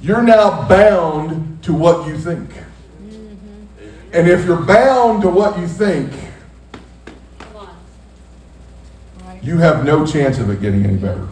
you're 0.00 0.22
now 0.22 0.66
bound 0.68 1.62
to 1.64 1.74
what 1.74 2.06
you 2.06 2.16
think. 2.16 2.48
Mm-hmm. 2.48 4.14
And 4.14 4.28
if 4.28 4.46
you're 4.46 4.62
bound 4.62 5.20
to 5.22 5.28
what 5.28 5.58
you 5.58 5.68
think, 5.68 6.10
Come 7.38 7.56
on. 7.56 7.68
Right. 9.26 9.27
You 9.42 9.58
have 9.58 9.84
no 9.84 10.06
chance 10.06 10.38
of 10.38 10.50
it 10.50 10.60
getting 10.60 10.84
any 10.84 10.96
better. 10.96 11.26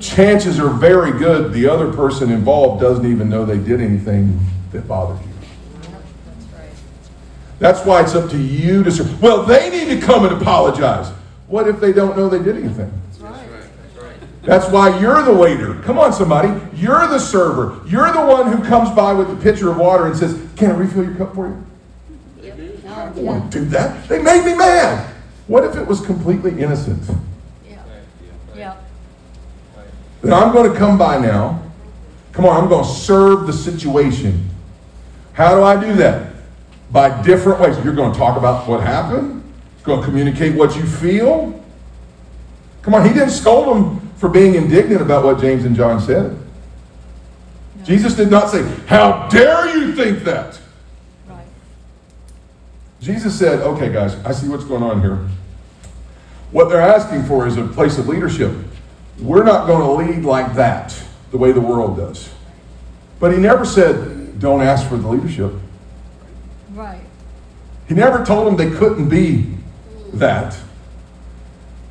Chances 0.00 0.60
are 0.60 0.68
very 0.68 1.18
good 1.18 1.52
the 1.52 1.66
other 1.66 1.92
person 1.92 2.30
involved 2.30 2.80
doesn't 2.80 3.10
even 3.10 3.28
know 3.28 3.44
they 3.44 3.58
did 3.58 3.80
anything 3.80 4.38
that 4.72 4.86
bothered 4.86 5.20
you. 5.24 5.32
That's 7.58 7.84
why 7.86 8.02
it's 8.02 8.14
up 8.14 8.30
to 8.30 8.38
you 8.38 8.84
to 8.84 8.90
serve. 8.90 9.22
Well, 9.22 9.42
they 9.44 9.70
need 9.70 9.98
to 9.98 10.06
come 10.06 10.26
and 10.26 10.40
apologize. 10.40 11.10
What 11.48 11.66
if 11.68 11.80
they 11.80 11.92
don't 11.92 12.16
know 12.16 12.28
they 12.28 12.42
did 12.42 12.56
anything? 12.56 12.92
That's 13.06 13.20
right. 13.20 13.32
That's 13.32 13.50
right. 13.50 13.70
That's 13.94 14.04
right. 14.04 14.42
That's 14.42 14.68
why 14.68 15.00
you're 15.00 15.22
the 15.22 15.32
waiter. 15.32 15.74
Come 15.82 15.98
on, 15.98 16.12
somebody. 16.12 16.48
You're 16.76 17.06
the 17.08 17.18
server. 17.18 17.80
You're 17.86 18.12
the 18.12 18.26
one 18.26 18.52
who 18.52 18.62
comes 18.62 18.90
by 18.90 19.14
with 19.14 19.28
the 19.28 19.36
pitcher 19.36 19.70
of 19.70 19.78
water 19.78 20.06
and 20.06 20.16
says, 20.16 20.38
Can 20.56 20.72
I 20.72 20.74
refill 20.74 21.04
your 21.04 21.14
cup 21.14 21.34
for 21.34 21.48
you? 21.48 21.66
No, 22.84 22.94
I 22.94 23.04
don't 23.06 23.24
want 23.24 23.52
to 23.52 23.58
do 23.60 23.64
that. 23.66 24.06
They 24.08 24.20
made 24.20 24.44
me 24.44 24.54
mad. 24.54 25.15
What 25.46 25.64
if 25.64 25.76
it 25.76 25.86
was 25.86 26.00
completely 26.00 26.60
innocent? 26.60 27.02
Yeah. 27.68 27.82
Yeah. 28.54 28.76
Then 30.22 30.32
I'm 30.32 30.52
going 30.52 30.72
to 30.72 30.76
come 30.76 30.98
by 30.98 31.18
now. 31.18 31.62
Come 32.32 32.44
on, 32.44 32.62
I'm 32.62 32.68
going 32.68 32.84
to 32.84 32.90
serve 32.90 33.46
the 33.46 33.52
situation. 33.52 34.48
How 35.32 35.54
do 35.54 35.62
I 35.62 35.80
do 35.80 35.94
that? 35.96 36.32
By 36.90 37.22
different 37.22 37.60
ways. 37.60 37.76
You're 37.84 37.94
going 37.94 38.12
to 38.12 38.18
talk 38.18 38.36
about 38.36 38.68
what 38.68 38.80
happened, 38.80 39.42
going 39.84 40.00
to 40.00 40.04
communicate 40.04 40.54
what 40.54 40.76
you 40.76 40.84
feel. 40.84 41.62
Come 42.82 42.94
on, 42.94 43.06
he 43.06 43.12
didn't 43.12 43.30
scold 43.30 43.76
them 43.76 44.10
for 44.16 44.28
being 44.28 44.54
indignant 44.54 45.00
about 45.00 45.24
what 45.24 45.40
James 45.40 45.64
and 45.64 45.76
John 45.76 46.00
said. 46.00 46.36
Jesus 47.84 48.14
did 48.14 48.30
not 48.30 48.50
say, 48.50 48.62
How 48.86 49.28
dare 49.28 49.76
you 49.76 49.94
think 49.94 50.24
that? 50.24 50.60
Jesus 53.06 53.38
said, 53.38 53.60
Okay, 53.60 53.92
guys, 53.92 54.16
I 54.24 54.32
see 54.32 54.48
what's 54.48 54.64
going 54.64 54.82
on 54.82 55.00
here. 55.00 55.28
What 56.50 56.68
they're 56.68 56.80
asking 56.80 57.22
for 57.22 57.46
is 57.46 57.56
a 57.56 57.64
place 57.64 57.98
of 57.98 58.08
leadership. 58.08 58.52
We're 59.20 59.44
not 59.44 59.68
going 59.68 59.80
to 59.80 60.12
lead 60.12 60.24
like 60.24 60.54
that, 60.56 61.00
the 61.30 61.38
way 61.38 61.52
the 61.52 61.60
world 61.60 61.96
does. 61.96 62.28
But 63.20 63.32
he 63.32 63.38
never 63.38 63.64
said, 63.64 64.40
Don't 64.40 64.60
ask 64.60 64.88
for 64.88 64.96
the 64.96 65.06
leadership. 65.06 65.52
Right. 66.72 67.00
He 67.86 67.94
never 67.94 68.24
told 68.24 68.48
them 68.48 68.56
they 68.56 68.76
couldn't 68.76 69.08
be 69.08 69.54
that. 70.14 70.58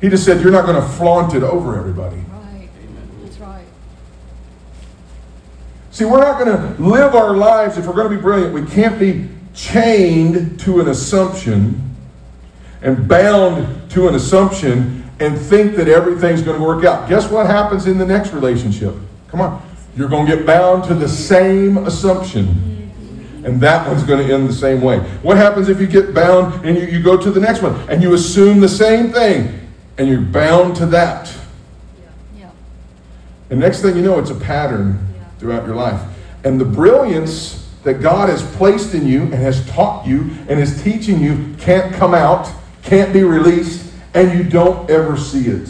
He 0.02 0.10
just 0.10 0.26
said, 0.26 0.42
You're 0.42 0.52
not 0.52 0.66
going 0.66 0.80
to 0.80 0.86
flaunt 0.86 1.32
it 1.32 1.42
over 1.42 1.78
everybody. 1.78 2.16
Right. 2.16 2.68
That's 3.22 3.38
right. 3.38 3.66
See, 5.92 6.04
we're 6.04 6.20
not 6.20 6.38
going 6.38 6.76
to 6.76 6.82
live 6.82 7.14
our 7.14 7.34
lives, 7.34 7.78
if 7.78 7.86
we're 7.86 7.94
going 7.94 8.10
to 8.10 8.14
be 8.14 8.20
brilliant, 8.20 8.52
we 8.52 8.66
can't 8.66 8.98
be 8.98 9.30
chained 9.56 10.60
to 10.60 10.80
an 10.80 10.88
assumption 10.88 11.82
and 12.82 13.08
bound 13.08 13.90
to 13.90 14.06
an 14.06 14.14
assumption 14.14 15.02
and 15.18 15.36
think 15.38 15.74
that 15.76 15.88
everything's 15.88 16.42
going 16.42 16.58
to 16.58 16.64
work 16.64 16.84
out. 16.84 17.08
Guess 17.08 17.30
what 17.30 17.46
happens 17.46 17.86
in 17.86 17.96
the 17.98 18.04
next 18.04 18.32
relationship? 18.32 18.94
Come 19.28 19.40
on. 19.40 19.66
You're 19.96 20.08
going 20.08 20.26
to 20.26 20.36
get 20.36 20.46
bound 20.46 20.84
to 20.84 20.94
the 20.94 21.08
same 21.08 21.78
assumption. 21.78 22.92
And 23.44 23.60
that 23.62 23.88
one's 23.88 24.02
going 24.02 24.26
to 24.26 24.34
end 24.34 24.48
the 24.48 24.52
same 24.52 24.82
way. 24.82 24.98
What 25.22 25.38
happens 25.38 25.68
if 25.68 25.80
you 25.80 25.86
get 25.86 26.12
bound 26.12 26.66
and 26.66 26.76
you, 26.76 26.84
you 26.84 27.02
go 27.02 27.16
to 27.16 27.30
the 27.30 27.40
next 27.40 27.62
one 27.62 27.74
and 27.88 28.02
you 28.02 28.12
assume 28.12 28.60
the 28.60 28.68
same 28.68 29.10
thing 29.10 29.68
and 29.96 30.08
you're 30.08 30.20
bound 30.20 30.76
to 30.76 30.86
that? 30.86 31.34
Yeah. 32.36 32.50
And 33.48 33.58
next 33.58 33.80
thing 33.80 33.96
you 33.96 34.02
know, 34.02 34.18
it's 34.18 34.30
a 34.30 34.34
pattern 34.34 34.98
throughout 35.38 35.64
your 35.64 35.76
life. 35.76 36.00
And 36.44 36.60
the 36.60 36.64
brilliance 36.64 37.65
that 37.86 38.02
God 38.02 38.28
has 38.28 38.42
placed 38.56 38.94
in 38.94 39.06
you 39.06 39.22
and 39.22 39.34
has 39.34 39.64
taught 39.70 40.08
you 40.08 40.22
and 40.48 40.58
is 40.58 40.82
teaching 40.82 41.20
you 41.20 41.54
can't 41.60 41.94
come 41.94 42.14
out, 42.14 42.50
can't 42.82 43.12
be 43.12 43.22
released, 43.22 43.92
and 44.12 44.36
you 44.36 44.42
don't 44.42 44.90
ever 44.90 45.16
see 45.16 45.46
it. 45.46 45.68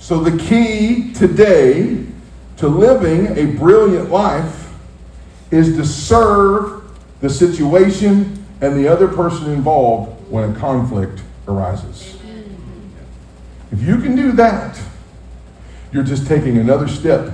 So 0.00 0.18
the 0.18 0.36
key 0.36 1.12
today 1.12 2.04
to 2.56 2.66
living 2.66 3.38
a 3.38 3.56
brilliant 3.56 4.10
life 4.10 4.74
is 5.52 5.76
to 5.76 5.86
serve 5.86 6.82
the 7.20 7.30
situation 7.30 8.44
and 8.60 8.76
the 8.76 8.88
other 8.88 9.06
person 9.06 9.52
involved 9.52 10.28
when 10.28 10.50
a 10.50 10.58
conflict 10.58 11.22
arises. 11.46 12.18
If 13.70 13.80
you 13.80 13.98
can 13.98 14.16
do 14.16 14.32
that, 14.32 14.76
you're 15.92 16.02
just 16.02 16.26
taking 16.26 16.58
another 16.58 16.88
step 16.88 17.32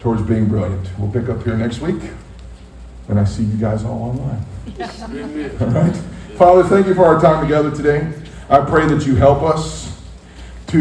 towards 0.00 0.22
being 0.22 0.48
brilliant. 0.48 0.88
We'll 0.98 1.12
pick 1.12 1.28
up 1.28 1.42
here 1.44 1.56
next 1.56 1.80
week, 1.80 2.02
and 3.08 3.20
I 3.20 3.24
see 3.24 3.44
you 3.44 3.56
guys 3.56 3.84
all 3.84 4.02
online. 4.02 4.44
All 5.60 5.68
right? 5.68 5.96
Father, 6.36 6.64
thank 6.64 6.86
you 6.86 6.94
for 6.94 7.04
our 7.04 7.20
time 7.20 7.42
together 7.42 7.70
today. 7.70 8.12
I 8.48 8.64
pray 8.64 8.88
that 8.88 9.06
you 9.06 9.14
help 9.14 9.42
us 9.42 10.02
to 10.68 10.80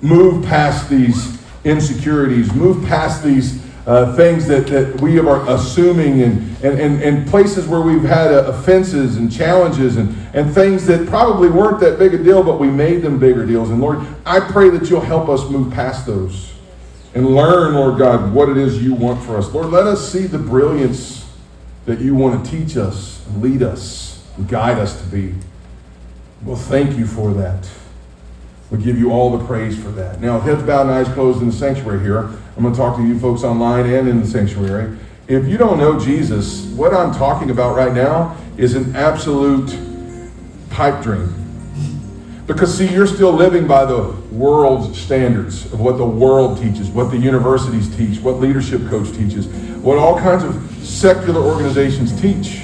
move 0.00 0.44
past 0.46 0.88
these 0.88 1.38
insecurities, 1.64 2.52
move 2.54 2.86
past 2.86 3.22
these 3.22 3.62
uh, 3.86 4.14
things 4.16 4.46
that, 4.46 4.66
that 4.68 5.00
we 5.00 5.18
are 5.18 5.48
assuming 5.50 6.22
and, 6.22 6.64
and, 6.64 6.80
and, 6.80 7.02
and 7.02 7.28
places 7.28 7.66
where 7.66 7.80
we've 7.80 8.02
had 8.02 8.32
uh, 8.32 8.44
offenses 8.46 9.16
and 9.16 9.32
challenges 9.32 9.96
and, 9.96 10.14
and 10.34 10.54
things 10.54 10.86
that 10.86 11.06
probably 11.08 11.48
weren't 11.48 11.80
that 11.80 11.98
big 11.98 12.14
a 12.14 12.22
deal, 12.22 12.42
but 12.42 12.58
we 12.58 12.68
made 12.68 13.02
them 13.02 13.18
bigger 13.18 13.44
deals. 13.44 13.70
And 13.70 13.80
Lord, 13.80 14.06
I 14.24 14.40
pray 14.40 14.70
that 14.70 14.88
you'll 14.88 15.00
help 15.00 15.28
us 15.28 15.48
move 15.50 15.72
past 15.72 16.06
those 16.06 16.49
and 17.14 17.34
learn, 17.34 17.74
Lord 17.74 17.98
God, 17.98 18.32
what 18.32 18.48
it 18.48 18.56
is 18.56 18.82
you 18.82 18.94
want 18.94 19.24
for 19.24 19.36
us. 19.36 19.52
Lord, 19.52 19.66
let 19.66 19.86
us 19.86 20.10
see 20.10 20.26
the 20.26 20.38
brilliance 20.38 21.28
that 21.86 22.00
you 22.00 22.14
want 22.14 22.44
to 22.44 22.50
teach 22.50 22.76
us, 22.76 23.24
lead 23.36 23.62
us, 23.62 24.24
guide 24.46 24.78
us 24.78 25.00
to 25.00 25.06
be. 25.08 25.34
Well, 26.44 26.56
thank 26.56 26.96
you 26.96 27.06
for 27.06 27.32
that. 27.34 27.68
We 28.70 28.78
give 28.78 28.98
you 28.98 29.10
all 29.10 29.36
the 29.36 29.44
praise 29.44 29.80
for 29.82 29.90
that. 29.90 30.20
Now, 30.20 30.38
heads 30.38 30.62
bowed 30.62 30.82
and 30.82 30.90
eyes 30.90 31.08
closed 31.12 31.42
in 31.42 31.48
the 31.48 31.52
sanctuary 31.52 32.00
here. 32.00 32.30
I'm 32.56 32.62
going 32.62 32.72
to 32.72 32.78
talk 32.78 32.96
to 32.96 33.06
you 33.06 33.18
folks 33.18 33.42
online 33.42 33.86
and 33.86 34.08
in 34.08 34.20
the 34.20 34.26
sanctuary. 34.26 34.96
If 35.26 35.46
you 35.46 35.58
don't 35.58 35.78
know 35.78 35.98
Jesus, 35.98 36.66
what 36.66 36.94
I'm 36.94 37.12
talking 37.12 37.50
about 37.50 37.76
right 37.76 37.92
now 37.92 38.36
is 38.56 38.74
an 38.74 38.94
absolute 38.94 39.76
pipe 40.70 41.02
dream. 41.02 41.34
Because, 42.50 42.76
see, 42.76 42.92
you're 42.92 43.06
still 43.06 43.30
living 43.30 43.68
by 43.68 43.84
the 43.84 44.10
world's 44.32 45.00
standards 45.00 45.66
of 45.72 45.78
what 45.78 45.98
the 45.98 46.04
world 46.04 46.60
teaches, 46.60 46.88
what 46.88 47.12
the 47.12 47.16
universities 47.16 47.94
teach, 47.96 48.18
what 48.18 48.40
leadership 48.40 48.84
coach 48.88 49.08
teaches, 49.12 49.46
what 49.76 49.98
all 49.98 50.18
kinds 50.18 50.42
of 50.42 50.52
secular 50.84 51.40
organizations 51.40 52.20
teach. 52.20 52.62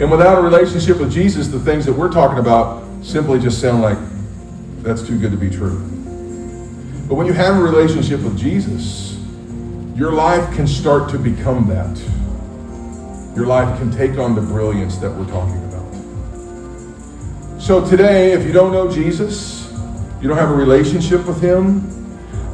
And 0.00 0.10
without 0.10 0.36
a 0.36 0.40
relationship 0.42 0.98
with 0.98 1.12
Jesus, 1.12 1.46
the 1.46 1.60
things 1.60 1.86
that 1.86 1.92
we're 1.92 2.10
talking 2.10 2.38
about 2.38 2.82
simply 3.04 3.38
just 3.38 3.60
sound 3.60 3.82
like 3.82 3.98
that's 4.82 5.06
too 5.06 5.16
good 5.16 5.30
to 5.30 5.38
be 5.38 5.48
true. 5.48 5.78
But 7.08 7.14
when 7.14 7.28
you 7.28 7.34
have 7.34 7.56
a 7.56 7.62
relationship 7.62 8.18
with 8.20 8.36
Jesus, 8.36 9.16
your 9.94 10.10
life 10.10 10.52
can 10.56 10.66
start 10.66 11.08
to 11.10 11.20
become 11.20 11.68
that. 11.68 13.36
Your 13.36 13.46
life 13.46 13.78
can 13.78 13.92
take 13.92 14.18
on 14.18 14.34
the 14.34 14.42
brilliance 14.42 14.96
that 14.98 15.12
we're 15.12 15.28
talking 15.28 15.54
about. 15.54 15.63
So 17.64 17.82
today, 17.82 18.32
if 18.32 18.44
you 18.44 18.52
don't 18.52 18.72
know 18.72 18.92
Jesus, 18.92 19.72
you 20.20 20.28
don't 20.28 20.36
have 20.36 20.50
a 20.50 20.54
relationship 20.54 21.24
with 21.24 21.40
him, 21.40 21.80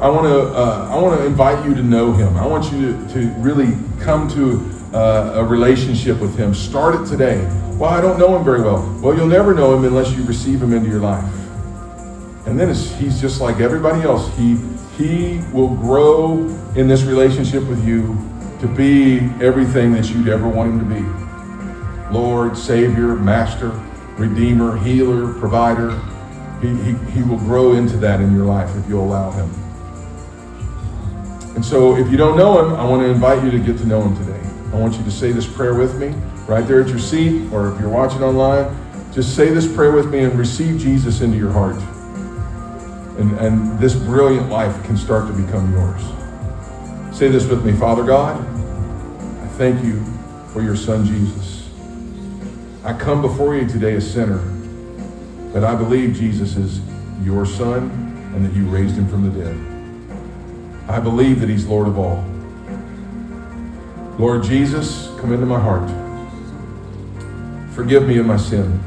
I 0.01 0.09
want 0.09 0.27
to 0.27 0.57
uh, 0.57 0.89
I 0.89 1.03
want 1.03 1.19
to 1.19 1.27
invite 1.27 1.67
you 1.67 1.75
to 1.75 1.83
know 1.83 2.13
him. 2.13 2.37
I 2.37 2.47
want 2.47 2.71
you 2.71 2.93
to, 2.93 3.15
to 3.15 3.29
really 3.41 3.77
come 3.99 4.29
to 4.29 4.97
uh, 4.97 5.33
a 5.35 5.45
relationship 5.45 6.21
with 6.21 6.39
him. 6.39 6.55
Start 6.55 6.95
it 6.95 7.07
today. 7.07 7.43
Well, 7.73 7.91
I 7.91 8.01
don't 8.01 8.21
know 8.21 8.37
him 8.37 8.45
very 8.45 8.63
well. 8.63 8.89
Well, 9.03 9.17
you'll 9.17 9.27
never 9.27 9.53
know 9.53 9.77
him 9.77 9.85
unless 9.85 10.13
you 10.13 10.23
receive 10.23 10.63
him 10.63 10.73
into 10.73 10.89
your 10.89 11.01
life. 11.01 11.25
And 12.47 12.57
then 12.57 12.69
he's 12.73 13.21
just 13.21 13.41
like 13.41 13.59
everybody 13.59 14.03
else. 14.03 14.33
He 14.37 14.59
he 14.97 15.41
will 15.53 15.75
grow 15.75 16.35
in 16.77 16.87
this 16.87 17.03
relationship 17.03 17.65
with 17.65 17.85
you 17.85 18.17
to 18.61 18.69
be 18.69 19.19
everything 19.45 19.91
that 19.95 20.09
you'd 20.09 20.29
ever 20.29 20.49
want 20.49 20.71
him 20.71 20.79
to 20.79 20.95
be. 20.95 22.17
Lord, 22.17 22.57
Savior, 22.57 23.17
Master, 23.17 23.73
Redeemer, 24.19 24.77
Healer, 24.79 25.33
Provider. 25.35 25.99
He, 26.61 26.69
he, 26.83 26.93
he 27.13 27.23
will 27.23 27.39
grow 27.39 27.73
into 27.73 27.97
that 27.99 28.21
in 28.21 28.35
your 28.35 28.45
life 28.45 28.75
if 28.77 28.89
you'll 28.89 29.05
allow 29.05 29.31
him. 29.31 29.51
And 31.55 31.65
so 31.65 31.97
if 31.97 32.11
you 32.11 32.17
don't 32.17 32.37
know 32.37 32.65
him, 32.65 32.75
I 32.75 32.85
want 32.85 33.03
to 33.03 33.09
invite 33.09 33.43
you 33.45 33.51
to 33.51 33.59
get 33.59 33.79
to 33.79 33.87
know 33.87 34.03
him 34.03 34.17
today. 34.17 34.41
I 34.73 34.77
want 34.77 34.97
you 34.97 35.05
to 35.05 35.11
say 35.11 35.33
this 35.33 35.47
prayer 35.47 35.75
with 35.75 35.99
me 35.99 36.15
right 36.47 36.67
there 36.67 36.83
at 36.83 36.89
your 36.89 36.99
seat, 36.99 37.53
or 37.53 37.73
if 37.73 37.81
you're 37.81 37.91
watching 37.91 38.23
online, 38.23 38.75
just 39.13 39.35
say 39.35 39.51
this 39.51 39.73
prayer 39.73 39.93
with 39.93 40.11
me 40.11 40.21
and 40.21 40.39
receive 40.39 40.81
Jesus 40.81 41.21
into 41.21 41.37
your 41.37 41.51
heart. 41.51 41.77
And, 43.19 43.33
and 43.39 43.79
this 43.79 43.95
brilliant 43.95 44.49
life 44.49 44.83
can 44.85 44.97
start 44.97 45.27
to 45.27 45.33
become 45.33 45.73
yours. 45.73 46.03
Say 47.17 47.29
this 47.29 47.47
with 47.47 47.65
me 47.65 47.73
Father 47.73 48.05
God, 48.05 48.41
I 49.43 49.49
thank 49.59 49.85
you 49.85 50.03
for 50.53 50.63
your 50.63 50.77
son 50.77 51.05
Jesus. 51.05 51.60
I 52.83 52.95
come 52.95 53.21
before 53.21 53.55
you 53.57 53.69
today 53.69 53.95
a 53.95 54.01
sinner, 54.01 54.39
but 55.53 55.65
I 55.65 55.75
believe 55.75 56.15
Jesus 56.15 56.57
is 56.57 56.81
your 57.23 57.45
son 57.45 57.91
and 58.35 58.45
that 58.45 58.55
you 58.55 58.65
raised 58.67 58.97
him 58.97 59.07
from 59.07 59.31
the 59.31 59.45
dead. 59.45 60.89
I 60.89 60.99
believe 60.99 61.41
that 61.41 61.49
he's 61.51 61.67
Lord 61.67 61.89
of 61.89 61.99
all. 61.99 62.25
Lord 64.19 64.43
Jesus, 64.43 65.09
come 65.21 65.33
into 65.33 65.45
my 65.47 65.61
heart. 65.61 65.89
Forgive 67.75 68.07
me 68.07 68.17
of 68.19 68.27
my 68.27 68.37
sin. 68.39 68.81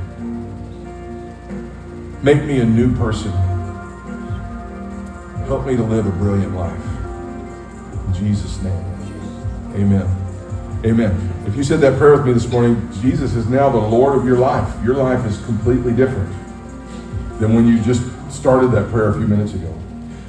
Make 2.24 2.44
me 2.46 2.60
a 2.62 2.66
new 2.66 2.96
person. 2.96 3.32
Help 5.46 5.68
me 5.68 5.76
to 5.76 5.84
live 5.84 6.08
a 6.08 6.12
brilliant 6.12 6.56
life. 6.56 6.86
In 8.08 8.14
Jesus' 8.16 8.62
name. 8.62 8.86
Amen. 9.76 10.23
Amen. 10.86 11.34
If 11.48 11.56
you 11.56 11.64
said 11.64 11.80
that 11.80 11.98
prayer 11.98 12.12
with 12.12 12.26
me 12.26 12.34
this 12.34 12.48
morning, 12.50 12.90
Jesus 13.02 13.36
is 13.36 13.48
now 13.48 13.70
the 13.70 13.78
Lord 13.78 14.18
of 14.18 14.26
your 14.26 14.38
life. 14.38 14.84
Your 14.84 14.96
life 14.96 15.26
is 15.26 15.38
completely 15.46 15.94
different 15.94 16.30
than 17.40 17.56
when 17.56 17.66
you 17.66 17.82
just 17.84 18.04
started 18.30 18.68
that 18.72 18.90
prayer 18.90 19.10
a 19.10 19.14
few 19.14 19.26
minutes 19.26 19.54
ago. 19.54 19.74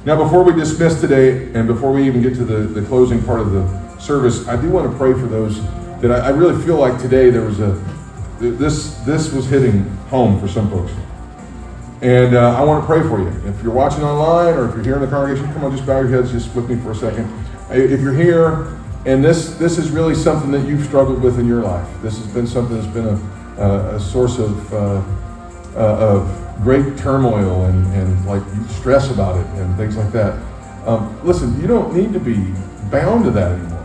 Now, 0.05 0.23
before 0.23 0.43
we 0.43 0.53
dismiss 0.53 1.01
today, 1.01 1.51
and 1.53 1.67
before 1.67 1.91
we 1.91 2.05
even 2.05 2.21
get 2.21 2.35
to 2.35 2.45
the, 2.45 2.79
the 2.79 2.87
closing 2.87 3.21
part 3.23 3.41
of 3.41 3.51
the 3.51 3.99
service, 3.99 4.47
I 4.47 4.55
do 4.61 4.69
want 4.69 4.89
to 4.89 4.97
pray 4.97 5.11
for 5.11 5.25
those 5.25 5.61
that 5.99 6.11
I, 6.11 6.27
I 6.27 6.29
really 6.29 6.63
feel 6.63 6.77
like 6.77 7.01
today 7.01 7.29
there 7.31 7.41
was 7.41 7.59
a 7.59 7.71
this 8.39 8.97
this 8.99 9.33
was 9.33 9.49
hitting 9.49 9.83
home 10.07 10.39
for 10.39 10.47
some 10.47 10.69
folks. 10.69 10.93
And 12.01 12.35
uh, 12.35 12.57
I 12.57 12.63
want 12.63 12.81
to 12.81 12.85
pray 12.85 13.01
for 13.01 13.19
you. 13.19 13.27
If 13.49 13.61
you're 13.61 13.73
watching 13.73 14.03
online 14.03 14.53
or 14.53 14.69
if 14.69 14.75
you're 14.75 14.83
here 14.83 14.95
in 14.95 15.01
the 15.01 15.07
congregation, 15.07 15.51
come 15.53 15.65
on, 15.65 15.71
just 15.71 15.85
bow 15.85 15.99
your 15.99 16.09
heads 16.09 16.31
just 16.31 16.53
with 16.55 16.69
me 16.69 16.77
for 16.77 16.91
a 16.91 16.95
second. 16.95 17.27
If 17.71 17.99
you're 17.99 18.13
here 18.13 18.79
and 19.05 19.23
this 19.23 19.55
this 19.55 19.77
is 19.77 19.91
really 19.91 20.15
something 20.15 20.51
that 20.51 20.67
you've 20.67 20.85
struggled 20.85 21.21
with 21.21 21.39
in 21.39 21.47
your 21.47 21.61
life, 21.61 21.87
this 22.01 22.17
has 22.17 22.27
been 22.27 22.47
something 22.47 22.75
that's 22.75 22.93
been 22.93 23.07
a, 23.07 23.61
a, 23.61 23.95
a 23.95 23.99
source 23.99 24.39
of 24.39 24.73
uh, 24.73 25.03
uh, 25.75 25.79
of 25.79 26.63
great 26.63 26.97
turmoil 26.97 27.65
and, 27.65 27.85
and 27.93 28.25
like 28.25 28.41
stress 28.69 29.11
about 29.11 29.37
it 29.37 29.45
and 29.59 29.75
things 29.77 29.97
like 29.97 30.11
that. 30.11 30.33
Um, 30.87 31.19
listen, 31.25 31.59
you 31.59 31.67
don't 31.67 31.93
need 31.93 32.13
to 32.13 32.19
be 32.19 32.53
bound 32.89 33.25
to 33.25 33.31
that 33.31 33.51
anymore. 33.51 33.75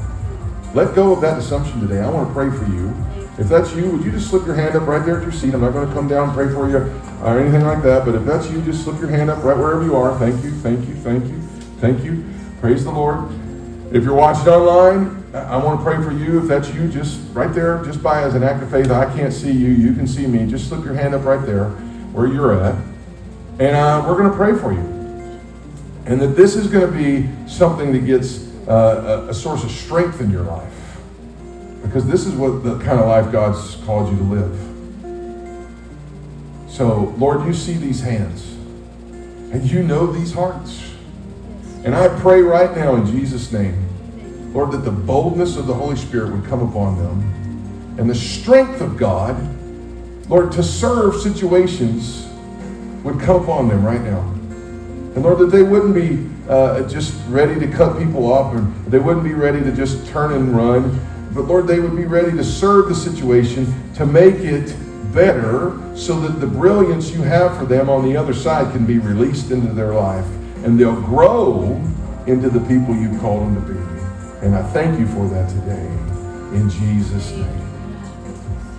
Let 0.73 0.95
go 0.95 1.13
of 1.13 1.21
that 1.23 1.39
assumption 1.39 1.81
today. 1.81 2.01
I 2.01 2.09
want 2.09 2.29
to 2.29 2.35
pray 2.35 2.51
for 2.51 2.65
you. 2.73 2.95
If 3.39 3.49
that's 3.49 3.75
you, 3.75 3.91
would 3.91 4.05
you 4.05 4.13
just 4.13 4.29
slip 4.29 4.47
your 4.47 4.55
hand 4.55 4.77
up 4.77 4.87
right 4.87 5.05
there 5.05 5.17
at 5.17 5.23
your 5.23 5.33
seat? 5.33 5.55
I'm 5.55 5.63
not 5.63 5.73
going 5.73 5.89
to 5.89 5.95
come 5.95 6.07
down 6.07 6.29
and 6.29 6.37
pray 6.37 6.49
for 6.53 6.69
you 6.69 6.79
or 7.23 7.41
anything 7.41 7.65
like 7.65 7.83
that, 7.83 8.05
but 8.05 8.15
if 8.15 8.25
that's 8.25 8.51
you, 8.51 8.61
just 8.63 8.85
slip 8.85 9.01
your 9.01 9.09
hand 9.09 9.31
up 9.31 9.43
right 9.43 9.57
wherever 9.57 9.83
you 9.83 9.97
are. 9.97 10.17
Thank 10.19 10.45
you, 10.45 10.51
thank 10.51 10.87
you, 10.87 10.95
thank 10.97 11.25
you, 11.25 11.41
thank 11.81 12.05
you. 12.05 12.25
Praise 12.61 12.85
the 12.85 12.91
Lord. 12.91 13.31
If 13.93 14.05
you're 14.05 14.15
watching 14.15 14.47
online, 14.47 15.25
I 15.35 15.57
want 15.57 15.81
to 15.81 15.85
pray 15.85 15.97
for 15.97 16.13
you. 16.13 16.39
If 16.39 16.47
that's 16.47 16.73
you, 16.73 16.89
just 16.89 17.21
right 17.35 17.53
there, 17.53 17.85
just 17.85 18.01
by 18.01 18.23
as 18.23 18.37
an 18.37 18.45
act 18.45 18.63
of 18.63 18.71
faith, 18.71 18.89
I 18.89 19.13
can't 19.17 19.33
see 19.33 19.51
you, 19.51 19.69
you 19.69 19.95
can 19.95 20.07
see 20.07 20.29
me. 20.29 20.49
Just 20.49 20.69
slip 20.69 20.85
your 20.85 20.95
hand 20.95 21.13
up 21.13 21.25
right 21.25 21.45
there 21.45 21.71
where 22.13 22.29
you're 22.29 22.53
at, 22.63 22.77
and 23.59 23.77
uh, 23.77 24.05
we're 24.07 24.17
going 24.17 24.31
to 24.31 24.37
pray 24.37 24.57
for 24.57 24.73
you. 24.73 24.79
And 26.07 26.21
that 26.21 26.37
this 26.37 26.55
is 26.55 26.69
going 26.69 26.87
to 26.89 26.97
be 26.97 27.29
something 27.49 27.93
that 27.93 28.07
gets 28.07 28.49
uh, 28.69 29.25
a, 29.27 29.31
a 29.31 29.35
source 29.35 29.65
of 29.65 29.73
strength 29.73 30.21
in 30.21 30.31
your 30.31 30.43
life. 30.43 30.99
Because 31.83 32.07
this 32.07 32.27
is 32.27 32.35
what 32.35 32.63
the 32.63 32.79
kind 32.79 33.01
of 33.01 33.07
life 33.07 33.33
God's 33.33 33.75
called 33.87 34.13
you 34.13 34.19
to 34.19 34.25
live. 34.25 34.67
So, 36.71 37.13
Lord, 37.19 37.45
you 37.45 37.53
see 37.53 37.75
these 37.75 38.01
hands, 38.01 38.53
and 39.53 39.69
you 39.69 39.83
know 39.83 40.07
these 40.07 40.33
hearts. 40.33 40.90
And 41.85 41.95
I 41.95 42.09
pray 42.21 42.43
right 42.43 42.75
now 42.77 42.97
in 42.97 43.07
Jesus' 43.07 43.53
name, 43.53 43.75
Lord, 44.53 44.73
that 44.73 44.85
the 44.85 44.91
boldness 44.91 45.57
of 45.57 45.67
the 45.67 45.75
Holy 45.75 45.97
Spirit 45.97 46.33
would 46.33 46.45
come 46.45 46.61
upon 46.61 46.99
them 46.99 47.97
and 47.99 48.09
the 48.09 48.15
strength 48.15 48.81
of 48.81 48.97
God 48.97 49.37
Lord, 50.31 50.53
to 50.53 50.63
serve 50.63 51.17
situations 51.17 52.29
would 53.03 53.19
come 53.19 53.43
upon 53.43 53.67
them 53.67 53.85
right 53.85 54.01
now. 54.01 54.21
And 55.17 55.25
Lord, 55.25 55.39
that 55.39 55.47
they 55.47 55.65
wouldn't 55.65 55.93
be 55.93 56.25
uh, 56.49 56.89
just 56.89 57.21
ready 57.27 57.59
to 57.59 57.67
cut 57.67 57.99
people 57.99 58.33
off 58.33 58.55
and 58.55 58.73
they 58.87 59.01
wouldn't 59.01 59.25
be 59.25 59.35
ready 59.35 59.61
to 59.61 59.73
just 59.73 60.07
turn 60.07 60.33
and 60.33 60.57
run. 60.57 61.05
But 61.35 61.47
Lord, 61.47 61.67
they 61.67 61.81
would 61.81 61.97
be 61.97 62.05
ready 62.05 62.31
to 62.31 62.45
serve 62.45 62.89
the 62.89 62.95
situation 62.95 63.93
to 63.95 64.07
make 64.07 64.37
it 64.37 64.73
better 65.13 65.77
so 65.97 66.21
that 66.21 66.39
the 66.39 66.47
brilliance 66.47 67.11
you 67.11 67.23
have 67.23 67.59
for 67.59 67.65
them 67.65 67.91
on 67.91 68.05
the 68.05 68.17
other 68.17 68.33
side 68.33 68.73
can 68.73 68.87
be 68.87 69.01
released 69.01 69.51
into 69.51 69.73
their 69.73 69.95
life 69.95 70.27
and 70.65 70.79
they'll 70.79 71.01
grow 71.01 71.83
into 72.27 72.51
the 72.51 72.61
people 72.61 72.95
you 72.95 73.19
called 73.21 73.43
them 73.43 73.55
to 73.57 73.73
be. 73.73 74.47
And 74.47 74.55
I 74.55 74.63
thank 74.73 74.99
you 74.99 75.07
for 75.09 75.29
that 75.29 75.49
today 75.49 75.87
in 76.57 76.69
Jesus' 76.71 77.31
name. 77.33 77.45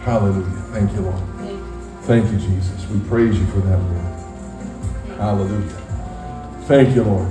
Hallelujah. 0.01 0.49
Thank 0.73 0.91
you, 0.93 1.01
Lord. 1.01 1.21
Thank 2.03 2.31
you. 2.31 2.39
Jesus. 2.39 2.87
We 2.89 2.99
praise 3.07 3.37
you 3.37 3.45
for 3.47 3.59
that, 3.59 3.77
Lord. 3.77 5.17
Hallelujah. 5.17 5.69
Thank 6.65 6.95
you, 6.95 7.03
Lord. 7.03 7.27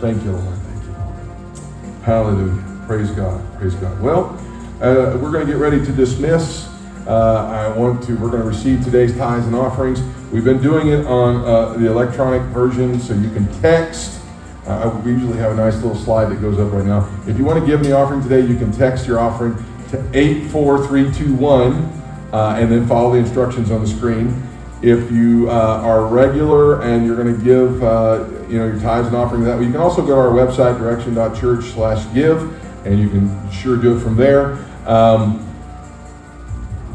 Thank 0.00 0.22
you, 0.24 0.32
Lord. 0.32 0.58
Thank 0.58 0.84
you, 0.84 0.92
Lord. 0.92 2.02
Hallelujah. 2.02 2.86
Praise 2.86 3.10
God. 3.12 3.58
Praise 3.58 3.74
God. 3.74 4.00
Well, 4.00 4.36
uh, 4.80 5.16
we're 5.20 5.30
going 5.30 5.46
to 5.46 5.52
get 5.52 5.60
ready 5.60 5.84
to 5.84 5.92
dismiss. 5.92 6.68
Uh, 7.06 7.70
I 7.72 7.78
want 7.78 8.02
to, 8.04 8.14
we're 8.16 8.30
going 8.30 8.42
to 8.42 8.48
receive 8.48 8.82
today's 8.84 9.16
tithes 9.16 9.46
and 9.46 9.54
offerings. 9.54 10.00
We've 10.32 10.44
been 10.44 10.62
doing 10.62 10.88
it 10.88 11.06
on 11.06 11.44
uh, 11.44 11.72
the 11.72 11.90
electronic 11.90 12.42
version, 12.52 13.00
so 13.00 13.14
you 13.14 13.30
can 13.30 13.52
text. 13.60 14.20
Uh, 14.64 15.00
we 15.04 15.10
usually 15.10 15.36
have 15.38 15.50
a 15.50 15.56
nice 15.56 15.74
little 15.82 15.96
slide 15.96 16.26
that 16.26 16.40
goes 16.40 16.60
up 16.60 16.72
right 16.72 16.84
now. 16.84 17.10
If 17.26 17.36
you 17.36 17.44
want 17.44 17.58
to 17.58 17.66
give 17.66 17.82
the 17.82 17.90
offering 17.96 18.22
today, 18.22 18.46
you 18.46 18.56
can 18.56 18.70
text 18.70 19.08
your 19.08 19.18
offering 19.18 19.56
to 19.88 19.98
84321 20.14 21.72
uh, 22.32 22.56
and 22.60 22.70
then 22.70 22.86
follow 22.86 23.14
the 23.14 23.18
instructions 23.18 23.72
on 23.72 23.80
the 23.80 23.88
screen. 23.88 24.40
If 24.82 25.10
you 25.10 25.50
uh, 25.50 25.82
are 25.82 26.06
regular 26.06 26.80
and 26.82 27.04
you're 27.04 27.16
going 27.16 27.36
to 27.36 27.44
give, 27.44 27.82
uh, 27.82 28.24
you 28.48 28.58
know, 28.58 28.66
your 28.66 28.78
tithes 28.78 29.08
and 29.08 29.16
offering 29.16 29.42
that, 29.44 29.60
you 29.60 29.72
can 29.72 29.80
also 29.80 30.00
go 30.00 30.14
to 30.14 30.20
our 30.20 30.30
website, 30.30 30.78
direction.church 30.78 31.64
slash 31.64 32.06
give, 32.14 32.40
and 32.86 33.00
you 33.00 33.08
can 33.08 33.50
sure 33.50 33.76
do 33.76 33.96
it 33.96 34.00
from 34.00 34.14
there. 34.14 34.52
Um, 34.86 35.44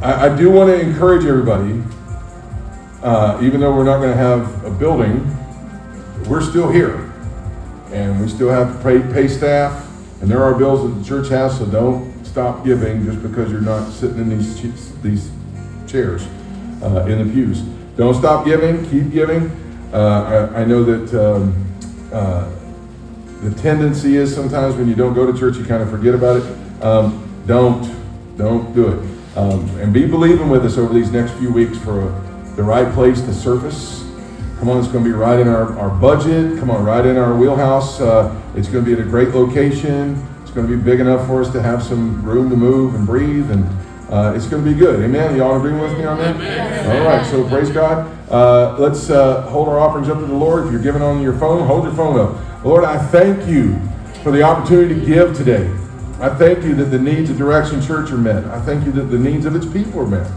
I, 0.02 0.28
I 0.28 0.38
do 0.38 0.50
want 0.50 0.70
to 0.70 0.80
encourage 0.80 1.26
everybody, 1.26 1.84
uh, 3.06 3.40
even 3.44 3.60
though 3.60 3.74
we're 3.76 3.84
not 3.84 4.00
going 4.00 4.10
to 4.10 4.18
have 4.18 4.66
a 4.66 4.72
building, 4.72 5.24
we're 6.28 6.42
still 6.42 6.72
here, 6.72 7.14
and 7.92 8.20
we 8.20 8.28
still 8.28 8.50
have 8.50 8.76
to 8.76 8.84
pay, 8.84 9.00
pay 9.14 9.28
staff, 9.28 9.88
and 10.22 10.30
there 10.30 10.42
are 10.44 10.56
bills 10.56 10.82
that 10.82 11.00
the 11.00 11.06
church 11.08 11.30
has, 11.30 11.56
so 11.60 11.68
don't 11.68 12.26
stop 12.26 12.66
giving 12.66 13.06
just 13.06 13.22
because 13.22 13.52
you're 13.52 13.62
not 13.62 13.92
sitting 13.92 14.18
in 14.18 14.30
these 14.30 15.02
these 15.04 15.30
chairs 15.86 16.28
uh, 16.82 17.06
in 17.06 17.26
the 17.26 17.32
pews. 17.32 17.62
Don't 17.96 18.16
stop 18.16 18.44
giving. 18.44 18.90
Keep 18.90 19.12
giving. 19.12 19.52
Uh, 19.94 20.50
I, 20.56 20.62
I 20.62 20.66
know 20.66 20.84
that 20.84 21.14
um, 21.14 21.56
uh, 22.12 22.52
the 23.42 23.54
tendency 23.62 24.16
is 24.18 24.34
sometimes 24.34 24.76
when 24.76 24.88
you 24.88 24.96
don't 24.96 25.14
go 25.14 25.32
to 25.32 25.38
church, 25.38 25.58
you 25.58 25.64
kind 25.64 25.84
of 25.84 25.92
forget 25.92 26.16
about 26.16 26.38
it. 26.38 26.84
Um, 26.84 27.22
don't 27.46 27.96
don't 28.36 28.74
do 28.74 28.88
it. 28.88 29.38
Um, 29.38 29.70
and 29.80 29.94
be 29.94 30.08
believing 30.08 30.50
with 30.50 30.66
us 30.66 30.80
over 30.80 30.92
these 30.92 31.12
next 31.12 31.34
few 31.34 31.54
weeks 31.54 31.78
for 31.78 32.02
a, 32.02 32.25
the 32.56 32.64
right 32.64 32.92
place 32.94 33.22
to 33.22 33.34
surface. 33.34 34.04
Come 34.60 34.70
on, 34.70 34.80
it's 34.80 34.88
going 34.88 35.04
to 35.04 35.10
be 35.10 35.16
right 35.16 35.40
in 35.40 35.48
our, 35.48 35.78
our 35.78 35.90
budget. 35.90 36.58
Come 36.60 36.70
on, 36.70 36.84
right 36.86 37.06
in 37.06 37.18
our 37.18 37.36
wheelhouse. 37.36 38.00
Uh, 38.00 38.34
it's 38.56 38.70
going 38.70 38.86
to 38.86 38.96
be 38.96 39.00
at 39.00 39.06
a 39.06 39.10
great 39.10 39.30
location. 39.30 40.26
It's 40.42 40.52
going 40.52 40.66
to 40.68 40.78
be 40.78 40.82
big 40.82 41.02
enough 41.02 41.28
for 41.28 41.42
us 41.42 41.52
to 41.52 41.62
have 41.62 41.84
some 41.84 42.24
room 42.24 42.50
to 42.50 42.56
move 42.56 42.96
and 42.96 43.06
breathe, 43.06 43.52
and 43.52 43.66
uh, 44.10 44.34
it's 44.34 44.48
going 44.48 44.64
to 44.64 44.72
be 44.72 44.78
good. 44.78 45.04
Amen. 45.04 45.36
Y'all 45.36 45.58
agree 45.58 45.78
with 45.78 45.98
me 45.98 46.06
on 46.06 46.18
that? 46.20 46.36
Amen. 46.36 46.98
All 46.98 47.06
right. 47.06 47.26
So 47.26 47.48
praise 47.50 47.70
God. 47.70 48.12
Uh, 48.32 48.78
let's 48.80 49.10
uh, 49.10 49.42
hold 49.50 49.68
our 49.68 49.78
offerings 49.78 50.08
up 50.08 50.20
to 50.20 50.26
the 50.26 50.34
Lord. 50.34 50.66
If 50.66 50.72
you're 50.72 50.82
giving 50.82 51.02
on 51.02 51.22
your 51.22 51.38
phone, 51.38 51.68
hold 51.68 51.84
your 51.84 51.94
phone 51.94 52.18
up. 52.18 52.64
Lord, 52.64 52.86
I 52.86 52.98
thank 52.98 53.48
you 53.48 53.78
for 54.24 54.32
the 54.32 54.42
opportunity 54.42 55.00
to 55.00 55.06
give 55.06 55.36
today. 55.36 55.70
I 56.20 56.30
thank 56.30 56.64
you 56.64 56.74
that 56.76 56.86
the 56.86 56.98
needs 56.98 57.30
of 57.30 57.38
Direction 57.38 57.82
Church 57.82 58.10
are 58.12 58.18
met. 58.18 58.46
I 58.46 58.62
thank 58.62 58.86
you 58.86 58.92
that 58.94 59.04
the 59.04 59.20
needs 59.20 59.46
of 59.46 59.56
its 59.56 59.66
people 59.66 60.00
are 60.00 60.08
met. 60.08 60.32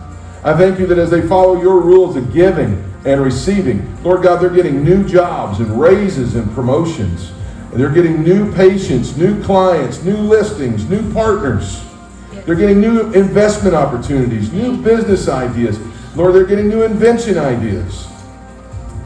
I 0.44 0.56
thank 0.56 0.78
you 0.78 0.86
that 0.86 0.98
as 0.98 1.10
they 1.10 1.26
follow 1.26 1.60
your 1.60 1.80
rules 1.80 2.16
of 2.16 2.32
giving 2.32 2.84
and 3.04 3.20
receiving, 3.20 4.02
Lord 4.04 4.22
God, 4.22 4.40
they're 4.40 4.50
getting 4.50 4.84
new 4.84 5.06
jobs 5.06 5.58
and 5.58 5.80
raises 5.80 6.36
and 6.36 6.50
promotions. 6.52 7.32
And 7.72 7.80
they're 7.80 7.92
getting 7.92 8.22
new 8.22 8.52
patients, 8.54 9.16
new 9.16 9.42
clients, 9.42 10.02
new 10.02 10.16
listings, 10.16 10.88
new 10.88 11.12
partners. 11.12 11.84
They're 12.46 12.54
getting 12.54 12.80
new 12.80 13.12
investment 13.12 13.74
opportunities, 13.74 14.52
new 14.52 14.80
business 14.80 15.28
ideas. 15.28 15.78
Lord, 16.16 16.34
they're 16.34 16.46
getting 16.46 16.68
new 16.68 16.82
invention 16.82 17.36
ideas. 17.36 18.08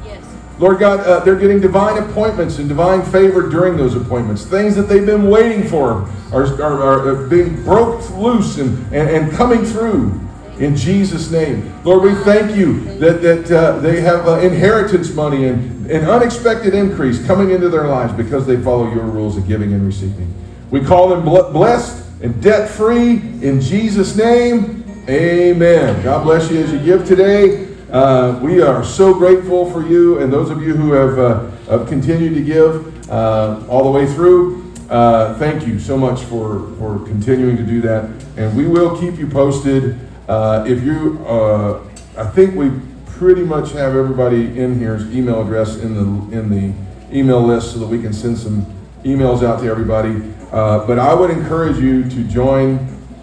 Yes. 0.05 0.24
Lord 0.59 0.78
God, 0.78 1.01
uh, 1.01 1.20
they're 1.24 1.35
getting 1.35 1.61
divine 1.61 2.01
appointments 2.03 2.59
and 2.59 2.68
divine 2.68 3.03
favor 3.03 3.49
during 3.49 3.76
those 3.76 3.97
appointments. 3.97 4.45
Things 4.45 4.76
that 4.76 4.83
they've 4.83 5.05
been 5.05 5.28
waiting 5.28 5.66
for 5.66 6.09
are, 6.33 6.62
are, 6.62 7.09
are 7.09 7.26
being 7.26 7.64
broke 7.64 8.09
loose 8.11 8.59
and, 8.59 8.78
and, 8.95 9.09
and 9.11 9.33
coming 9.33 9.64
through 9.64 10.20
in 10.63 10.77
Jesus' 10.77 11.31
name. 11.31 11.75
Lord, 11.83 12.05
we 12.05 12.15
thank 12.23 12.57
you 12.57 12.85
that, 12.99 13.21
that 13.21 13.51
uh, 13.51 13.81
they 13.81 14.01
have 14.01 14.29
uh, 14.29 14.39
inheritance 14.39 15.13
money 15.13 15.49
and, 15.49 15.73
an 15.91 16.09
unexpected 16.09 16.73
increase 16.75 17.27
coming 17.27 17.51
into 17.51 17.69
their 17.69 17.89
lives 17.89 18.13
because 18.13 18.47
they 18.47 18.57
follow 18.57 18.91
your 18.95 19.03
rules 19.03 19.37
of 19.37 19.49
giving 19.49 19.73
and 19.75 19.85
receiving. 19.85 20.33
We 20.71 20.81
call 20.81 21.09
them 21.09 21.25
blessed 21.25 22.07
and 22.23 22.41
debt 22.41 22.71
free 22.71 23.17
in 23.43 23.61
Jesus' 23.61 24.17
name. 24.17 24.85
Amen. 25.09 26.03
God 26.05 26.23
bless 26.23 26.51
you 26.51 26.61
as 26.61 26.73
you 26.73 26.79
give 26.79 27.05
today. 27.05 27.69
Uh, 27.91 28.39
we 28.41 28.63
are 28.63 28.85
so 28.85 29.13
grateful 29.13 29.71
for 29.71 29.87
you 29.87 30.21
and 30.21 30.33
those 30.33 30.49
of 30.49 30.63
you 30.63 30.75
who 30.75 30.93
have, 30.93 31.19
uh, 31.19 31.51
have 31.69 31.89
continued 31.89 32.35
to 32.35 32.43
give 32.43 33.11
uh, 33.11 33.67
all 33.69 33.83
the 33.83 33.91
way 33.91 34.07
through. 34.07 34.73
Uh, 34.89 35.35
thank 35.35 35.67
you 35.67 35.81
so 35.81 35.99
much 35.99 36.21
for, 36.23 36.73
for 36.77 37.01
continuing 37.01 37.57
to 37.57 37.65
do 37.65 37.81
that. 37.81 38.09
And 38.37 38.57
we 38.57 38.67
will 38.69 38.99
keep 38.99 39.19
you 39.19 39.27
posted. 39.27 39.99
Uh, 40.33 40.64
if 40.66 40.83
you, 40.83 41.22
uh, 41.26 41.87
I 42.16 42.24
think 42.24 42.55
we 42.55 42.70
pretty 43.05 43.43
much 43.43 43.72
have 43.72 43.95
everybody 43.95 44.59
in 44.59 44.78
here's 44.78 45.14
email 45.14 45.43
address 45.43 45.76
in 45.76 45.93
the, 45.93 46.39
in 46.39 46.49
the 46.49 46.74
email 47.14 47.43
list 47.43 47.72
so 47.72 47.78
that 47.80 47.87
we 47.87 48.01
can 48.01 48.14
send 48.14 48.39
some 48.39 48.64
emails 49.05 49.47
out 49.47 49.61
to 49.61 49.66
everybody. 49.66 50.22
Uh, 50.51 50.87
but 50.87 50.99
I 50.99 51.12
would 51.12 51.28
encourage 51.28 51.76
you 51.76 52.09
to 52.09 52.24
join, 52.24 52.78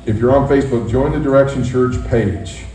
if 0.06 0.20
you're 0.20 0.38
on 0.38 0.48
Facebook, 0.48 0.88
join 0.88 1.12
the 1.12 1.20
Direction 1.20 1.64
Church 1.64 1.96
page. 2.10 2.66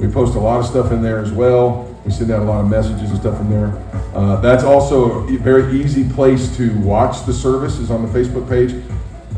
We 0.00 0.08
post 0.08 0.34
a 0.34 0.40
lot 0.40 0.58
of 0.58 0.66
stuff 0.66 0.90
in 0.90 1.00
there 1.00 1.20
as 1.20 1.30
well. 1.30 1.84
We 2.04 2.10
send 2.10 2.32
out 2.32 2.42
a 2.42 2.44
lot 2.44 2.62
of 2.62 2.68
messages 2.68 3.12
and 3.12 3.20
stuff 3.20 3.40
in 3.42 3.48
there. 3.48 3.80
Uh, 4.12 4.40
that's 4.40 4.64
also 4.64 5.24
a 5.28 5.36
very 5.36 5.80
easy 5.80 6.02
place 6.14 6.56
to 6.56 6.76
watch 6.80 7.24
the 7.26 7.32
service 7.32 7.78
is 7.78 7.92
on 7.92 8.02
the 8.02 8.08
Facebook 8.08 8.48
page. 8.48 8.74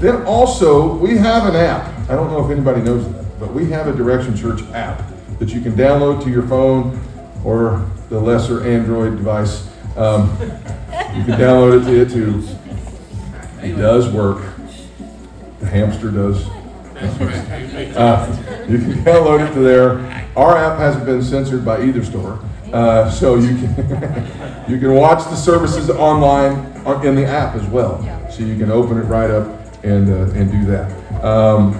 Then 0.00 0.24
also, 0.24 0.96
we 0.96 1.18
have 1.18 1.46
an 1.46 1.56
app. 1.56 1.92
I 2.08 2.14
don't 2.14 2.30
know 2.30 2.42
if 2.42 2.50
anybody 2.50 2.80
knows 2.80 3.04
that, 3.12 3.25
but 3.38 3.52
we 3.52 3.66
have 3.70 3.86
a 3.88 3.92
Direction 3.92 4.36
Church 4.36 4.62
app 4.72 5.02
that 5.38 5.50
you 5.50 5.60
can 5.60 5.72
download 5.72 6.22
to 6.24 6.30
your 6.30 6.46
phone 6.46 6.98
or 7.44 7.88
the 8.08 8.18
lesser 8.18 8.66
Android 8.66 9.16
device. 9.16 9.68
Um, 9.96 10.30
you 10.40 11.24
can 11.24 11.38
download 11.38 11.82
it 11.82 11.84
to 11.84 12.02
it 12.02 12.10
too. 12.10 12.48
It 13.62 13.76
does 13.76 14.08
work. 14.08 14.44
The 15.60 15.66
hamster 15.66 16.10
does. 16.10 16.46
Uh, 17.96 18.66
you 18.68 18.78
can 18.78 18.92
download 19.04 19.48
it 19.48 19.52
to 19.54 19.60
there. 19.60 19.98
Our 20.36 20.56
app 20.56 20.78
hasn't 20.78 21.04
been 21.04 21.22
censored 21.22 21.64
by 21.64 21.82
either 21.82 22.04
store, 22.04 22.40
uh, 22.72 23.10
so 23.10 23.36
you 23.36 23.48
can 23.56 24.64
you 24.68 24.78
can 24.78 24.94
watch 24.94 25.24
the 25.24 25.36
services 25.36 25.90
online 25.90 26.54
in 27.04 27.14
the 27.14 27.26
app 27.26 27.54
as 27.54 27.66
well. 27.66 28.02
So 28.30 28.42
you 28.42 28.58
can 28.58 28.70
open 28.70 28.98
it 28.98 29.02
right 29.02 29.30
up 29.30 29.46
and 29.84 30.10
uh, 30.10 30.38
and 30.38 30.50
do 30.50 30.64
that. 30.70 31.24
Um, 31.24 31.74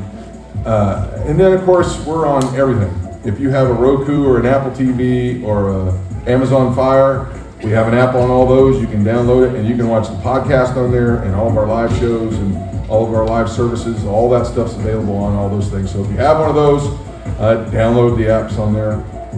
uh, 0.67 1.25
and 1.27 1.39
then 1.39 1.53
of 1.53 1.65
course 1.65 2.05
we're 2.05 2.27
on 2.27 2.43
everything. 2.57 2.93
If 3.25 3.41
you 3.41 3.51
have 3.51 3.69
a 3.69 3.73
Roku 3.73 4.27
or 4.27 4.39
an 4.39 4.47
Apple 4.47 4.71
TV 4.71 5.43
or 5.45 5.71
a 5.71 6.31
Amazon 6.31 6.75
Fire, 6.75 7.33
we 7.63 7.71
have 7.71 7.89
an 7.89 7.95
app 7.95 8.15
on 8.15 8.31
all 8.31 8.47
those. 8.47 8.81
You 8.81 8.87
can 8.87 9.05
download 9.05 9.49
it 9.49 9.55
and 9.59 9.67
you 9.67 9.77
can 9.77 9.89
watch 9.89 10.09
the 10.09 10.17
podcast 10.17 10.77
on 10.77 10.93
there 10.93 11.23
and 11.23 11.35
all 11.35 11.49
of 11.49 11.57
our 11.57 11.67
live 11.67 11.91
shows 11.99 12.37
and 12.37 12.57
all 12.89 13.07
of 13.07 13.15
our 13.15 13.25
live 13.25 13.49
services. 13.49 14.05
All 14.05 14.29
that 14.31 14.47
stuff's 14.47 14.75
available 14.75 15.17
on 15.17 15.35
all 15.35 15.49
those 15.49 15.69
things. 15.69 15.91
So 15.91 16.05
if 16.05 16.11
you 16.11 16.17
have 16.19 16.39
one 16.39 16.49
of 16.49 16.55
those, 16.55 16.83
uh, 17.39 17.69
download 17.73 18.17
the 18.17 18.25
apps 18.25 18.59
on 18.59 18.73
there, 18.73 18.93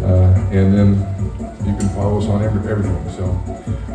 uh, 0.04 0.50
and 0.50 0.74
then 0.74 0.94
you 1.66 1.76
can 1.76 1.88
follow 1.90 2.18
us 2.18 2.26
on 2.26 2.42
every, 2.42 2.70
everything. 2.70 3.10
So 3.10 3.26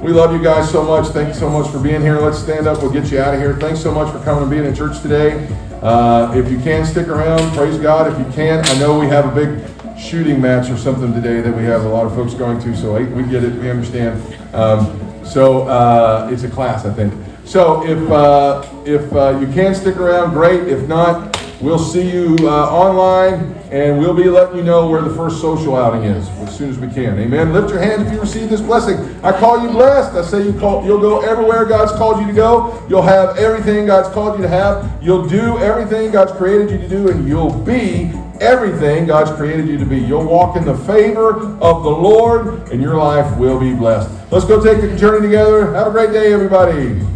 we 0.02 0.12
love 0.12 0.34
you 0.34 0.44
guys 0.44 0.72
so 0.72 0.84
much. 0.84 1.08
Thank 1.08 1.30
you 1.30 1.34
so 1.34 1.50
much 1.50 1.70
for 1.72 1.80
being 1.80 2.02
here. 2.02 2.20
Let's 2.20 2.40
stand 2.40 2.68
up. 2.68 2.82
We'll 2.82 2.92
get 2.92 3.12
you 3.12 3.20
out 3.20 3.34
of 3.34 3.40
here. 3.40 3.56
Thanks 3.56 3.82
so 3.82 3.94
much 3.94 4.12
for 4.12 4.24
coming 4.24 4.44
and 4.44 4.52
being 4.52 4.66
in 4.66 4.76
church 4.76 5.02
today. 5.02 5.48
Uh, 5.84 6.32
if 6.34 6.50
you 6.50 6.58
can 6.60 6.86
stick 6.86 7.10
around, 7.10 7.54
praise 7.58 7.78
God. 7.78 8.10
If 8.10 8.18
you 8.18 8.34
can't, 8.34 8.66
I 8.70 8.80
know 8.80 8.98
we 8.98 9.08
have 9.08 9.26
a 9.26 9.36
big 9.36 10.00
shooting 10.00 10.40
match 10.40 10.70
or 10.70 10.78
something 10.78 11.14
today 11.14 11.42
that 11.42 11.54
we 11.54 11.64
have 11.64 11.84
a 11.84 11.90
lot 11.90 12.06
of 12.06 12.16
folks 12.16 12.34
going 12.34 12.62
to. 12.62 12.74
So 12.74 12.94
we 12.94 13.24
get 13.24 13.44
it. 13.44 13.54
We 13.60 13.70
understand. 13.70 14.22
Um, 14.56 15.26
so 15.26 15.68
uh, 15.68 16.30
it's 16.32 16.44
a 16.44 16.50
class, 16.50 16.86
I 16.86 16.94
think. 16.94 17.14
So 17.44 17.86
if 17.86 18.10
uh, 18.10 18.66
if 18.86 19.12
uh, 19.12 19.38
you 19.42 19.48
can 19.48 19.76
stick 19.76 19.98
around, 19.98 20.32
great. 20.32 20.70
If 20.70 20.88
not, 20.88 21.33
we'll 21.64 21.80
see 21.80 22.12
you 22.12 22.36
uh, 22.42 22.70
online, 22.70 23.54
and 23.72 23.98
we'll 23.98 24.14
be 24.14 24.26
letting 24.26 24.58
you 24.58 24.64
know 24.64 24.88
where 24.88 25.02
the 25.02 25.16
first 25.16 25.40
social 25.40 25.76
outing 25.76 26.04
is 26.04 26.28
as 26.30 26.56
soon 26.56 26.70
as 26.70 26.78
we 26.78 26.88
can. 26.88 27.18
Amen. 27.18 27.54
Lift 27.54 27.70
your 27.70 27.80
hand 27.80 28.06
if 28.06 28.12
you 28.12 28.20
receive 28.20 28.50
this 28.50 28.62
blessing. 28.62 28.98
I 29.24 29.32
call 29.32 29.64
you 29.64 29.70
blessed. 29.70 30.16
I 30.16 30.24
say 30.24 30.46
you 30.46 30.54
call. 30.60 30.86
You'll 30.86 31.00
go 31.00 31.22
everywhere 31.22 31.66
God's 31.66 31.94
called 31.94 32.20
you 32.22 32.28
to 32.28 32.34
go. 32.34 32.86
You'll 32.90 33.02
have 33.02 33.38
everything 33.38 33.88
God's 33.88 34.14
called 34.14 34.38
you 34.38 34.44
to 34.44 34.50
have. 34.50 35.02
You'll 35.02 35.28
do 35.28 35.58
everything 35.60 36.12
God's 36.12 36.34
created 36.34 36.70
you 36.70 36.78
to 36.80 36.90
do, 36.90 37.10
and 37.10 37.28
you'll 37.28 37.58
be 37.64 38.12
everything 38.42 39.06
God's 39.06 39.32
created 39.32 39.68
you 39.68 39.78
to 39.78 39.86
be. 39.86 40.00
You'll 40.00 40.26
walk 40.26 40.58
in 40.58 40.66
the 40.66 40.78
favor 40.80 41.40
of 41.62 41.84
the 41.84 41.90
Lord, 41.90 42.70
and 42.72 42.82
your 42.82 42.98
life 42.98 43.38
will 43.38 43.60
be 43.60 43.74
blessed. 43.74 44.10
Let's 44.32 44.46
go 44.46 44.62
take 44.62 44.82
the 44.82 44.96
journey 44.98 45.28
together. 45.28 45.74
Have 45.74 45.88
a 45.88 45.92
great 45.92 46.12
day, 46.12 46.34
everybody. 46.34 47.13